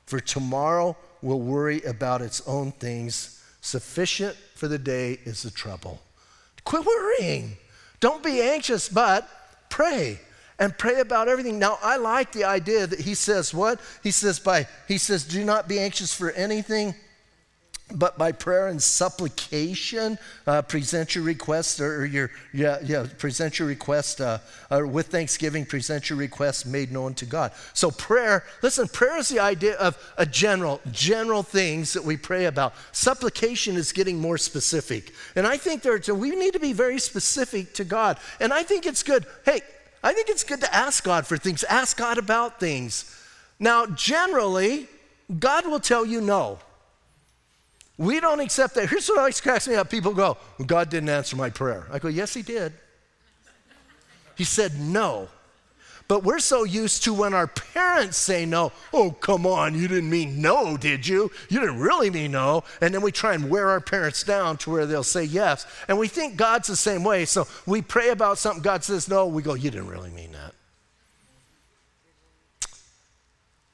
for 0.06 0.20
tomorrow 0.20 0.96
will 1.22 1.40
worry 1.40 1.82
about 1.82 2.22
its 2.22 2.40
own 2.46 2.70
things. 2.70 3.42
Sufficient 3.62 4.36
for 4.54 4.68
the 4.68 4.78
day 4.78 5.18
is 5.24 5.42
the 5.42 5.50
trouble. 5.50 6.00
Quit 6.64 6.86
worrying. 6.86 7.56
Don't 7.98 8.22
be 8.22 8.40
anxious, 8.40 8.88
but 8.88 9.28
pray 9.70 10.20
and 10.60 10.76
pray 10.78 11.00
about 11.00 11.26
everything. 11.26 11.58
Now, 11.58 11.78
I 11.82 11.96
like 11.96 12.30
the 12.30 12.44
idea 12.44 12.86
that 12.86 13.00
he 13.00 13.14
says 13.14 13.52
what? 13.52 13.80
He 14.04 14.12
says 14.12 14.38
by 14.38 14.68
he 14.86 14.98
says 14.98 15.24
do 15.24 15.44
not 15.44 15.66
be 15.66 15.80
anxious 15.80 16.14
for 16.14 16.30
anything 16.30 16.94
but 17.92 18.18
by 18.18 18.32
prayer 18.32 18.68
and 18.68 18.82
supplication, 18.82 20.18
uh, 20.46 20.62
present 20.62 21.14
your 21.14 21.24
request 21.24 21.80
or 21.80 22.06
your 22.06 22.30
yeah 22.52 22.78
yeah 22.82 23.06
present 23.18 23.58
your 23.58 23.68
request 23.68 24.20
uh, 24.20 24.38
uh, 24.70 24.86
with 24.86 25.08
thanksgiving. 25.08 25.64
Present 25.64 26.10
your 26.10 26.18
request 26.18 26.66
made 26.66 26.92
known 26.92 27.14
to 27.14 27.26
God. 27.26 27.52
So 27.74 27.90
prayer, 27.90 28.44
listen, 28.62 28.88
prayer 28.88 29.18
is 29.18 29.28
the 29.28 29.40
idea 29.40 29.76
of 29.76 29.96
a 30.16 30.26
general 30.26 30.80
general 30.90 31.42
things 31.42 31.92
that 31.92 32.04
we 32.04 32.16
pray 32.16 32.46
about. 32.46 32.74
Supplication 32.92 33.76
is 33.76 33.92
getting 33.92 34.18
more 34.18 34.38
specific, 34.38 35.12
and 35.36 35.46
I 35.46 35.56
think 35.56 35.82
there 35.82 36.00
we 36.14 36.30
need 36.30 36.52
to 36.54 36.60
be 36.60 36.72
very 36.72 36.98
specific 36.98 37.74
to 37.74 37.84
God. 37.84 38.18
And 38.40 38.52
I 38.52 38.62
think 38.62 38.86
it's 38.86 39.02
good. 39.02 39.26
Hey, 39.44 39.60
I 40.02 40.12
think 40.12 40.28
it's 40.28 40.44
good 40.44 40.60
to 40.60 40.74
ask 40.74 41.04
God 41.04 41.26
for 41.26 41.36
things. 41.36 41.64
Ask 41.64 41.96
God 41.96 42.18
about 42.18 42.58
things. 42.58 43.16
Now, 43.58 43.86
generally, 43.86 44.88
God 45.38 45.66
will 45.66 45.80
tell 45.80 46.06
you 46.06 46.20
no. 46.20 46.58
We 48.00 48.18
don't 48.18 48.40
accept 48.40 48.76
that. 48.76 48.88
Here's 48.88 49.10
what 49.10 49.18
always 49.18 49.42
cracks 49.42 49.68
me 49.68 49.74
up. 49.74 49.90
People 49.90 50.14
go, 50.14 50.38
well, 50.58 50.66
God 50.66 50.88
didn't 50.88 51.10
answer 51.10 51.36
my 51.36 51.50
prayer. 51.50 51.86
I 51.92 51.98
go, 51.98 52.08
yes, 52.08 52.32
he 52.32 52.40
did. 52.40 52.72
He 54.38 54.44
said 54.44 54.80
no. 54.80 55.28
But 56.08 56.24
we're 56.24 56.38
so 56.38 56.64
used 56.64 57.04
to 57.04 57.12
when 57.12 57.34
our 57.34 57.46
parents 57.46 58.16
say 58.16 58.46
no, 58.46 58.72
oh, 58.94 59.10
come 59.10 59.44
on, 59.44 59.74
you 59.74 59.86
didn't 59.86 60.08
mean 60.08 60.40
no, 60.40 60.78
did 60.78 61.06
you? 61.06 61.30
You 61.50 61.60
didn't 61.60 61.78
really 61.78 62.08
mean 62.08 62.32
no. 62.32 62.64
And 62.80 62.94
then 62.94 63.02
we 63.02 63.12
try 63.12 63.34
and 63.34 63.50
wear 63.50 63.68
our 63.68 63.82
parents 63.82 64.24
down 64.24 64.56
to 64.58 64.70
where 64.70 64.86
they'll 64.86 65.02
say 65.02 65.24
yes. 65.24 65.66
And 65.86 65.98
we 65.98 66.08
think 66.08 66.36
God's 66.36 66.68
the 66.68 66.76
same 66.76 67.04
way. 67.04 67.26
So 67.26 67.46
we 67.66 67.82
pray 67.82 68.08
about 68.08 68.38
something, 68.38 68.62
God 68.62 68.82
says 68.82 69.10
no, 69.10 69.26
we 69.26 69.42
go, 69.42 69.52
you 69.52 69.70
didn't 69.70 69.88
really 69.88 70.10
mean 70.10 70.32
that. 70.32 70.54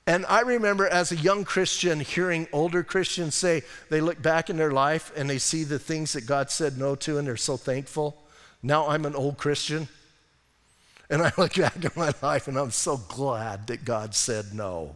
And 0.06 0.24
I 0.26 0.42
remember 0.42 0.86
as 0.86 1.10
a 1.10 1.16
young 1.16 1.44
Christian 1.44 1.98
hearing 1.98 2.46
older 2.52 2.84
Christians 2.84 3.34
say 3.34 3.62
they 3.90 4.00
look 4.00 4.22
back 4.22 4.48
in 4.48 4.56
their 4.56 4.70
life 4.70 5.12
and 5.16 5.28
they 5.28 5.38
see 5.38 5.64
the 5.64 5.80
things 5.80 6.12
that 6.12 6.26
God 6.26 6.50
said 6.50 6.78
no 6.78 6.94
to 6.96 7.18
and 7.18 7.26
they're 7.26 7.36
so 7.36 7.56
thankful. 7.56 8.16
Now 8.62 8.88
I'm 8.88 9.04
an 9.04 9.16
old 9.16 9.36
Christian 9.36 9.88
and 11.10 11.22
I 11.22 11.32
look 11.38 11.54
back 11.54 11.84
in 11.84 11.90
my 11.96 12.12
life 12.22 12.46
and 12.46 12.56
I'm 12.56 12.70
so 12.70 12.98
glad 13.08 13.66
that 13.66 13.84
God 13.84 14.14
said 14.14 14.54
no. 14.54 14.94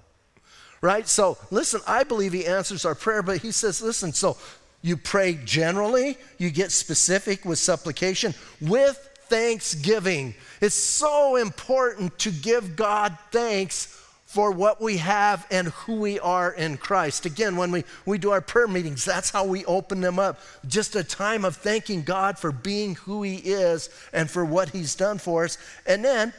Right? 0.81 1.09
So 1.09 1.39
listen, 1.51 1.81
I 1.89 2.05
believe 2.05 2.33
He 2.33 2.47
answers 2.47 2.85
our 2.85 2.95
prayer, 2.95 3.23
but 3.23 3.39
He 3.39 3.51
says, 3.51 3.83
listen, 3.83 4.13
so 4.13 4.37
you 4.81 4.97
pray 4.97 5.39
generally, 5.45 6.19
you 6.39 6.51
get 6.51 6.71
specific 6.71 7.45
with 7.45 7.59
supplication, 7.59 8.33
with 8.61 8.97
thanksgiving. 9.25 10.35
It's 10.61 10.77
so 10.77 11.35
important 11.35 12.17
to 12.21 12.31
give 12.31 12.77
God 12.77 13.19
thanks 13.33 14.00
for 14.31 14.53
what 14.53 14.81
we 14.81 14.99
have 14.99 15.45
and 15.51 15.71
who 15.71 15.97
we 15.97 16.21
are 16.21 16.53
in 16.53 16.77
Christ. 16.77 17.27
Again, 17.27 17.57
when 17.57 17.73
we, 17.73 17.83
we 18.07 18.17
do 18.17 18.31
our 18.31 18.41
prayer 18.41 18.69
meetings, 18.69 19.05
that's 19.05 19.31
how 19.31 19.45
we 19.45 19.65
open 19.65 20.01
them 20.01 20.21
up. 20.21 20.39
Just 20.69 20.95
a 20.95 21.03
time 21.03 21.45
of 21.45 21.57
thanking 21.57 22.05
God 22.05 22.39
for 22.39 22.53
being 22.53 22.95
who 22.95 23.25
He 23.25 23.39
is 23.39 23.91
and 24.13 24.31
for 24.31 24.45
what 24.45 24.69
He's 24.69 24.95
done 24.95 25.19
for 25.19 25.43
us. 25.43 25.59
And 25.85 26.05
then 26.05 26.33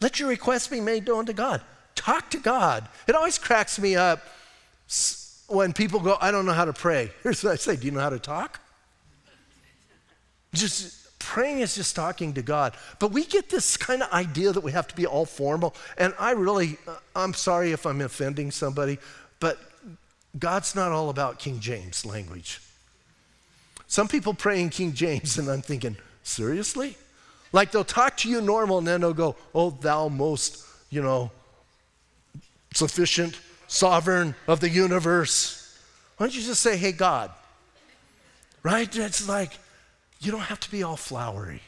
let 0.00 0.18
your 0.18 0.28
requests 0.28 0.66
be 0.66 0.80
made 0.80 1.06
known 1.06 1.26
to 1.26 1.32
God. 1.32 1.62
Talk 1.94 2.28
to 2.30 2.38
God. 2.38 2.88
It 3.06 3.14
always 3.14 3.38
cracks 3.38 3.78
me 3.78 3.94
up. 3.94 4.20
when 5.46 5.72
people 5.72 6.00
go, 6.00 6.18
I 6.20 6.32
don't 6.32 6.44
know 6.44 6.52
how 6.52 6.64
to 6.64 6.72
pray, 6.72 7.12
here's 7.22 7.44
what 7.44 7.52
I 7.52 7.56
say 7.56 7.76
Do 7.76 7.86
you 7.86 7.92
know 7.92 8.00
how 8.00 8.10
to 8.10 8.18
talk? 8.18 8.58
Just 10.52 11.07
praying 11.28 11.60
is 11.60 11.74
just 11.74 11.94
talking 11.94 12.32
to 12.32 12.40
God. 12.40 12.74
But 12.98 13.12
we 13.12 13.26
get 13.26 13.50
this 13.50 13.76
kind 13.76 14.02
of 14.02 14.10
idea 14.10 14.50
that 14.50 14.62
we 14.62 14.72
have 14.72 14.88
to 14.88 14.96
be 14.96 15.06
all 15.06 15.26
formal. 15.26 15.74
And 15.98 16.14
I 16.18 16.30
really, 16.30 16.78
uh, 16.86 16.96
I'm 17.14 17.34
sorry 17.34 17.72
if 17.72 17.84
I'm 17.84 18.00
offending 18.00 18.50
somebody, 18.50 18.98
but 19.38 19.58
God's 20.38 20.74
not 20.74 20.90
all 20.90 21.10
about 21.10 21.38
King 21.38 21.60
James 21.60 22.06
language. 22.06 22.62
Some 23.88 24.08
people 24.08 24.32
pray 24.32 24.62
in 24.62 24.70
King 24.70 24.94
James, 24.94 25.36
and 25.36 25.50
I'm 25.50 25.60
thinking, 25.60 25.98
seriously? 26.22 26.96
Like 27.52 27.72
they'll 27.72 27.84
talk 27.84 28.16
to 28.18 28.30
you 28.30 28.40
normal, 28.40 28.78
and 28.78 28.86
then 28.86 29.02
they'll 29.02 29.12
go, 29.12 29.36
Oh, 29.54 29.68
thou 29.70 30.08
most, 30.08 30.64
you 30.88 31.02
know, 31.02 31.30
sufficient, 32.72 33.38
sovereign 33.66 34.34
of 34.46 34.60
the 34.60 34.70
universe. 34.70 35.78
Why 36.16 36.24
don't 36.24 36.34
you 36.34 36.42
just 36.42 36.62
say, 36.62 36.78
Hey, 36.78 36.92
God? 36.92 37.30
Right? 38.62 38.94
It's 38.96 39.28
like, 39.28 39.52
you 40.20 40.32
don't 40.32 40.40
have 40.40 40.60
to 40.60 40.70
be 40.70 40.82
all 40.82 40.96
flowery. 40.96 41.62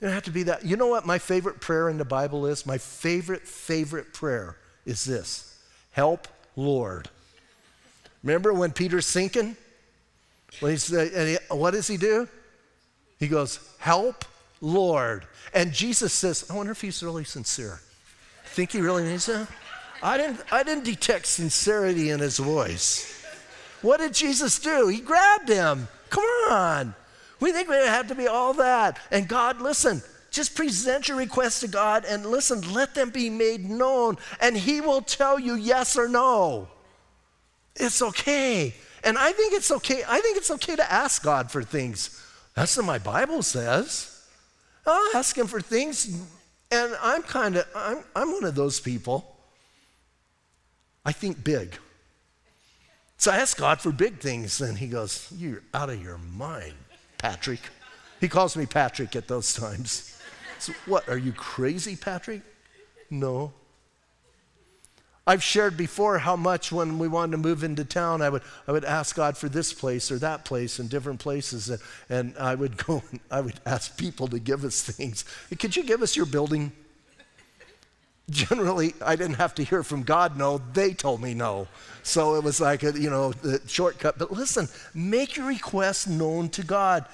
You 0.00 0.08
don't 0.08 0.14
have 0.14 0.24
to 0.24 0.30
be 0.30 0.44
that. 0.44 0.64
You 0.64 0.76
know 0.76 0.88
what 0.88 1.06
my 1.06 1.18
favorite 1.18 1.60
prayer 1.60 1.88
in 1.88 1.98
the 1.98 2.04
Bible 2.04 2.46
is? 2.46 2.66
My 2.66 2.78
favorite, 2.78 3.46
favorite 3.46 4.12
prayer 4.12 4.56
is 4.84 5.04
this 5.04 5.56
Help, 5.92 6.28
Lord. 6.56 7.08
Remember 8.22 8.52
when 8.52 8.72
Peter's 8.72 9.06
sinking? 9.06 9.56
When 10.60 10.72
he's, 10.72 10.92
uh, 10.92 11.08
and 11.14 11.28
he, 11.28 11.36
what 11.54 11.72
does 11.72 11.86
he 11.86 11.96
do? 11.96 12.28
He 13.18 13.28
goes, 13.28 13.60
Help, 13.78 14.24
Lord. 14.60 15.26
And 15.54 15.72
Jesus 15.72 16.12
says, 16.12 16.46
I 16.50 16.56
wonder 16.56 16.72
if 16.72 16.80
he's 16.80 17.02
really 17.02 17.24
sincere. 17.24 17.80
Think 18.46 18.72
he 18.72 18.80
really 18.80 19.04
needs 19.04 19.26
that? 19.26 19.48
I 20.02 20.16
didn't, 20.16 20.40
I 20.50 20.62
didn't 20.62 20.84
detect 20.84 21.26
sincerity 21.26 22.10
in 22.10 22.20
his 22.20 22.38
voice. 22.38 23.24
What 23.82 23.98
did 23.98 24.14
Jesus 24.14 24.58
do? 24.58 24.88
He 24.88 25.00
grabbed 25.00 25.48
him. 25.48 25.88
Come 26.10 26.24
on. 26.50 26.94
We 27.42 27.50
think 27.50 27.68
we 27.68 27.74
have 27.74 28.06
to 28.06 28.14
be 28.14 28.28
all 28.28 28.54
that. 28.54 29.00
And 29.10 29.26
God, 29.26 29.60
listen, 29.60 30.00
just 30.30 30.54
present 30.54 31.08
your 31.08 31.16
request 31.16 31.62
to 31.62 31.66
God 31.66 32.04
and 32.04 32.24
listen, 32.24 32.72
let 32.72 32.94
them 32.94 33.10
be 33.10 33.30
made 33.30 33.68
known, 33.68 34.16
and 34.40 34.56
He 34.56 34.80
will 34.80 35.02
tell 35.02 35.40
you 35.40 35.56
yes 35.56 35.96
or 35.96 36.06
no. 36.06 36.68
It's 37.74 38.00
okay. 38.00 38.72
And 39.02 39.18
I 39.18 39.32
think 39.32 39.54
it's 39.54 39.72
okay. 39.72 40.04
I 40.06 40.20
think 40.20 40.36
it's 40.36 40.52
okay 40.52 40.76
to 40.76 40.92
ask 40.92 41.24
God 41.24 41.50
for 41.50 41.64
things. 41.64 42.24
That's 42.54 42.76
what 42.76 42.86
my 42.86 42.98
Bible 42.98 43.42
says. 43.42 44.24
I'll 44.86 45.16
ask 45.16 45.36
Him 45.36 45.48
for 45.48 45.60
things, 45.60 46.16
and 46.70 46.96
I'm 47.02 47.24
kind 47.24 47.56
of, 47.56 47.66
I'm, 47.74 48.04
I'm 48.14 48.30
one 48.30 48.44
of 48.44 48.54
those 48.54 48.78
people. 48.78 49.36
I 51.04 51.10
think 51.10 51.42
big. 51.42 51.76
So 53.16 53.32
I 53.32 53.38
ask 53.38 53.58
God 53.58 53.80
for 53.80 53.90
big 53.90 54.20
things, 54.20 54.60
and 54.60 54.78
He 54.78 54.86
goes, 54.86 55.26
You're 55.36 55.64
out 55.74 55.90
of 55.90 56.00
your 56.00 56.18
mind. 56.18 56.74
Patrick. 57.22 57.60
He 58.20 58.28
calls 58.28 58.56
me 58.56 58.66
Patrick 58.66 59.14
at 59.14 59.28
those 59.28 59.54
times. 59.54 60.20
So, 60.58 60.72
what, 60.86 61.08
are 61.08 61.16
you 61.16 61.32
crazy, 61.32 61.94
Patrick? 61.94 62.42
No. 63.10 63.52
I've 65.24 65.42
shared 65.42 65.76
before 65.76 66.18
how 66.18 66.34
much 66.34 66.72
when 66.72 66.98
we 66.98 67.06
wanted 67.06 67.32
to 67.32 67.38
move 67.38 67.62
into 67.62 67.84
town, 67.84 68.22
I 68.22 68.28
would, 68.28 68.42
I 68.66 68.72
would 68.72 68.84
ask 68.84 69.14
God 69.14 69.36
for 69.36 69.48
this 69.48 69.72
place 69.72 70.10
or 70.10 70.18
that 70.18 70.44
place 70.44 70.80
in 70.80 70.88
different 70.88 71.20
places. 71.20 71.70
And, 71.70 71.80
and 72.08 72.34
I 72.38 72.56
would 72.56 72.76
go 72.76 73.04
and 73.12 73.20
I 73.30 73.40
would 73.40 73.60
ask 73.64 73.96
people 73.96 74.26
to 74.28 74.40
give 74.40 74.64
us 74.64 74.82
things. 74.82 75.24
Could 75.60 75.76
you 75.76 75.84
give 75.84 76.02
us 76.02 76.16
your 76.16 76.26
building? 76.26 76.72
Generally, 78.30 78.94
I 79.04 79.16
didn't 79.16 79.36
have 79.36 79.54
to 79.56 79.64
hear 79.64 79.82
from 79.82 80.04
God 80.04 80.36
no, 80.36 80.60
they 80.72 80.94
told 80.94 81.20
me 81.20 81.34
no. 81.34 81.68
So 82.02 82.36
it 82.36 82.44
was 82.44 82.60
like 82.60 82.82
a, 82.82 82.92
you 82.98 83.10
know, 83.10 83.32
the 83.32 83.60
shortcut. 83.66 84.18
But 84.18 84.30
listen, 84.30 84.68
make 84.94 85.36
your 85.36 85.46
request 85.46 86.08
known 86.08 86.48
to 86.50 86.62
God. 86.64 87.06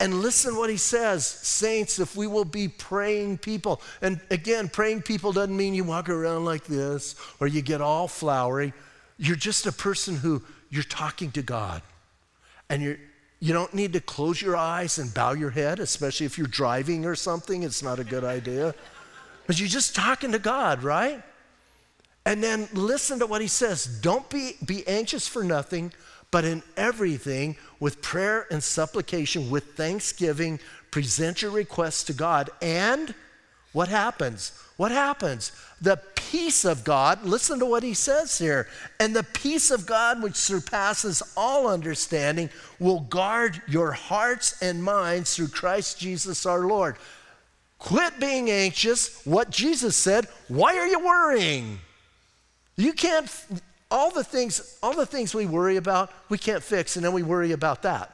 And 0.00 0.22
listen 0.22 0.56
what 0.56 0.70
he 0.70 0.76
says, 0.76 1.24
saints, 1.26 1.98
if 1.98 2.16
we 2.16 2.26
will 2.26 2.44
be 2.44 2.68
praying 2.68 3.38
people. 3.38 3.80
And 4.02 4.20
again, 4.30 4.68
praying 4.68 5.02
people 5.02 5.32
doesn't 5.32 5.56
mean 5.56 5.74
you 5.74 5.84
walk 5.84 6.08
around 6.08 6.44
like 6.44 6.64
this 6.64 7.14
or 7.40 7.46
you 7.46 7.62
get 7.62 7.80
all 7.80 8.08
flowery. 8.08 8.72
You're 9.18 9.36
just 9.36 9.66
a 9.66 9.72
person 9.72 10.16
who 10.16 10.42
you're 10.70 10.82
talking 10.82 11.30
to 11.32 11.42
God. 11.42 11.82
And 12.68 12.82
you're 12.82 12.98
you 13.44 13.52
don't 13.52 13.74
need 13.74 13.92
to 13.92 14.00
close 14.00 14.40
your 14.40 14.56
eyes 14.56 14.96
and 14.96 15.12
bow 15.12 15.32
your 15.32 15.50
head, 15.50 15.78
especially 15.78 16.24
if 16.24 16.38
you're 16.38 16.46
driving 16.46 17.04
or 17.04 17.14
something. 17.14 17.62
It's 17.62 17.82
not 17.82 17.98
a 17.98 18.04
good 18.04 18.24
idea. 18.24 18.74
But 19.46 19.58
you're 19.58 19.68
just 19.68 19.94
talking 19.94 20.32
to 20.32 20.38
God, 20.38 20.82
right? 20.82 21.22
And 22.26 22.42
then 22.42 22.68
listen 22.72 23.18
to 23.18 23.26
what 23.26 23.40
he 23.40 23.48
says. 23.48 23.86
Don't 23.86 24.28
be, 24.30 24.52
be 24.64 24.86
anxious 24.86 25.28
for 25.28 25.44
nothing, 25.44 25.92
but 26.30 26.44
in 26.44 26.62
everything, 26.76 27.56
with 27.80 28.00
prayer 28.02 28.46
and 28.50 28.62
supplication, 28.62 29.50
with 29.50 29.74
thanksgiving, 29.74 30.58
present 30.90 31.42
your 31.42 31.50
requests 31.50 32.04
to 32.04 32.12
God. 32.12 32.50
And 32.62 33.14
what 33.72 33.88
happens? 33.88 34.52
What 34.76 34.90
happens? 34.90 35.52
The 35.80 36.00
peace 36.14 36.64
of 36.64 36.82
God, 36.82 37.24
listen 37.24 37.58
to 37.58 37.66
what 37.66 37.82
he 37.82 37.94
says 37.94 38.38
here. 38.38 38.68
And 38.98 39.14
the 39.14 39.22
peace 39.22 39.70
of 39.70 39.86
God, 39.86 40.22
which 40.22 40.34
surpasses 40.34 41.22
all 41.36 41.68
understanding, 41.68 42.50
will 42.78 43.00
guard 43.00 43.60
your 43.68 43.92
hearts 43.92 44.60
and 44.62 44.82
minds 44.82 45.36
through 45.36 45.48
Christ 45.48 45.98
Jesus 45.98 46.46
our 46.46 46.66
Lord. 46.66 46.96
Quit 47.84 48.18
being 48.18 48.50
anxious. 48.50 49.20
What 49.26 49.50
Jesus 49.50 49.94
said, 49.94 50.26
why 50.48 50.78
are 50.78 50.86
you 50.86 51.00
worrying? 51.00 51.80
You 52.76 52.94
can't, 52.94 53.30
all 53.90 54.10
the 54.10 54.24
things, 54.24 54.78
all 54.82 54.94
the 54.94 55.04
things 55.04 55.34
we 55.34 55.44
worry 55.44 55.76
about, 55.76 56.10
we 56.30 56.38
can't 56.38 56.62
fix, 56.62 56.96
and 56.96 57.04
then 57.04 57.12
we 57.12 57.22
worry 57.22 57.52
about 57.52 57.82
that. 57.82 58.10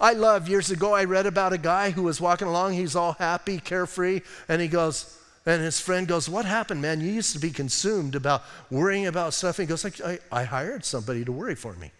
I 0.00 0.12
love, 0.12 0.48
years 0.48 0.70
ago, 0.70 0.94
I 0.94 1.04
read 1.04 1.26
about 1.26 1.52
a 1.52 1.58
guy 1.58 1.90
who 1.90 2.04
was 2.04 2.20
walking 2.20 2.46
along, 2.46 2.74
he's 2.74 2.94
all 2.94 3.14
happy, 3.14 3.58
carefree, 3.58 4.20
and 4.48 4.62
he 4.62 4.68
goes, 4.68 5.18
and 5.44 5.60
his 5.60 5.80
friend 5.80 6.06
goes, 6.06 6.28
What 6.28 6.44
happened, 6.44 6.80
man? 6.80 7.00
You 7.00 7.10
used 7.10 7.32
to 7.32 7.40
be 7.40 7.50
consumed 7.50 8.14
about 8.14 8.44
worrying 8.70 9.08
about 9.08 9.34
stuff. 9.34 9.58
And 9.58 9.66
he 9.66 9.70
goes, 9.70 9.84
I, 10.00 10.20
I 10.30 10.44
hired 10.44 10.84
somebody 10.84 11.24
to 11.24 11.32
worry 11.32 11.56
for 11.56 11.72
me. 11.72 11.90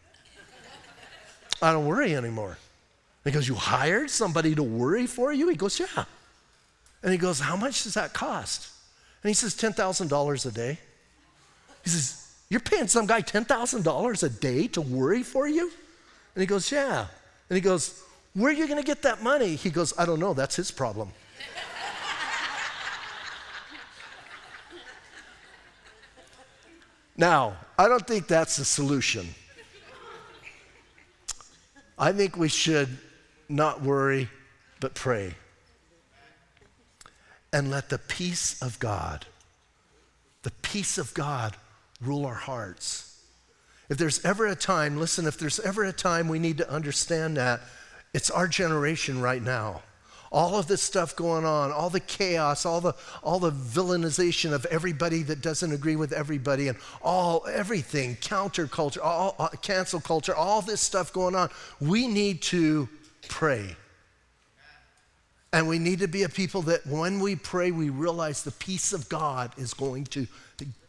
I 1.61 1.73
don't 1.73 1.87
worry 1.87 2.15
anymore. 2.15 2.57
He 3.25 3.33
goes, 3.33 3.49
You 3.49 3.57
hired 3.57 4.11
somebody 4.11 4.55
to 4.55 4.63
worry 4.63 5.09
for 5.09 5.33
you? 5.33 5.49
He 5.49 5.57
goes, 5.57 5.81
Yeah. 5.81 6.05
And 7.03 7.13
he 7.13 7.19
goes, 7.19 7.41
How 7.41 7.57
much 7.57 7.85
does 7.85 7.95
that 7.95 8.13
cost? 8.13 8.69
And 9.23 9.29
he 9.29 9.35
says, 9.35 9.55
$10,000 9.55 10.47
a 10.47 10.51
day. 10.51 10.79
He 11.85 11.91
says, 11.91 12.35
You're 12.49 12.61
paying 12.61 12.89
some 12.89 13.07
guy 13.07 13.23
$10,000 13.23 14.23
a 14.23 14.29
day 14.29 14.67
to 14.69 14.81
worry 14.81 15.23
for 15.23 15.47
you? 15.49 15.71
And 16.35 16.43
he 16.43 16.47
goes, 16.47 16.71
Yeah. 16.71 17.07
And 17.49 17.57
he 17.57 17.61
goes, 17.61 18.03
Where 18.35 18.51
are 18.51 18.55
you 18.55 18.67
going 18.67 18.81
to 18.81 18.87
get 18.87 19.03
that 19.03 19.23
money? 19.23 19.57
He 19.57 19.71
goes, 19.71 19.93
I 19.99 20.07
don't 20.07 20.21
know. 20.21 20.35
That's 20.35 20.57
his 20.57 20.71
problem. 20.71 21.11
now, 27.17 27.57
I 27.79 27.89
don't 27.89 28.07
think 28.07 28.29
that's 28.29 28.57
the 28.57 28.65
solution. 28.65 29.27
I 31.99 32.13
think 32.13 32.37
we 32.37 32.49
should 32.49 32.89
not 33.49 33.83
worry, 33.83 34.29
but 34.81 34.95
pray. 34.95 35.35
And 37.53 37.71
let 37.71 37.89
the 37.89 37.99
peace 37.99 38.61
of 38.63 38.79
God, 38.79 39.27
the 40.43 40.53
peace 40.63 40.99
of 40.99 41.13
God 41.15 41.57
rule 42.01 42.25
our 42.25 42.35
hearts. 42.35 43.21
If 43.89 43.99
there's 43.99 44.25
ever 44.25 44.47
a 44.47 44.55
time, 44.55 44.99
listen, 44.99 45.27
if 45.27 45.37
there's 45.37 45.59
ever 45.59 45.85
a 45.85 45.93
time 45.93 46.29
we 46.29 46.39
need 46.39 46.59
to 46.59 46.71
understand 46.71 47.37
that, 47.37 47.61
it's 48.15 48.31
our 48.31 48.47
generation 48.47 49.21
right 49.21 49.43
now. 49.43 49.83
All 50.33 50.57
of 50.57 50.69
this 50.69 50.81
stuff 50.81 51.17
going 51.17 51.45
on, 51.45 51.73
all 51.73 51.91
the 51.91 51.99
chaos, 51.99 52.65
all 52.65 52.81
the, 52.81 52.95
all 53.25 53.41
the 53.41 53.51
villainization 53.51 54.53
of 54.53 54.65
everybody 54.67 55.25
that 55.25 55.41
doesn't 55.41 55.73
agree 55.73 55.97
with 55.97 56.13
everybody, 56.13 56.69
and 56.69 56.79
all 57.03 57.45
everything, 57.51 58.15
counterculture, 58.15 59.03
all, 59.03 59.35
all 59.41 59.49
cancel 59.61 60.01
culture, 60.01 60.35
all 60.35 60.63
this 60.63 60.81
stuff 60.81 61.13
going 61.13 61.35
on. 61.35 61.51
We 61.81 62.07
need 62.07 62.43
to 62.43 62.89
pray. 63.29 63.75
And 65.53 65.67
we 65.67 65.81
need 65.81 65.99
to 65.99 66.07
be 66.07 66.23
a 66.23 66.29
people 66.29 66.63
that 66.63 66.87
when 66.87 67.19
we 67.19 67.35
pray, 67.35 67.73
we 67.73 67.91
realize 67.91 68.43
the 68.43 68.53
peace 68.53 68.93
of 68.93 69.09
God 69.09 69.53
is 69.57 69.75
going 69.75 70.05
to, 70.07 70.27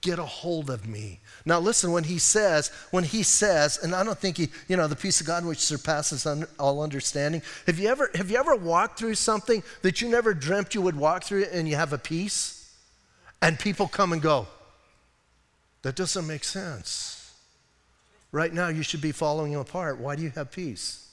get 0.02 0.20
a 0.20 0.26
hold 0.26 0.70
of 0.70 0.88
me. 0.88 1.20
Now, 1.46 1.60
listen, 1.60 1.92
when 1.92 2.04
he 2.04 2.18
says, 2.18 2.72
when 2.90 3.04
he 3.04 3.24
says, 3.24 3.80
and 3.82 3.94
I 3.96 4.04
don't 4.04 4.18
think 4.18 4.36
he, 4.38 4.50
you 4.68 4.76
know, 4.76 4.88
the 4.88 4.96
peace 4.96 5.22
of 5.22 5.28
God 5.28 5.46
which 5.46 5.60
surpasses 5.60 6.26
un, 6.26 6.46
all 6.60 6.82
understanding. 6.82 7.42
Have 7.68 7.80
you, 7.80 7.88
ever, 7.88 8.10
have 8.16 8.30
you 8.30 8.38
ever 8.38 8.56
walked 8.56 9.00
through 9.00 9.16
something 9.16 9.64
that 9.82 10.02
you 10.02 10.10
never 10.10 10.34
dreamt 10.34 10.76
you 10.76 10.82
would 10.82 10.98
walk 10.98 11.24
through 11.24 11.46
and 11.54 11.70
you 11.70 11.76
have 11.76 11.94
a 11.94 11.98
peace? 11.98 12.76
And 13.42 13.58
people 13.60 13.88
come 13.88 14.12
and 14.12 14.22
go, 14.22 14.48
that 15.84 15.96
doesn't 15.96 16.28
make 16.28 16.44
sense. 16.44 17.34
Right 18.32 18.54
now, 18.54 18.70
you 18.70 18.84
should 18.84 19.02
be 19.02 19.12
falling 19.12 19.56
apart. 19.56 20.00
Why 20.00 20.16
do 20.16 20.24
you 20.24 20.32
have 20.32 20.52
peace? 20.52 21.10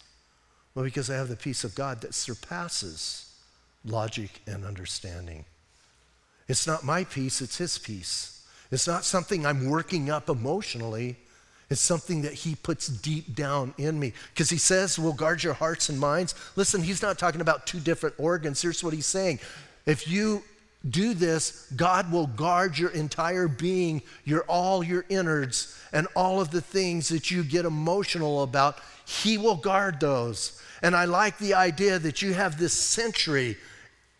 Well, 0.74 0.84
because 0.84 1.10
I 1.10 1.14
have 1.14 1.28
the 1.28 1.36
peace 1.36 1.62
of 1.62 1.74
God 1.74 2.00
that 2.00 2.14
surpasses 2.14 3.27
logic 3.84 4.40
and 4.46 4.64
understanding. 4.64 5.44
It's 6.48 6.66
not 6.66 6.84
my 6.84 7.04
peace, 7.04 7.40
it's 7.40 7.58
His 7.58 7.78
peace. 7.78 8.38
It's 8.70 8.86
not 8.86 9.04
something 9.04 9.46
I'm 9.46 9.68
working 9.68 10.10
up 10.10 10.28
emotionally. 10.28 11.16
It's 11.70 11.80
something 11.80 12.22
that 12.22 12.32
he 12.32 12.54
puts 12.54 12.88
deep 12.88 13.34
down 13.34 13.74
in 13.76 13.98
me. 14.00 14.14
Because 14.32 14.50
he 14.50 14.58
says, 14.58 14.98
We'll 14.98 15.12
guard 15.12 15.42
your 15.42 15.54
hearts 15.54 15.88
and 15.88 15.98
minds. 16.00 16.34
Listen, 16.56 16.82
he's 16.82 17.02
not 17.02 17.18
talking 17.18 17.40
about 17.40 17.66
two 17.66 17.80
different 17.80 18.14
organs. 18.18 18.62
Here's 18.62 18.82
what 18.82 18.94
he's 18.94 19.06
saying 19.06 19.40
If 19.86 20.08
you 20.08 20.42
do 20.88 21.12
this, 21.12 21.70
God 21.76 22.10
will 22.10 22.26
guard 22.26 22.78
your 22.78 22.90
entire 22.90 23.48
being, 23.48 24.02
your 24.24 24.42
all 24.42 24.82
your 24.82 25.04
innards, 25.08 25.78
and 25.92 26.06
all 26.14 26.40
of 26.40 26.50
the 26.50 26.60
things 26.60 27.08
that 27.08 27.30
you 27.30 27.42
get 27.42 27.64
emotional 27.64 28.42
about. 28.42 28.78
He 29.04 29.36
will 29.38 29.56
guard 29.56 30.00
those. 30.00 30.60
And 30.82 30.94
I 30.94 31.04
like 31.06 31.38
the 31.38 31.54
idea 31.54 31.98
that 31.98 32.22
you 32.22 32.34
have 32.34 32.58
this 32.58 32.72
century 32.72 33.56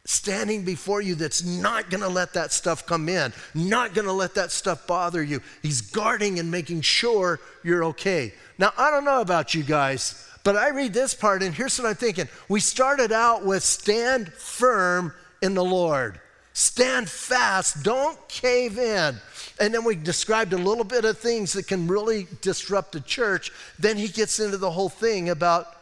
standing 0.04 0.64
before 0.64 1.02
you 1.02 1.14
that's 1.14 1.44
not 1.44 1.90
going 1.90 2.00
to 2.00 2.09
let 2.09 2.32
that 2.32 2.50
stuff 2.50 2.86
come 2.86 3.11
in, 3.11 3.30
not 3.54 3.92
going 3.92 4.06
to 4.06 4.12
let 4.12 4.34
that 4.34 4.50
stuff 4.50 4.86
bother 4.86 5.22
you. 5.22 5.40
He's 5.62 5.82
guarding 5.82 6.38
and 6.38 6.50
making 6.50 6.80
sure 6.80 7.40
you're 7.62 7.84
okay. 7.84 8.32
Now, 8.56 8.72
I 8.78 8.90
don't 8.90 9.04
know 9.04 9.20
about 9.20 9.54
you 9.54 9.62
guys, 9.62 10.26
but 10.44 10.56
I 10.56 10.70
read 10.70 10.94
this 10.94 11.12
part 11.12 11.42
and 11.42 11.54
here's 11.54 11.78
what 11.78 11.88
I'm 11.88 11.94
thinking. 11.94 12.26
We 12.48 12.61
started 12.61 13.12
out 13.12 13.44
with 13.44 13.62
stand 13.62 14.32
firm 14.32 15.12
in 15.42 15.52
the 15.52 15.64
Lord. 15.64 16.20
Stand 16.54 17.09
fast, 17.09 17.84
don't 17.84 18.18
cave 18.28 18.78
in. 18.78 19.14
And 19.61 19.74
then 19.74 19.84
we 19.84 19.94
described 19.94 20.54
a 20.54 20.59
little 20.59 20.84
bit 20.84 21.04
of 21.04 21.18
things 21.18 21.52
that 21.52 21.68
can 21.68 21.86
really 21.86 22.26
disrupt 22.40 22.92
the 22.92 23.00
church. 23.00 23.52
Then 23.78 23.96
he 23.98 24.09
gets 24.09 24.40
into 24.40 24.56
the 24.56 24.70
whole 24.70 24.88
thing 24.88 25.28
about 25.28 25.77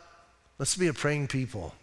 let's 0.59 0.77
be 0.77 0.89
a 0.89 0.93
praying 0.93 1.29
people. 1.29 1.75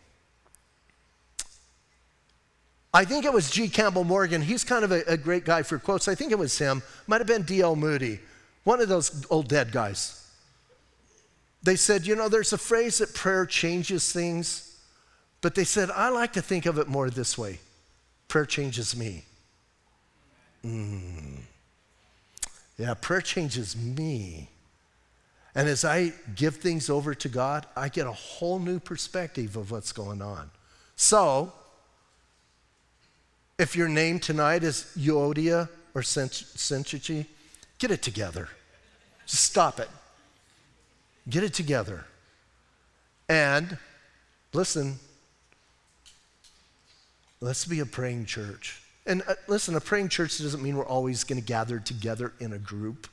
I 2.94 3.06
think 3.06 3.26
it 3.26 3.34
was 3.34 3.50
G. 3.50 3.68
Campbell 3.70 4.04
Morgan. 4.04 4.42
He's 4.42 4.64
kind 4.64 4.86
of 4.86 4.92
a, 4.92 5.02
a 5.08 5.18
great 5.18 5.46
guy 5.46 5.64
for 5.64 5.80
quotes. 5.80 6.08
I 6.08 6.14
think 6.14 6.32
it 6.32 6.38
was 6.38 6.58
him. 6.58 6.84
Might 7.08 7.22
have 7.22 7.28
been 7.28 7.42
D.L. 7.42 7.76
Moody, 7.76 8.20
one 8.64 8.80
of 8.80 8.88
those 8.88 9.26
old 9.32 9.48
dead 9.48 9.72
guys. 9.72 10.20
They 11.64 11.76
said, 11.76 12.06
you 12.06 12.16
know, 12.16 12.30
there's 12.30 12.54
a 12.54 12.58
phrase 12.58 13.00
that 13.00 13.16
prayer 13.16 13.46
changes 13.46 14.12
things, 14.12 14.78
but 15.42 15.56
they 15.56 15.64
said, 15.64 15.90
I 15.90 16.10
like 16.10 16.34
to 16.34 16.42
think 16.42 16.66
of 16.66 16.78
it 16.78 16.88
more 16.88 17.10
this 17.10 17.38
way 17.38 17.60
prayer 18.28 18.46
changes 18.46 18.96
me. 18.96 19.24
Mm. 20.66 21.38
Yeah, 22.78 22.96
prayer 22.96 23.22
changes 23.22 23.76
me. 23.76 24.50
And 25.56 25.70
as 25.70 25.86
I 25.86 26.14
give 26.36 26.56
things 26.58 26.89
over 26.89 27.14
to 27.14 27.30
God, 27.30 27.68
I 27.76 27.89
get 27.89 28.08
a 28.08 28.12
whole 28.12 28.60
new 28.60 28.80
perspective 28.80 29.56
of 29.56 29.72
what's 29.72 29.91
going 29.91 30.22
on. 30.22 30.49
So, 30.95 31.54
if 33.60 33.76
your 33.76 33.88
name 33.88 34.20
tonight 34.20 34.64
is 34.64 34.91
Euodia 34.97 35.70
or 35.93 36.01
Syntyche, 36.01 37.28
get 37.78 37.91
it 37.91 38.01
together. 38.01 38.49
Just 39.28 39.43
stop 39.43 39.80
it. 39.80 39.89
Get 41.30 41.43
it 41.43 41.54
together. 41.54 42.06
And 43.30 43.78
listen, 44.54 44.99
let's 47.41 47.66
be 47.66 47.80
a 47.80 47.86
praying 47.86 48.26
church. 48.26 48.82
And 49.06 49.22
uh, 49.28 49.36
listen, 49.47 49.76
a 49.76 49.82
praying 49.82 50.10
church 50.10 50.39
doesn't 50.39 50.64
mean 50.64 50.76
we're 50.76 50.86
always 50.86 51.24
going 51.24 51.39
to 51.39 51.45
gather 51.45 51.80
together 51.80 52.34
in 52.39 52.54
a 52.54 52.58
group. 52.58 53.08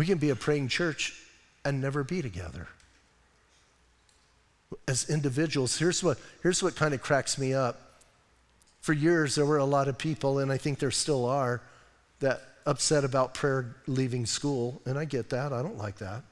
We 0.00 0.06
can 0.06 0.16
be 0.16 0.30
a 0.30 0.34
praying 0.34 0.68
church 0.68 1.12
and 1.62 1.78
never 1.78 2.02
be 2.02 2.22
together. 2.22 2.68
As 4.88 5.10
individuals, 5.10 5.76
here's 5.76 6.02
what, 6.02 6.16
here's 6.42 6.62
what 6.62 6.74
kind 6.74 6.94
of 6.94 7.02
cracks 7.02 7.36
me 7.36 7.52
up. 7.52 7.78
For 8.80 8.94
years, 8.94 9.34
there 9.34 9.44
were 9.44 9.58
a 9.58 9.64
lot 9.66 9.88
of 9.88 9.98
people, 9.98 10.38
and 10.38 10.50
I 10.50 10.56
think 10.56 10.78
there 10.78 10.90
still 10.90 11.26
are, 11.26 11.60
that 12.20 12.40
upset 12.64 13.04
about 13.04 13.34
prayer 13.34 13.76
leaving 13.86 14.24
school, 14.24 14.80
and 14.86 14.98
I 14.98 15.04
get 15.04 15.28
that. 15.28 15.52
I 15.52 15.60
don't 15.60 15.76
like 15.76 15.98
that. 15.98 16.22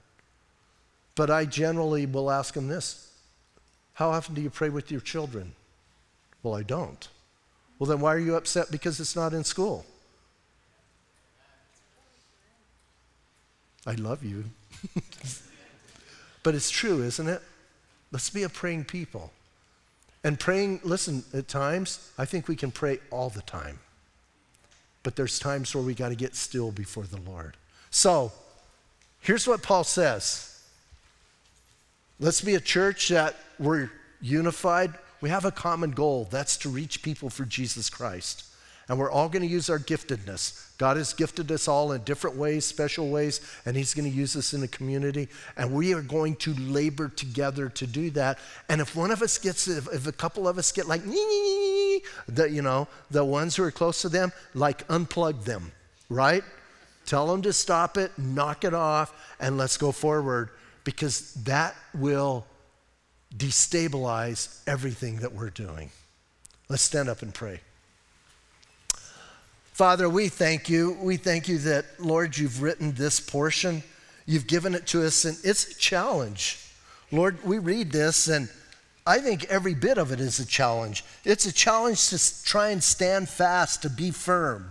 But 1.14 1.28
I 1.30 1.44
generally 1.44 2.06
will 2.06 2.30
ask 2.30 2.54
them 2.54 2.68
this 2.68 3.12
How 3.92 4.08
often 4.08 4.34
do 4.34 4.40
you 4.40 4.48
pray 4.48 4.70
with 4.70 4.90
your 4.90 5.02
children? 5.02 5.52
Well, 6.42 6.54
I 6.54 6.62
don't. 6.62 7.06
Well, 7.78 7.90
then 7.90 8.00
why 8.00 8.14
are 8.14 8.18
you 8.18 8.34
upset 8.34 8.70
because 8.70 8.98
it's 8.98 9.14
not 9.14 9.34
in 9.34 9.44
school? 9.44 9.84
I 13.88 13.94
love 13.94 14.22
you. 14.22 14.44
but 16.42 16.54
it's 16.54 16.68
true, 16.68 17.02
isn't 17.02 17.26
it? 17.26 17.40
Let's 18.12 18.28
be 18.28 18.42
a 18.42 18.50
praying 18.50 18.84
people. 18.84 19.32
And 20.22 20.38
praying, 20.38 20.80
listen, 20.84 21.24
at 21.32 21.48
times, 21.48 22.12
I 22.18 22.26
think 22.26 22.48
we 22.48 22.54
can 22.54 22.70
pray 22.70 22.98
all 23.10 23.30
the 23.30 23.40
time. 23.40 23.78
But 25.02 25.16
there's 25.16 25.38
times 25.38 25.74
where 25.74 25.82
we 25.82 25.94
got 25.94 26.10
to 26.10 26.16
get 26.16 26.36
still 26.36 26.70
before 26.70 27.04
the 27.04 27.20
Lord. 27.20 27.56
So, 27.88 28.30
here's 29.20 29.48
what 29.48 29.62
Paul 29.62 29.84
says 29.84 30.60
Let's 32.20 32.42
be 32.42 32.56
a 32.56 32.60
church 32.60 33.08
that 33.08 33.36
we're 33.58 33.90
unified. 34.20 34.92
We 35.22 35.30
have 35.30 35.46
a 35.46 35.50
common 35.50 35.92
goal 35.92 36.28
that's 36.30 36.58
to 36.58 36.68
reach 36.68 37.02
people 37.02 37.30
for 37.30 37.46
Jesus 37.46 37.88
Christ. 37.88 38.44
And 38.88 38.98
we're 38.98 39.10
all 39.10 39.28
going 39.28 39.42
to 39.42 39.48
use 39.48 39.68
our 39.68 39.78
giftedness. 39.78 40.64
God 40.78 40.96
has 40.96 41.12
gifted 41.12 41.52
us 41.52 41.68
all 41.68 41.92
in 41.92 42.02
different 42.04 42.36
ways, 42.36 42.64
special 42.64 43.10
ways, 43.10 43.40
and 43.66 43.76
He's 43.76 43.92
going 43.92 44.10
to 44.10 44.16
use 44.16 44.34
us 44.34 44.54
in 44.54 44.60
the 44.62 44.68
community. 44.68 45.28
And 45.56 45.72
we 45.72 45.92
are 45.92 46.00
going 46.00 46.36
to 46.36 46.54
labor 46.54 47.08
together 47.08 47.68
to 47.68 47.86
do 47.86 48.10
that. 48.10 48.38
And 48.68 48.80
if 48.80 48.96
one 48.96 49.10
of 49.10 49.20
us 49.20 49.36
gets, 49.36 49.68
if, 49.68 49.92
if 49.92 50.06
a 50.06 50.12
couple 50.12 50.48
of 50.48 50.56
us 50.56 50.72
get 50.72 50.88
like, 50.88 51.04
the, 51.04 52.48
you 52.50 52.62
know, 52.62 52.88
the 53.10 53.24
ones 53.24 53.56
who 53.56 53.64
are 53.64 53.70
close 53.70 54.00
to 54.02 54.08
them, 54.08 54.32
like 54.54 54.86
unplug 54.88 55.44
them, 55.44 55.72
right? 56.08 56.42
Tell 57.04 57.26
them 57.26 57.42
to 57.42 57.52
stop 57.52 57.98
it, 57.98 58.12
knock 58.18 58.64
it 58.64 58.74
off, 58.74 59.12
and 59.40 59.58
let's 59.58 59.76
go 59.76 59.92
forward 59.92 60.50
because 60.84 61.34
that 61.44 61.74
will 61.94 62.46
destabilize 63.36 64.62
everything 64.66 65.16
that 65.16 65.34
we're 65.34 65.50
doing. 65.50 65.90
Let's 66.68 66.82
stand 66.82 67.08
up 67.08 67.20
and 67.20 67.34
pray. 67.34 67.60
Father, 69.78 70.08
we 70.08 70.28
thank 70.28 70.68
you. 70.68 70.98
We 71.00 71.16
thank 71.16 71.46
you 71.46 71.56
that, 71.58 71.84
Lord, 72.00 72.36
you've 72.36 72.62
written 72.62 72.94
this 72.94 73.20
portion, 73.20 73.84
you've 74.26 74.48
given 74.48 74.74
it 74.74 74.88
to 74.88 75.06
us, 75.06 75.24
and 75.24 75.38
it's 75.44 75.70
a 75.70 75.74
challenge. 75.76 76.58
Lord, 77.12 77.38
we 77.44 77.58
read 77.58 77.92
this, 77.92 78.26
and 78.26 78.48
I 79.06 79.20
think 79.20 79.44
every 79.44 79.74
bit 79.74 79.96
of 79.96 80.10
it 80.10 80.18
is 80.18 80.40
a 80.40 80.44
challenge. 80.44 81.04
It's 81.24 81.46
a 81.46 81.52
challenge 81.52 82.08
to 82.08 82.42
try 82.42 82.70
and 82.70 82.82
stand 82.82 83.28
fast, 83.28 83.82
to 83.82 83.88
be 83.88 84.10
firm. 84.10 84.68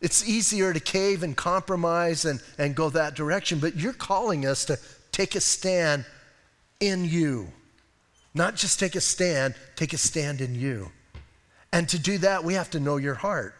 It's 0.00 0.24
easier 0.24 0.72
to 0.72 0.78
cave 0.78 1.24
and 1.24 1.36
compromise 1.36 2.24
and, 2.24 2.40
and 2.58 2.76
go 2.76 2.90
that 2.90 3.16
direction, 3.16 3.58
but 3.58 3.74
you're 3.74 3.92
calling 3.92 4.46
us 4.46 4.64
to 4.66 4.78
take 5.10 5.34
a 5.34 5.40
stand 5.40 6.04
in 6.78 7.04
you. 7.06 7.48
Not 8.34 8.54
just 8.54 8.78
take 8.78 8.94
a 8.94 9.00
stand, 9.00 9.56
take 9.74 9.92
a 9.92 9.98
stand 9.98 10.40
in 10.40 10.54
you. 10.54 10.92
And 11.72 11.88
to 11.88 11.98
do 11.98 12.18
that, 12.18 12.44
we 12.44 12.54
have 12.54 12.70
to 12.70 12.80
know 12.80 12.98
your 12.98 13.14
heart. 13.14 13.54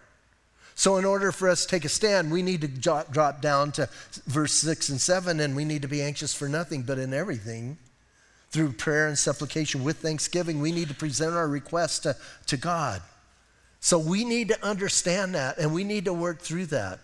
So, 0.75 0.97
in 0.97 1.05
order 1.05 1.33
for 1.33 1.49
us 1.49 1.63
to 1.63 1.69
take 1.69 1.85
a 1.85 1.89
stand, 1.89 2.33
we 2.33 2.43
need 2.43 2.63
to 2.63 2.69
drop, 2.69 3.43
down 3.43 3.73
to 3.73 3.89
verse 4.27 4.53
6 4.55 4.89
and 4.89 5.01
7, 5.01 5.41
and 5.41 5.55
we 5.55 5.65
need 5.65 5.83
to 5.83 5.89
be 5.89 6.03
anxious 6.03 6.35
for 6.35 6.49
nothing, 6.49 6.83
but 6.83 6.99
in 6.99 7.13
everything, 7.13 7.79
through 8.51 8.73
prayer 8.73 9.07
and 9.07 9.19
supplication 9.19 9.85
with 9.85 9.99
thanksgiving, 9.99 10.61
we 10.61 10.73
need 10.73 10.89
to 10.89 10.95
present 10.95 11.35
our 11.35 11.49
requests 11.49 12.01
to, 12.01 12.17
to 12.47 12.57
God. 12.57 13.03
So, 13.81 13.99
we 13.99 14.25
need 14.25 14.49
to 14.49 14.65
understand 14.65 15.35
that, 15.35 15.59
and 15.59 15.75
we 15.75 15.85
need 15.85 16.07
to 16.07 16.13
work 16.13 16.41
through 16.41 16.67
that. 16.67 17.01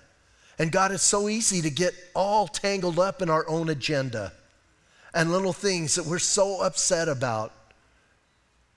And 0.59 0.73
God, 0.73 0.91
it's 0.91 1.05
so 1.05 1.29
easy 1.29 1.63
to 1.63 1.71
get 1.71 1.95
all 2.15 2.49
tangled 2.49 2.99
up 2.99 3.23
in 3.23 3.31
our 3.31 3.49
own 3.49 3.69
agenda 3.69 4.33
and 5.15 5.31
little 5.31 5.53
things 5.53 5.95
that 5.95 6.07
we're 6.07 6.19
so 6.19 6.63
upset 6.63 7.09
about. 7.09 7.53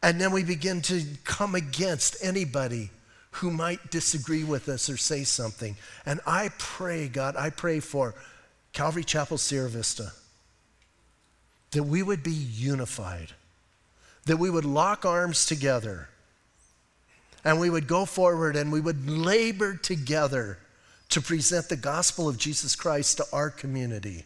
And 0.03 0.19
then 0.19 0.31
we 0.31 0.43
begin 0.43 0.81
to 0.83 1.03
come 1.23 1.55
against 1.55 2.17
anybody 2.23 2.89
who 3.31 3.51
might 3.51 3.91
disagree 3.91 4.43
with 4.43 4.67
us 4.67 4.89
or 4.89 4.97
say 4.97 5.23
something. 5.23 5.75
And 6.05 6.19
I 6.25 6.49
pray, 6.57 7.07
God, 7.07 7.35
I 7.35 7.49
pray 7.49 7.79
for 7.79 8.13
Calvary 8.73 9.03
Chapel 9.03 9.37
Sierra 9.37 9.69
Vista 9.69 10.11
that 11.71 11.83
we 11.83 12.03
would 12.03 12.21
be 12.21 12.31
unified, 12.31 13.31
that 14.25 14.37
we 14.37 14.49
would 14.49 14.65
lock 14.65 15.05
arms 15.05 15.45
together, 15.45 16.09
and 17.43 17.59
we 17.59 17.69
would 17.69 17.87
go 17.87 18.05
forward 18.05 18.55
and 18.55 18.71
we 18.71 18.81
would 18.81 19.09
labor 19.09 19.75
together 19.75 20.57
to 21.09 21.21
present 21.21 21.69
the 21.69 21.77
gospel 21.77 22.29
of 22.29 22.37
Jesus 22.37 22.75
Christ 22.75 23.17
to 23.17 23.25
our 23.33 23.49
community, 23.49 24.25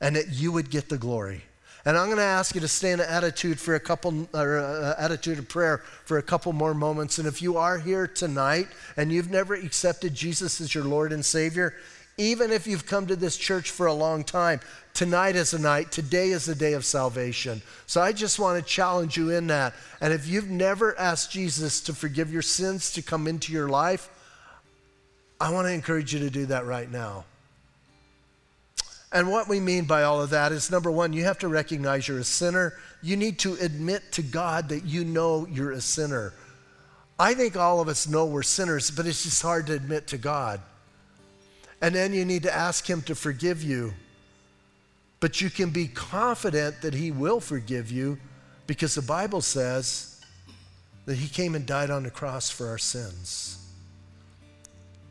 and 0.00 0.16
that 0.16 0.30
you 0.30 0.52
would 0.52 0.70
get 0.70 0.88
the 0.88 0.98
glory. 0.98 1.42
And 1.86 1.96
I'm 1.96 2.06
going 2.06 2.18
to 2.18 2.24
ask 2.24 2.56
you 2.56 2.60
to 2.60 2.68
stay 2.68 2.90
in 2.90 2.98
an 2.98 3.08
attitude 3.08 3.60
for 3.60 3.76
a 3.76 3.80
couple, 3.80 4.28
or 4.34 4.58
uh, 4.58 4.96
attitude 4.98 5.38
of 5.38 5.48
prayer 5.48 5.78
for 5.78 6.18
a 6.18 6.22
couple 6.22 6.52
more 6.52 6.74
moments. 6.74 7.18
And 7.18 7.28
if 7.28 7.40
you 7.40 7.58
are 7.58 7.78
here 7.78 8.08
tonight 8.08 8.66
and 8.96 9.12
you've 9.12 9.30
never 9.30 9.54
accepted 9.54 10.12
Jesus 10.12 10.60
as 10.60 10.74
your 10.74 10.82
Lord 10.82 11.12
and 11.12 11.24
Savior, 11.24 11.74
even 12.18 12.50
if 12.50 12.66
you've 12.66 12.86
come 12.86 13.06
to 13.06 13.14
this 13.14 13.36
church 13.36 13.70
for 13.70 13.86
a 13.86 13.92
long 13.92 14.24
time, 14.24 14.58
tonight 14.94 15.36
is 15.36 15.54
a 15.54 15.60
night, 15.60 15.92
today 15.92 16.30
is 16.30 16.46
the 16.46 16.56
day 16.56 16.72
of 16.72 16.84
salvation. 16.84 17.62
So 17.86 18.00
I 18.00 18.12
just 18.12 18.40
want 18.40 18.58
to 18.58 18.68
challenge 18.68 19.16
you 19.16 19.30
in 19.30 19.46
that. 19.46 19.72
And 20.00 20.12
if 20.12 20.26
you've 20.26 20.50
never 20.50 20.98
asked 20.98 21.30
Jesus 21.30 21.80
to 21.82 21.92
forgive 21.94 22.32
your 22.32 22.42
sins, 22.42 22.90
to 22.94 23.02
come 23.02 23.28
into 23.28 23.52
your 23.52 23.68
life, 23.68 24.08
I 25.40 25.52
want 25.52 25.68
to 25.68 25.72
encourage 25.72 26.12
you 26.12 26.18
to 26.20 26.30
do 26.30 26.46
that 26.46 26.66
right 26.66 26.90
now. 26.90 27.26
And 29.12 29.30
what 29.30 29.48
we 29.48 29.60
mean 29.60 29.84
by 29.84 30.02
all 30.02 30.20
of 30.20 30.30
that 30.30 30.52
is 30.52 30.70
number 30.70 30.90
one, 30.90 31.12
you 31.12 31.24
have 31.24 31.38
to 31.38 31.48
recognize 31.48 32.08
you're 32.08 32.18
a 32.18 32.24
sinner. 32.24 32.74
You 33.02 33.16
need 33.16 33.38
to 33.40 33.54
admit 33.54 34.12
to 34.12 34.22
God 34.22 34.68
that 34.70 34.84
you 34.84 35.04
know 35.04 35.46
you're 35.46 35.72
a 35.72 35.80
sinner. 35.80 36.32
I 37.18 37.34
think 37.34 37.56
all 37.56 37.80
of 37.80 37.88
us 37.88 38.06
know 38.06 38.26
we're 38.26 38.42
sinners, 38.42 38.90
but 38.90 39.06
it's 39.06 39.22
just 39.22 39.40
hard 39.40 39.68
to 39.68 39.72
admit 39.72 40.08
to 40.08 40.18
God. 40.18 40.60
And 41.80 41.94
then 41.94 42.12
you 42.12 42.24
need 42.24 42.42
to 42.42 42.54
ask 42.54 42.88
Him 42.88 43.02
to 43.02 43.14
forgive 43.14 43.62
you. 43.62 43.94
But 45.20 45.40
you 45.40 45.50
can 45.50 45.70
be 45.70 45.88
confident 45.88 46.82
that 46.82 46.94
He 46.94 47.10
will 47.10 47.40
forgive 47.40 47.90
you 47.90 48.18
because 48.66 48.94
the 48.94 49.02
Bible 49.02 49.40
says 49.40 50.20
that 51.06 51.16
He 51.16 51.28
came 51.28 51.54
and 51.54 51.64
died 51.64 51.90
on 51.90 52.02
the 52.02 52.10
cross 52.10 52.50
for 52.50 52.68
our 52.68 52.78
sins. 52.78 53.66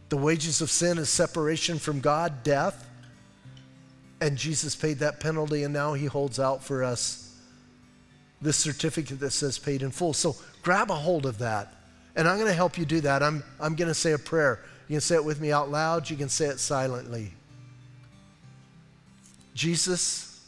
The 0.09 0.17
wages 0.17 0.61
of 0.61 0.69
sin 0.69 0.97
is 0.97 1.09
separation 1.09 1.79
from 1.79 2.01
God, 2.01 2.43
death. 2.43 2.87
And 4.21 4.37
Jesus 4.37 4.75
paid 4.75 4.99
that 4.99 5.19
penalty, 5.19 5.63
and 5.63 5.73
now 5.73 5.93
He 5.93 6.05
holds 6.05 6.39
out 6.39 6.63
for 6.63 6.83
us 6.83 7.35
this 8.41 8.57
certificate 8.57 9.19
that 9.19 9.31
says 9.31 9.57
paid 9.57 9.81
in 9.81 9.91
full. 9.91 10.13
So 10.13 10.35
grab 10.61 10.89
a 10.89 10.95
hold 10.95 11.25
of 11.25 11.39
that. 11.39 11.73
And 12.15 12.27
I'm 12.27 12.37
going 12.37 12.49
to 12.49 12.53
help 12.53 12.77
you 12.77 12.85
do 12.85 13.01
that. 13.01 13.21
I'm, 13.21 13.43
I'm 13.59 13.75
going 13.75 13.87
to 13.87 13.93
say 13.93 14.13
a 14.13 14.17
prayer. 14.17 14.61
You 14.87 14.93
can 14.93 15.01
say 15.01 15.15
it 15.15 15.25
with 15.25 15.41
me 15.41 15.51
out 15.51 15.69
loud, 15.69 16.09
you 16.09 16.15
can 16.15 16.29
say 16.29 16.45
it 16.45 16.59
silently. 16.59 17.33
Jesus, 19.53 20.39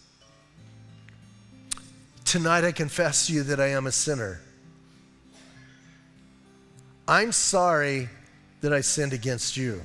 tonight 2.26 2.64
I 2.64 2.72
confess 2.72 3.28
to 3.28 3.34
you 3.34 3.44
that 3.44 3.60
I 3.60 3.70
am 3.70 3.88
a 3.88 3.92
sinner. 3.92 4.42
I'm 7.08 7.32
sorry 7.32 8.10
that 8.62 8.74
I 8.74 8.82
sinned 8.82 9.14
against 9.14 9.56
you. 9.56 9.82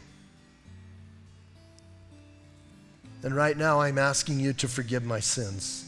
And 3.22 3.34
right 3.34 3.56
now 3.56 3.80
I'm 3.80 3.98
asking 3.98 4.40
you 4.40 4.52
to 4.54 4.68
forgive 4.68 5.04
my 5.04 5.20
sins. 5.20 5.84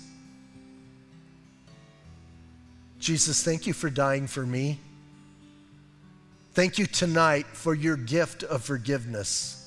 Jesus, 3.00 3.42
thank 3.42 3.66
you 3.66 3.72
for 3.72 3.90
dying 3.90 4.26
for 4.26 4.46
me. 4.46 4.78
Thank 6.54 6.78
you 6.78 6.86
tonight 6.86 7.46
for 7.46 7.74
your 7.74 7.96
gift 7.96 8.44
of 8.44 8.62
forgiveness. 8.62 9.60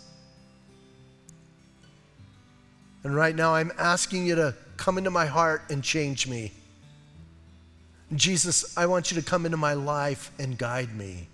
And 3.03 3.15
right 3.15 3.35
now, 3.35 3.55
I'm 3.55 3.71
asking 3.77 4.25
you 4.25 4.35
to 4.35 4.55
come 4.75 4.97
into 4.97 5.09
my 5.09 5.25
heart 5.25 5.63
and 5.69 5.83
change 5.83 6.27
me. 6.27 6.51
Jesus, 8.15 8.77
I 8.77 8.85
want 8.85 9.11
you 9.11 9.21
to 9.21 9.25
come 9.25 9.45
into 9.45 9.57
my 9.57 9.73
life 9.73 10.31
and 10.39 10.57
guide 10.57 10.95
me. 10.95 11.27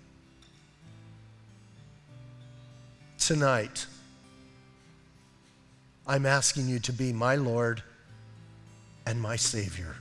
Tonight, 3.18 3.86
I'm 6.06 6.26
asking 6.26 6.68
you 6.68 6.78
to 6.80 6.92
be 6.92 7.12
my 7.12 7.36
Lord 7.36 7.82
and 9.06 9.20
my 9.20 9.36
Savior. 9.36 9.96